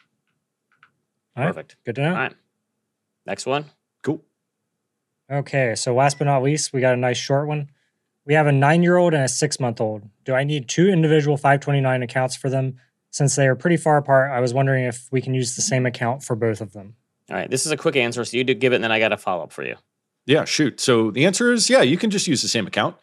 All 1.37 1.45
right. 1.45 1.49
Perfect. 1.49 1.77
Good 1.85 1.95
to 1.95 2.03
know. 2.03 2.11
All 2.11 2.17
right. 2.17 2.35
Next 3.25 3.47
one. 3.47 3.67
Cool. 4.03 4.23
Okay, 5.31 5.77
so 5.77 5.95
last 5.95 6.19
but 6.19 6.25
not 6.25 6.43
least, 6.43 6.73
we 6.73 6.81
got 6.81 6.95
a 6.95 6.97
nice 6.97 7.17
short 7.17 7.47
one. 7.47 7.71
We 8.27 8.35
have 8.35 8.49
a 8.49 8.53
nine-year-old 8.53 9.15
and 9.15 9.23
a 9.23 9.29
six-month-old. 9.29 10.03
Do 10.25 10.35
I 10.35 10.45
need 10.45 10.69
two 10.69 10.89
individual 10.89 11.37
529 11.37 12.03
accounts 12.03 12.37
for 12.37 12.51
them? 12.51 12.77
Since 13.11 13.37
they 13.37 13.47
are 13.47 13.57
pretty 13.57 13.77
far 13.77 13.97
apart, 13.97 14.33
I 14.33 14.41
was 14.41 14.53
wondering 14.53 14.85
if 14.85 15.09
we 15.11 15.21
can 15.21 15.35
use 15.35 15.57
the 15.57 15.63
same 15.63 15.87
account 15.87 16.23
for 16.23 16.37
both 16.37 16.61
of 16.61 16.73
them. 16.73 16.95
All 17.29 17.37
right, 17.37 17.51
this 17.51 17.65
is 17.65 17.73
a 17.73 17.77
quick 17.77 17.97
answer, 17.97 18.25
so 18.25 18.37
you 18.37 18.45
do 18.45 18.55
give 18.55 18.73
it, 18.73 18.77
and 18.77 18.85
then 18.85 18.93
I 18.93 18.99
got 18.99 19.13
a 19.13 19.17
follow 19.17 19.45
up 19.45 19.53
for 19.53 19.65
you. 19.65 19.77
Yeah, 20.27 20.45
shoot. 20.45 20.81
So 20.81 21.11
the 21.11 21.25
answer 21.25 21.53
is 21.53 21.71
yeah, 21.71 21.83
you 21.83 21.97
can 21.97 22.11
just 22.11 22.27
use 22.27 22.43
the 22.43 22.49
same 22.49 22.67
account 22.67 22.97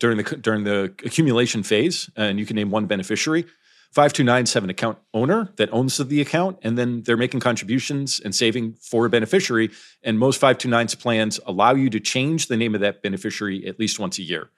during 0.00 0.16
the 0.16 0.22
during 0.22 0.64
the 0.64 0.94
accumulation 1.04 1.62
phase, 1.62 2.10
and 2.16 2.38
you 2.38 2.46
can 2.46 2.56
name 2.56 2.70
one 2.70 2.86
beneficiary. 2.86 3.46
Five 3.92 4.12
two 4.12 4.24
nine 4.24 4.44
seven 4.46 4.70
account 4.70 4.98
owner 5.12 5.52
that 5.56 5.72
owns 5.72 5.98
the 5.98 6.20
account, 6.20 6.58
and 6.62 6.76
then 6.76 7.02
they're 7.02 7.16
making 7.16 7.40
contributions 7.40 8.18
and 8.18 8.34
saving 8.34 8.74
for 8.80 9.06
a 9.06 9.10
beneficiary. 9.10 9.70
And 10.02 10.18
most 10.18 10.40
529s 10.40 10.98
plans 10.98 11.38
allow 11.46 11.74
you 11.74 11.88
to 11.90 12.00
change 12.00 12.48
the 12.48 12.56
name 12.56 12.74
of 12.74 12.80
that 12.80 13.02
beneficiary 13.02 13.64
at 13.66 13.78
least 13.78 14.00
once 14.00 14.18
a 14.18 14.22
year. 14.22 14.50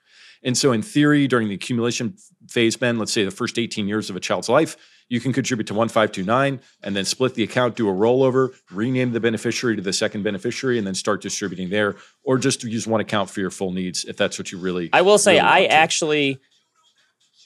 And 0.43 0.57
so, 0.57 0.71
in 0.71 0.81
theory, 0.81 1.27
during 1.27 1.49
the 1.49 1.55
accumulation 1.55 2.17
phase, 2.49 2.77
Ben, 2.77 2.97
let's 2.97 3.11
say 3.11 3.25
the 3.25 3.31
first 3.31 3.59
18 3.59 3.87
years 3.87 4.09
of 4.09 4.15
a 4.15 4.19
child's 4.19 4.49
life, 4.49 4.75
you 5.09 5.19
can 5.19 5.31
contribute 5.33 5.67
to 5.67 5.73
1529 5.73 6.59
and 6.83 6.95
then 6.95 7.05
split 7.05 7.33
the 7.33 7.43
account, 7.43 7.75
do 7.75 7.89
a 7.89 7.93
rollover, 7.93 8.53
rename 8.71 9.11
the 9.11 9.19
beneficiary 9.19 9.75
to 9.75 9.81
the 9.81 9.93
second 9.93 10.23
beneficiary, 10.23 10.77
and 10.77 10.85
then 10.85 10.95
start 10.95 11.21
distributing 11.21 11.69
there, 11.69 11.95
or 12.23 12.37
just 12.37 12.63
use 12.63 12.85
one 12.85 12.99
account 12.99 13.29
for 13.29 13.39
your 13.39 13.51
full 13.51 13.71
needs 13.71 14.05
if 14.05 14.17
that's 14.17 14.37
what 14.37 14.51
you 14.51 14.57
really. 14.57 14.89
I 14.93 15.01
will 15.01 15.17
say, 15.17 15.35
really 15.35 15.47
I 15.47 15.65
actually 15.65 16.39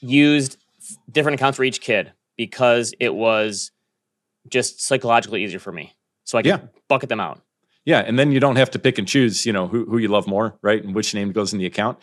used 0.01 0.57
different 1.11 1.39
accounts 1.39 1.57
for 1.57 1.63
each 1.63 1.81
kid 1.81 2.11
because 2.35 2.93
it 2.99 3.13
was 3.13 3.71
just 4.49 4.81
psychologically 4.81 5.43
easier 5.43 5.59
for 5.59 5.71
me. 5.71 5.93
So 6.23 6.37
I 6.37 6.41
could 6.41 6.49
yeah. 6.49 6.59
bucket 6.87 7.09
them 7.09 7.19
out. 7.19 7.41
Yeah, 7.85 7.99
and 7.99 8.17
then 8.17 8.31
you 8.31 8.39
don't 8.39 8.57
have 8.57 8.71
to 8.71 8.79
pick 8.79 8.99
and 8.99 9.07
choose, 9.07 9.45
you 9.45 9.53
know, 9.53 9.67
who, 9.67 9.85
who 9.85 9.97
you 9.97 10.07
love 10.07 10.27
more, 10.27 10.57
right? 10.61 10.83
And 10.83 10.93
which 10.93 11.13
name 11.13 11.31
goes 11.31 11.51
in 11.51 11.59
the 11.59 11.65
account. 11.65 11.97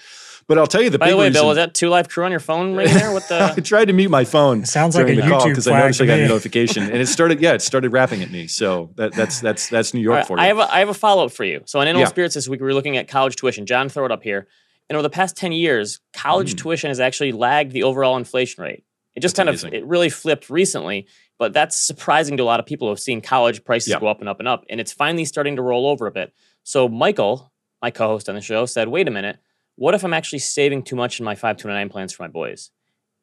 But 0.48 0.56
I'll 0.56 0.66
tell 0.66 0.80
you 0.80 0.88
the. 0.88 0.98
By 0.98 1.10
the 1.10 1.16
way, 1.16 1.28
Bill, 1.28 1.46
was 1.46 1.56
that 1.56 1.74
Two 1.74 1.90
Live 1.90 2.08
Crew 2.08 2.24
on 2.24 2.30
your 2.30 2.40
phone 2.40 2.74
right 2.74 2.88
there? 2.88 3.12
What 3.12 3.28
the? 3.28 3.52
I 3.56 3.60
tried 3.60 3.84
to 3.84 3.92
mute 3.92 4.10
my 4.10 4.24
phone. 4.24 4.62
It 4.62 4.68
sounds 4.68 4.96
like 4.96 5.06
a 5.06 5.14
the 5.14 5.20
YouTube 5.20 5.50
because 5.50 5.68
I 5.68 5.78
noticed 5.78 6.00
I 6.00 6.06
got 6.06 6.18
a 6.18 6.26
notification, 6.26 6.84
and 6.84 6.96
it 6.96 7.06
started. 7.06 7.38
Yeah, 7.40 7.52
it 7.52 7.60
started 7.60 7.92
rapping 7.92 8.22
at 8.22 8.30
me. 8.30 8.46
So 8.46 8.90
that, 8.96 9.12
that's 9.12 9.40
that's 9.42 9.68
that's 9.68 9.92
New 9.92 10.00
York 10.00 10.16
right, 10.16 10.26
for 10.26 10.38
you. 10.38 10.42
I 10.42 10.46
have 10.46 10.58
a, 10.58 10.74
I 10.74 10.78
have 10.78 10.88
a 10.88 10.94
follow 10.94 11.26
up 11.26 11.32
for 11.32 11.44
you. 11.44 11.62
So 11.66 11.80
on 11.80 11.86
Animal 11.86 12.00
yeah. 12.00 12.08
Spirits 12.08 12.34
this 12.34 12.48
week, 12.48 12.60
we 12.60 12.64
were 12.64 12.72
looking 12.72 12.96
at 12.96 13.08
college 13.08 13.36
tuition. 13.36 13.66
John, 13.66 13.90
throw 13.90 14.06
it 14.06 14.10
up 14.10 14.22
here. 14.22 14.48
And 14.88 14.96
over 14.96 15.02
the 15.02 15.10
past 15.10 15.36
ten 15.36 15.52
years, 15.52 16.00
college 16.14 16.54
mm. 16.54 16.58
tuition 16.58 16.88
has 16.88 16.98
actually 16.98 17.32
lagged 17.32 17.72
the 17.72 17.82
overall 17.82 18.16
inflation 18.16 18.64
rate. 18.64 18.84
It 19.14 19.20
just 19.20 19.36
that's 19.36 19.40
kind 19.40 19.48
amazing. 19.50 19.68
of 19.68 19.74
it 19.74 19.84
really 19.84 20.08
flipped 20.08 20.48
recently, 20.48 21.08
but 21.38 21.52
that's 21.52 21.78
surprising 21.78 22.38
to 22.38 22.42
a 22.42 22.44
lot 22.44 22.58
of 22.58 22.64
people 22.64 22.88
who 22.88 22.90
have 22.90 23.00
seen 23.00 23.20
college 23.20 23.64
prices 23.64 23.90
yeah. 23.90 24.00
go 24.00 24.06
up 24.06 24.20
and 24.20 24.30
up 24.30 24.38
and 24.38 24.48
up, 24.48 24.64
and 24.70 24.80
it's 24.80 24.94
finally 24.94 25.26
starting 25.26 25.56
to 25.56 25.62
roll 25.62 25.86
over 25.86 26.06
a 26.06 26.10
bit. 26.10 26.32
So 26.62 26.88
Michael, 26.88 27.52
my 27.82 27.90
co-host 27.90 28.30
on 28.30 28.34
the 28.34 28.40
show, 28.40 28.64
said, 28.64 28.88
"Wait 28.88 29.08
a 29.08 29.10
minute." 29.10 29.40
What 29.78 29.94
if 29.94 30.04
I'm 30.04 30.12
actually 30.12 30.40
saving 30.40 30.82
too 30.82 30.96
much 30.96 31.20
in 31.20 31.24
my 31.24 31.36
529 31.36 31.88
plans 31.88 32.12
for 32.12 32.24
my 32.24 32.28
boys? 32.28 32.70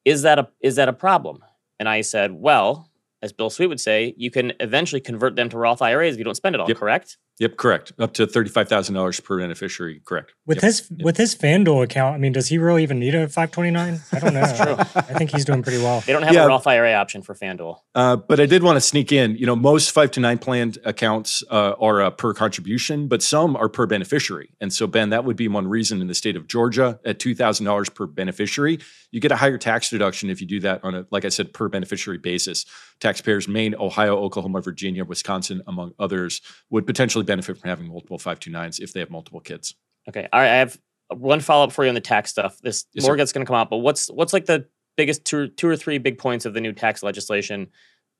Is 0.06 0.22
that 0.22 0.38
a 0.38 0.48
is 0.60 0.76
that 0.76 0.88
a 0.88 0.92
problem? 0.92 1.44
And 1.78 1.88
I 1.88 2.00
said, 2.00 2.32
well, 2.32 2.90
as 3.20 3.34
Bill 3.34 3.50
Sweet 3.50 3.66
would 3.66 3.80
say, 3.80 4.14
you 4.16 4.30
can 4.30 4.54
eventually 4.60 5.00
convert 5.00 5.36
them 5.36 5.50
to 5.50 5.58
Roth 5.58 5.82
IRAs 5.82 6.14
if 6.14 6.18
you 6.18 6.24
don't 6.24 6.34
spend 6.34 6.54
it 6.54 6.60
all, 6.60 6.68
yep. 6.68 6.78
correct? 6.78 7.18
Yep, 7.38 7.58
correct. 7.58 7.92
Up 7.98 8.14
to 8.14 8.26
thirty-five 8.26 8.66
thousand 8.66 8.94
dollars 8.94 9.20
per 9.20 9.38
beneficiary. 9.38 10.00
Correct. 10.06 10.32
With 10.46 10.56
yep. 10.56 10.64
his 10.64 10.90
yep. 10.90 11.04
with 11.04 11.16
his 11.18 11.34
FanDuel 11.34 11.84
account, 11.84 12.14
I 12.14 12.18
mean, 12.18 12.32
does 12.32 12.48
he 12.48 12.56
really 12.56 12.82
even 12.82 12.98
need 12.98 13.14
a 13.14 13.28
five 13.28 13.50
twenty-nine? 13.50 14.00
I 14.12 14.18
don't 14.18 14.32
know. 14.34 14.40
I 14.40 15.02
think 15.02 15.32
he's 15.32 15.44
doing 15.44 15.62
pretty 15.62 15.82
well. 15.82 16.00
They 16.00 16.14
don't 16.14 16.22
have 16.22 16.32
yeah. 16.32 16.44
a 16.44 16.48
Roth 16.48 16.66
IRA 16.66 16.94
option 16.94 17.20
for 17.20 17.34
FanDuel. 17.34 17.76
Uh, 17.94 18.16
but 18.16 18.40
I 18.40 18.46
did 18.46 18.62
want 18.62 18.76
to 18.76 18.80
sneak 18.80 19.12
in. 19.12 19.36
You 19.36 19.44
know, 19.44 19.56
most 19.56 19.90
five 19.92 20.10
to 20.12 20.20
nine 20.20 20.38
planned 20.38 20.78
accounts 20.84 21.42
uh, 21.50 21.74
are 21.78 22.00
uh, 22.00 22.10
per 22.10 22.32
contribution, 22.32 23.06
but 23.06 23.22
some 23.22 23.54
are 23.54 23.68
per 23.68 23.84
beneficiary. 23.84 24.50
And 24.60 24.72
so, 24.72 24.86
Ben, 24.86 25.10
that 25.10 25.24
would 25.24 25.36
be 25.36 25.48
one 25.48 25.68
reason 25.68 26.00
in 26.00 26.06
the 26.06 26.14
state 26.14 26.36
of 26.36 26.46
Georgia 26.46 26.98
at 27.04 27.18
two 27.18 27.34
thousand 27.34 27.66
dollars 27.66 27.90
per 27.90 28.06
beneficiary, 28.06 28.78
you 29.10 29.20
get 29.20 29.32
a 29.32 29.36
higher 29.36 29.58
tax 29.58 29.90
deduction 29.90 30.30
if 30.30 30.40
you 30.40 30.46
do 30.46 30.60
that 30.60 30.82
on 30.84 30.94
a, 30.94 31.06
like 31.10 31.24
I 31.24 31.28
said, 31.28 31.52
per 31.52 31.68
beneficiary 31.68 32.18
basis. 32.18 32.64
Taxpayers, 33.00 33.46
Maine, 33.46 33.74
Ohio, 33.74 34.16
Oklahoma, 34.16 34.60
Virginia, 34.62 35.04
Wisconsin, 35.04 35.62
among 35.66 35.92
others, 35.98 36.40
would 36.70 36.86
potentially 36.86 37.24
benefit 37.26 37.58
from 37.58 37.68
having 37.68 37.88
multiple 37.88 38.06
multiple 38.06 38.50
529s 38.52 38.80
if 38.80 38.92
they 38.92 39.00
have 39.00 39.10
multiple 39.10 39.40
kids. 39.40 39.74
Okay. 40.08 40.28
All 40.32 40.40
right. 40.40 40.50
I 40.50 40.56
have 40.56 40.78
one 41.08 41.40
follow 41.40 41.64
up 41.64 41.72
for 41.72 41.84
you 41.84 41.88
on 41.88 41.94
the 41.94 42.00
tax 42.00 42.30
stuff. 42.30 42.58
This 42.62 42.84
yes, 42.92 43.04
more 43.04 43.16
gets 43.16 43.32
going 43.32 43.44
to 43.44 43.48
come 43.48 43.56
out, 43.56 43.70
but 43.70 43.78
what's 43.78 44.08
what's 44.08 44.32
like 44.32 44.46
the 44.46 44.66
biggest 44.96 45.24
two, 45.24 45.48
two 45.48 45.68
or 45.68 45.76
three 45.76 45.98
big 45.98 46.18
points 46.18 46.44
of 46.44 46.54
the 46.54 46.60
new 46.60 46.72
tax 46.72 47.02
legislation 47.02 47.68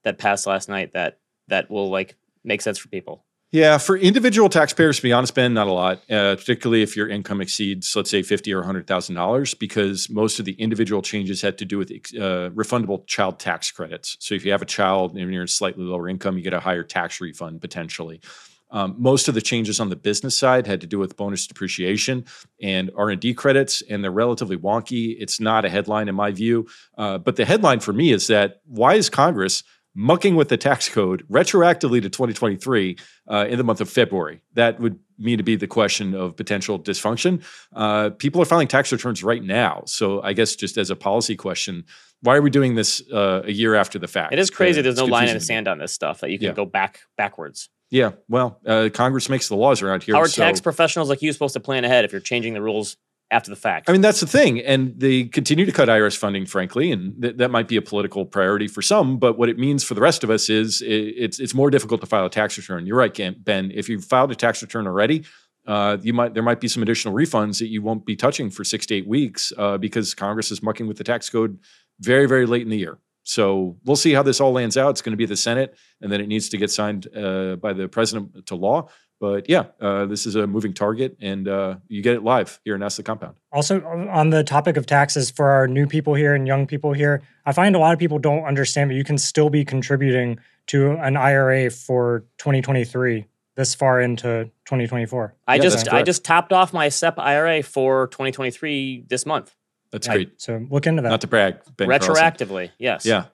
that 0.05 0.19
passed 0.19 0.47
last 0.47 0.69
night 0.69 0.92
that 0.92 1.19
that 1.49 1.71
will 1.71 1.90
like 1.90 2.16
make 2.45 2.61
sense 2.61 2.79
for 2.79 2.88
people? 2.88 3.25
Yeah, 3.53 3.79
for 3.79 3.97
individual 3.97 4.49
taxpayers, 4.49 4.97
to 4.97 5.03
be 5.03 5.12
honest, 5.12 5.35
Ben, 5.35 5.55
not 5.55 5.69
a 5.69 5.73
lot. 5.73 6.03
Uh, 6.11 6.35
particularly 6.35 6.83
if 6.83 6.97
your 6.97 7.09
income 7.09 7.40
exceeds, 7.40 7.95
let's 7.95 8.11
say, 8.11 8.23
fifty 8.23 8.53
or 8.53 8.62
hundred 8.62 8.87
thousand 8.87 9.14
dollars, 9.14 9.55
because 9.55 10.11
most 10.11 10.38
of 10.38 10.45
the 10.45 10.53
individual 10.55 11.01
changes 11.01 11.42
had 11.42 11.57
to 11.59 11.64
do 11.64 11.79
with 11.79 11.90
uh, 11.90 12.51
refundable 12.51 13.07
child 13.07 13.38
tax 13.38 13.71
credits. 13.71 14.16
So 14.21 14.35
if 14.35 14.45
you 14.45 14.51
have 14.51 14.62
a 14.62 14.66
child 14.66 15.16
and 15.16 15.33
you're 15.33 15.42
in 15.42 15.49
slightly 15.49 15.85
lower 15.85 16.09
income, 16.09 16.37
you 16.37 16.42
get 16.42 16.55
a 16.55 16.61
higher 16.61 16.83
tax 16.83 17.21
refund 17.21 17.61
potentially. 17.61 18.21
Um, 18.70 18.96
most 18.98 19.29
of 19.29 19.35
the 19.35 19.40
changes 19.40 19.79
on 19.81 19.90
the 19.90 19.96
business 19.96 20.37
side 20.37 20.66
had 20.66 20.81
to 20.81 20.87
do 20.87 20.98
with 20.98 21.16
bonus 21.16 21.46
depreciation 21.46 22.24
and 22.61 22.90
R&D 22.96 23.35
credits, 23.35 23.83
and 23.88 24.02
they're 24.02 24.11
relatively 24.11 24.57
wonky. 24.57 25.16
It's 25.18 25.40
not 25.40 25.64
a 25.64 25.68
headline 25.68 26.09
in 26.09 26.14
my 26.14 26.33
view, 26.33 26.66
uh, 26.98 27.18
but 27.18 27.37
the 27.37 27.44
headline 27.44 27.81
for 27.81 27.92
me 27.92 28.12
is 28.12 28.26
that 28.26 28.61
why 28.66 28.94
is 28.94 29.09
Congress 29.09 29.62
mucking 29.97 30.37
with 30.37 30.51
the 30.51 30.57
tax 30.59 30.89
code 30.91 31.25
retroactively 31.29 32.03
to 32.03 32.11
2023 32.11 32.99
uh, 33.29 33.47
in 33.49 33.57
the 33.57 33.65
month 33.65 33.81
of 33.81 33.89
February. 33.89 34.43
That 34.53 34.79
would 34.79 34.99
mean 35.19 35.39
to 35.39 35.43
be 35.43 35.57
the 35.57 35.67
question 35.67 36.15
of 36.15 36.37
potential 36.37 36.79
dysfunction. 36.79 37.43
Uh, 37.75 38.11
people 38.11 38.41
are 38.43 38.45
filing 38.45 38.69
tax 38.69 38.93
returns 38.93 39.25
right 39.25 39.43
now. 39.43 39.83
So 39.87 40.23
I 40.23 40.35
guess 40.35 40.55
just 40.55 40.77
as 40.77 40.91
a 40.91 40.97
policy 40.97 41.35
question, 41.35 41.85
why 42.21 42.37
are 42.37 42.43
we 42.43 42.51
doing 42.51 42.75
this 42.75 43.03
uh, 43.11 43.43
a 43.45 43.51
year 43.53 43.75
after 43.75 43.99
the 43.99 44.07
fact? 44.07 44.35
It 44.35 44.39
is 44.39 44.51
crazy. 44.51 44.81
Uh, 44.81 44.83
There's 44.83 44.97
no 44.99 45.07
line 45.07 45.25
in 45.25 45.29
the 45.29 45.33
confusing 45.33 45.39
to 45.49 45.53
me. 45.53 45.57
sand 45.57 45.69
on 45.69 45.79
this 45.79 45.93
stuff 45.93 46.21
that 46.21 46.31
you 46.31 46.39
can 46.39 46.49
Yeah. 46.49 46.53
go 46.53 46.67
back 46.67 47.01
backwards. 47.17 47.71
Yeah, 47.89 48.13
well, 48.29 48.61
uh, 48.67 48.91
Congress 48.93 49.29
makes 49.29 49.49
the 49.49 49.57
laws 49.57 49.81
around 49.81 50.03
here. 50.03 50.15
How 50.15 50.21
are 50.23 50.29
so- 50.29 50.43
tax 50.43 50.61
professionals 50.61 51.09
like 51.09 51.23
you 51.23 51.33
supposed 51.33 51.55
to 51.55 51.61
plan 51.61 51.85
ahead 51.85 52.05
if 52.05 52.13
you're 52.13 52.21
changing 52.21 52.53
the 52.53 52.61
rules 52.61 52.97
after 53.31 53.51
the 53.51 53.57
fact? 53.57 53.89
I 53.89 53.93
mean, 53.93 54.01
that's 54.01 54.21
the 54.21 54.27
thing. 54.27 54.61
And 54.61 54.99
they 54.99 55.25
continue 55.25 55.67
to 55.67 55.73
cut 55.73 55.89
IRS 55.89 56.17
funding, 56.17 56.47
frankly, 56.47 56.93
and 56.93 57.21
th- 57.21 57.37
that 57.37 57.51
might 57.51 57.69
be 57.69 57.77
a 57.77 57.83
political 57.83 58.25
priority 58.25 58.69
for 58.69 58.83
some. 58.83 59.19
But 59.19 59.39
what 59.39 59.49
it 59.49 59.59
means 59.59 59.85
for 59.85 59.95
the 59.95 60.01
rest 60.01 60.25
of 60.25 60.31
us 60.31 60.49
is 60.49 60.83
i 60.83 60.87
it's 60.89 61.41
it's 61.41 61.55
more 61.55 61.71
difficult 61.71 62.01
to 62.03 62.07
file 62.07 62.27
a 62.27 62.31
tax 62.31 62.57
return. 62.57 62.87
You're 62.87 62.99
right, 62.99 63.45
Ben. 63.45 63.71
If 63.75 63.89
you've 63.89 64.05
filed 64.05 64.31
a 64.31 64.35
tax 64.35 64.62
return 64.62 64.87
already, 64.87 65.25
uh, 65.67 65.97
you 66.01 66.12
might 66.12 66.35
there 66.35 66.43
might 66.43 66.61
be 66.61 66.69
some 66.69 66.83
additional 66.83 67.15
refunds 67.15 67.59
that 67.59 67.69
you 67.69 67.83
won't 67.83 68.07
be 68.07 68.17
touching 68.17 68.51
for 68.51 68.65
six 68.65 68.87
to 68.87 68.95
eight 68.95 69.09
weeks 69.09 69.53
uh, 69.59 69.77
because 69.79 70.15
Congress 70.15 70.51
is 70.51 70.62
mucking 70.62 70.87
with 70.87 70.99
the 70.99 71.05
tax 71.05 71.29
code 71.29 71.59
very 72.01 72.27
very 72.27 72.47
late 72.47 72.62
in 72.62 72.71
the 72.71 72.79
year. 72.79 72.99
So 73.27 73.77
we'll 73.85 73.97
see 73.97 74.12
how 74.12 74.23
this 74.23 74.41
all 74.41 74.53
lands 74.53 74.77
out. 74.77 74.91
It's 74.91 75.03
going 75.03 75.12
to 75.12 75.17
be 75.17 75.27
the 75.27 75.37
Senate, 75.37 75.77
and 76.01 76.12
then 76.12 76.21
it 76.21 76.29
needs 76.29 76.49
to 76.51 76.59
get 76.59 76.71
signed 76.71 77.09
uh, 77.15 77.57
by 77.57 77.73
the 77.73 77.89
president 77.89 78.47
to 78.47 78.55
law. 78.55 78.89
But 79.18 79.48
yeah, 79.48 79.66
uh, 79.81 80.05
this 80.07 80.26
is 80.26 80.35
a 80.35 80.46
moving 80.46 80.74
target, 80.74 81.16
and 81.20 81.48
uh, 81.48 81.76
you 81.88 82.02
get 82.02 82.14
it 82.14 82.22
live 82.22 82.61
here 82.64 82.74
in 82.74 82.83
Ask 82.83 82.98
the 82.98 83.02
Compound. 83.02 83.37
Also, 83.50 83.83
on 83.85 84.31
the 84.31 84.44
topic 84.44 84.76
of 84.76 84.85
taxes 84.85 85.31
for 85.31 85.48
our 85.48 85.66
new 85.66 85.87
people 85.87 86.14
here 86.14 86.35
and 86.35 86.46
young 86.46 86.66
people 86.66 86.92
here, 86.92 87.22
I 87.46 87.52
find 87.52 87.74
a 87.74 87.79
lot 87.79 87.94
of 87.94 87.98
people 87.98 88.18
don't 88.18 88.44
understand, 88.44 88.90
but 88.90 88.94
you 88.96 89.05
can 89.05 89.16
still 89.16 89.48
be 89.48 89.64
contributing 89.64 90.38
to 90.66 90.92
an 90.92 91.16
IRA 91.16 91.70
for 91.70 92.24
2023 92.38 93.26
this 93.55 93.74
far 93.74 94.00
into 94.00 94.50
2024. 94.66 95.35
I 95.46 95.57
Yeah, 95.57 95.62
just 95.62 95.88
I 95.92 96.02
just 96.02 96.24
topped 96.24 96.52
off 96.52 96.72
my 96.72 96.88
SEP 96.90 97.18
IRA 97.18 97.62
for 97.62 98.09
2023 98.09 99.07
this 99.09 99.24
month 99.24 99.55
That's 99.92 100.09
Right. 100.09 100.14
great. 100.14 100.40
So 100.40 100.66
look 100.68 100.87
into 100.87 101.00
that. 101.02 101.09
Not 101.09 101.20
to 101.22 101.26
brag, 101.26 101.61
Ben 101.76 101.88
Carlson. 101.88 102.14
retroactively. 102.14 102.70
Yes. 102.79 103.07
Yeah. 103.07 103.26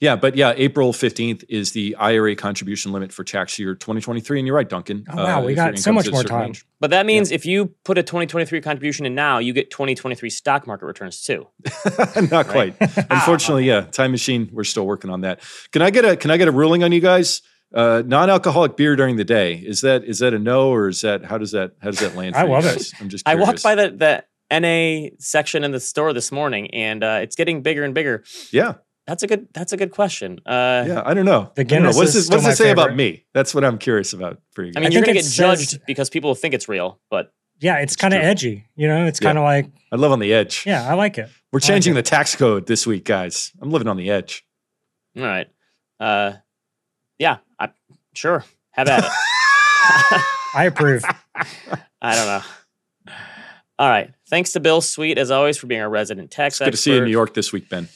Yeah, 0.00 0.16
but 0.16 0.34
yeah, 0.34 0.54
April 0.56 0.94
15th 0.94 1.44
is 1.50 1.72
the 1.72 1.94
IRA 1.96 2.34
contribution 2.34 2.90
limit 2.90 3.12
for 3.12 3.22
tax 3.22 3.58
year 3.58 3.74
2023. 3.74 4.38
And 4.38 4.46
you're 4.46 4.56
right, 4.56 4.68
Duncan. 4.68 5.04
Oh, 5.10 5.16
wow, 5.16 5.44
we 5.44 5.54
got 5.54 5.78
so 5.78 5.92
much 5.92 6.10
more 6.10 6.24
time. 6.24 6.40
range. 6.40 6.66
But 6.80 6.90
that 6.90 7.04
means 7.04 7.30
if 7.30 7.44
you 7.44 7.74
put 7.84 7.98
a 7.98 8.02
2023 8.02 8.62
contribution 8.62 9.04
in 9.04 9.14
now, 9.14 9.38
you 9.38 9.52
get 9.52 9.70
2023 9.70 10.30
stock 10.30 10.66
market 10.66 10.86
returns 10.86 11.22
too. 11.22 11.46
Not 12.30 12.48
quite. 12.48 12.76
Unfortunately, 13.10 13.66
yeah. 13.66 13.82
Time 13.82 14.10
machine, 14.10 14.48
we're 14.52 14.64
still 14.64 14.86
working 14.86 15.10
on 15.10 15.20
that. 15.20 15.42
Can 15.70 15.82
I 15.82 15.90
get 15.90 16.06
a 16.06 16.16
can 16.16 16.30
I 16.30 16.38
get 16.38 16.48
a 16.48 16.52
ruling 16.52 16.82
on 16.82 16.92
you 16.92 17.00
guys? 17.00 17.42
Uh, 17.72 18.02
non-alcoholic 18.04 18.76
beer 18.76 18.96
during 18.96 19.16
the 19.16 19.24
day. 19.24 19.54
Is 19.54 19.82
that 19.82 20.02
is 20.04 20.20
that 20.20 20.32
a 20.32 20.38
no 20.38 20.70
or 20.70 20.88
is 20.88 21.02
that 21.02 21.26
how 21.26 21.36
does 21.36 21.52
that 21.52 21.72
how 21.80 21.90
does 21.90 22.00
that 22.00 22.16
land? 22.16 22.34
I 22.36 22.40
for 22.40 22.46
you 22.46 22.52
love 22.54 22.64
it. 22.64 22.90
I'm 23.00 23.10
just 23.10 23.28
I 23.28 23.34
walked 23.34 23.62
by 23.62 23.74
the 23.74 23.90
the 23.90 24.24
NA 24.50 25.10
section 25.18 25.62
in 25.62 25.72
the 25.72 25.78
store 25.78 26.14
this 26.14 26.32
morning, 26.32 26.70
and 26.72 27.04
uh, 27.04 27.20
it's 27.22 27.36
getting 27.36 27.62
bigger 27.62 27.84
and 27.84 27.94
bigger. 27.94 28.24
Yeah. 28.50 28.76
That's 29.10 29.24
a 29.24 29.26
good. 29.26 29.48
That's 29.52 29.72
a 29.72 29.76
good 29.76 29.90
question. 29.90 30.38
Uh, 30.46 30.84
Yeah, 30.86 31.02
I 31.04 31.14
don't 31.14 31.24
know. 31.24 31.50
The 31.56 31.62
I 31.62 31.64
don't 31.64 31.82
know. 31.82 31.88
What's 31.88 32.10
is 32.14 32.28
this, 32.28 32.30
what's 32.30 32.44
my 32.44 32.50
it 32.52 32.56
say 32.56 32.70
about 32.70 32.94
me? 32.94 33.24
That's 33.34 33.52
what 33.52 33.64
I'm 33.64 33.76
curious 33.76 34.12
about 34.12 34.40
for 34.52 34.62
you 34.62 34.72
I 34.76 34.78
mean, 34.78 34.86
I 34.86 34.90
you're 34.92 35.02
gonna 35.02 35.10
it 35.10 35.14
get 35.14 35.24
says- 35.24 35.34
judged 35.36 35.80
because 35.84 36.08
people 36.10 36.32
think 36.36 36.54
it's 36.54 36.68
real, 36.68 37.00
but 37.10 37.32
yeah, 37.58 37.78
it's 37.78 37.96
kind 37.96 38.14
of 38.14 38.22
edgy. 38.22 38.66
You 38.76 38.86
know, 38.86 39.06
it's 39.06 39.20
Yeah. 39.20 39.28
kind 39.30 39.38
of 39.38 39.42
like, 39.42 39.66
I 39.90 39.96
live 39.96 40.12
on 40.12 40.20
the 40.20 40.32
edge. 40.32 40.62
yeah, 40.64 40.88
I 40.88 40.94
like 40.94 41.18
it. 41.18 41.28
We're 41.52 41.56
I 41.56 41.58
like 41.58 41.62
changing 41.64 41.94
it. 41.94 41.96
the 41.96 42.02
tax 42.04 42.36
code 42.36 42.66
this 42.68 42.86
week, 42.86 43.04
guys. 43.04 43.50
I'm 43.60 43.72
living 43.72 43.88
on 43.88 43.96
the 43.96 44.08
edge. 44.10 44.44
all 45.16 45.24
right. 45.24 45.48
Uh, 45.98 46.34
yeah, 47.18 47.38
I, 47.58 47.70
sure. 48.14 48.44
Have 48.70 48.88
at 48.88 49.02
it. 49.02 49.10
I 50.54 50.66
approve. 50.66 51.02
I 52.00 52.14
don't 52.14 52.26
know. 52.26 52.42
All 53.80 53.88
right. 53.88 54.12
Thanks 54.28 54.52
to 54.52 54.60
Bill 54.60 54.80
Sweet, 54.80 55.18
as 55.18 55.32
always, 55.32 55.56
for 55.58 55.66
being 55.66 55.80
our 55.80 55.90
resident 55.90 56.30
tax 56.30 56.60
It's 56.60 56.64
good 56.64 56.70
to 56.70 56.76
see 56.76 56.92
you 56.92 56.98
in. 56.98 57.04
New 57.06 57.10
York 57.10 57.34
this 57.34 57.52
week, 57.52 57.68
Ben. 57.68 57.88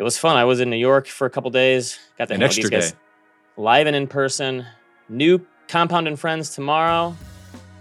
It 0.00 0.02
was 0.02 0.16
fun. 0.16 0.38
I 0.38 0.46
was 0.46 0.60
in 0.60 0.70
New 0.70 0.78
York 0.78 1.06
for 1.06 1.26
a 1.26 1.30
couple 1.30 1.50
days. 1.50 1.98
Got 2.16 2.28
to 2.28 2.34
An 2.34 2.40
hang 2.40 2.44
out 2.46 2.48
with 2.48 2.58
extra 2.58 2.70
these 2.70 2.70
guys 2.70 2.92
day. 2.92 2.98
live 3.58 3.86
and 3.86 3.94
in 3.94 4.06
person. 4.06 4.64
New 5.10 5.44
Compound 5.68 6.08
and 6.08 6.18
Friends 6.18 6.54
tomorrow. 6.54 7.14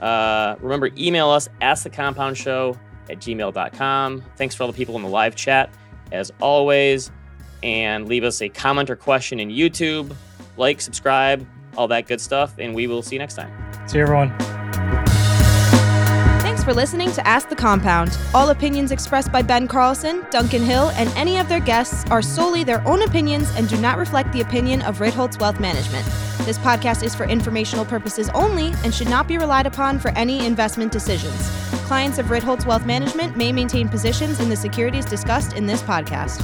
Uh, 0.01 0.57
remember, 0.59 0.89
email 0.97 1.29
us, 1.29 1.47
at 1.61 1.77
askthecompoundshow 1.77 2.77
at 3.09 3.19
gmail.com. 3.19 4.23
Thanks 4.35 4.53
for 4.53 4.63
all 4.63 4.67
the 4.69 4.75
people 4.75 4.97
in 4.97 5.01
the 5.01 5.07
live 5.07 5.37
chat, 5.37 5.69
as 6.11 6.29
always. 6.41 7.09
And 7.63 8.09
leave 8.09 8.25
us 8.25 8.41
a 8.41 8.49
comment 8.49 8.89
or 8.89 8.97
question 8.97 9.39
in 9.39 9.47
YouTube. 9.47 10.13
Like, 10.57 10.81
subscribe, 10.81 11.47
all 11.77 11.87
that 11.87 12.05
good 12.05 12.19
stuff. 12.19 12.53
And 12.59 12.75
we 12.75 12.87
will 12.87 13.01
see 13.01 13.15
you 13.15 13.19
next 13.19 13.35
time. 13.35 13.53
See 13.87 13.95
you, 13.97 14.03
everyone. 14.03 14.58
For 16.69 16.75
listening 16.75 17.11
to 17.13 17.27
Ask 17.27 17.49
the 17.49 17.55
Compound. 17.55 18.15
All 18.31 18.51
opinions 18.51 18.91
expressed 18.91 19.31
by 19.31 19.41
Ben 19.41 19.67
Carlson, 19.67 20.23
Duncan 20.29 20.61
Hill, 20.61 20.91
and 20.91 21.09
any 21.17 21.39
of 21.39 21.49
their 21.49 21.59
guests 21.59 22.07
are 22.11 22.21
solely 22.21 22.63
their 22.63 22.87
own 22.87 23.01
opinions 23.01 23.49
and 23.55 23.67
do 23.67 23.75
not 23.81 23.97
reflect 23.97 24.31
the 24.33 24.41
opinion 24.41 24.83
of 24.83 24.99
Ritholtz 24.99 25.39
Wealth 25.39 25.59
Management. 25.59 26.05
This 26.45 26.59
podcast 26.59 27.01
is 27.01 27.15
for 27.15 27.23
informational 27.23 27.85
purposes 27.85 28.29
only 28.35 28.71
and 28.83 28.93
should 28.93 29.09
not 29.09 29.27
be 29.27 29.39
relied 29.39 29.65
upon 29.65 29.97
for 29.97 30.09
any 30.09 30.45
investment 30.45 30.91
decisions. 30.91 31.49
Clients 31.87 32.19
of 32.19 32.27
Ritholtz 32.27 32.67
Wealth 32.67 32.85
Management 32.85 33.35
may 33.35 33.51
maintain 33.51 33.89
positions 33.89 34.39
in 34.39 34.47
the 34.47 34.55
securities 34.55 35.05
discussed 35.05 35.53
in 35.53 35.65
this 35.65 35.81
podcast. 35.81 36.39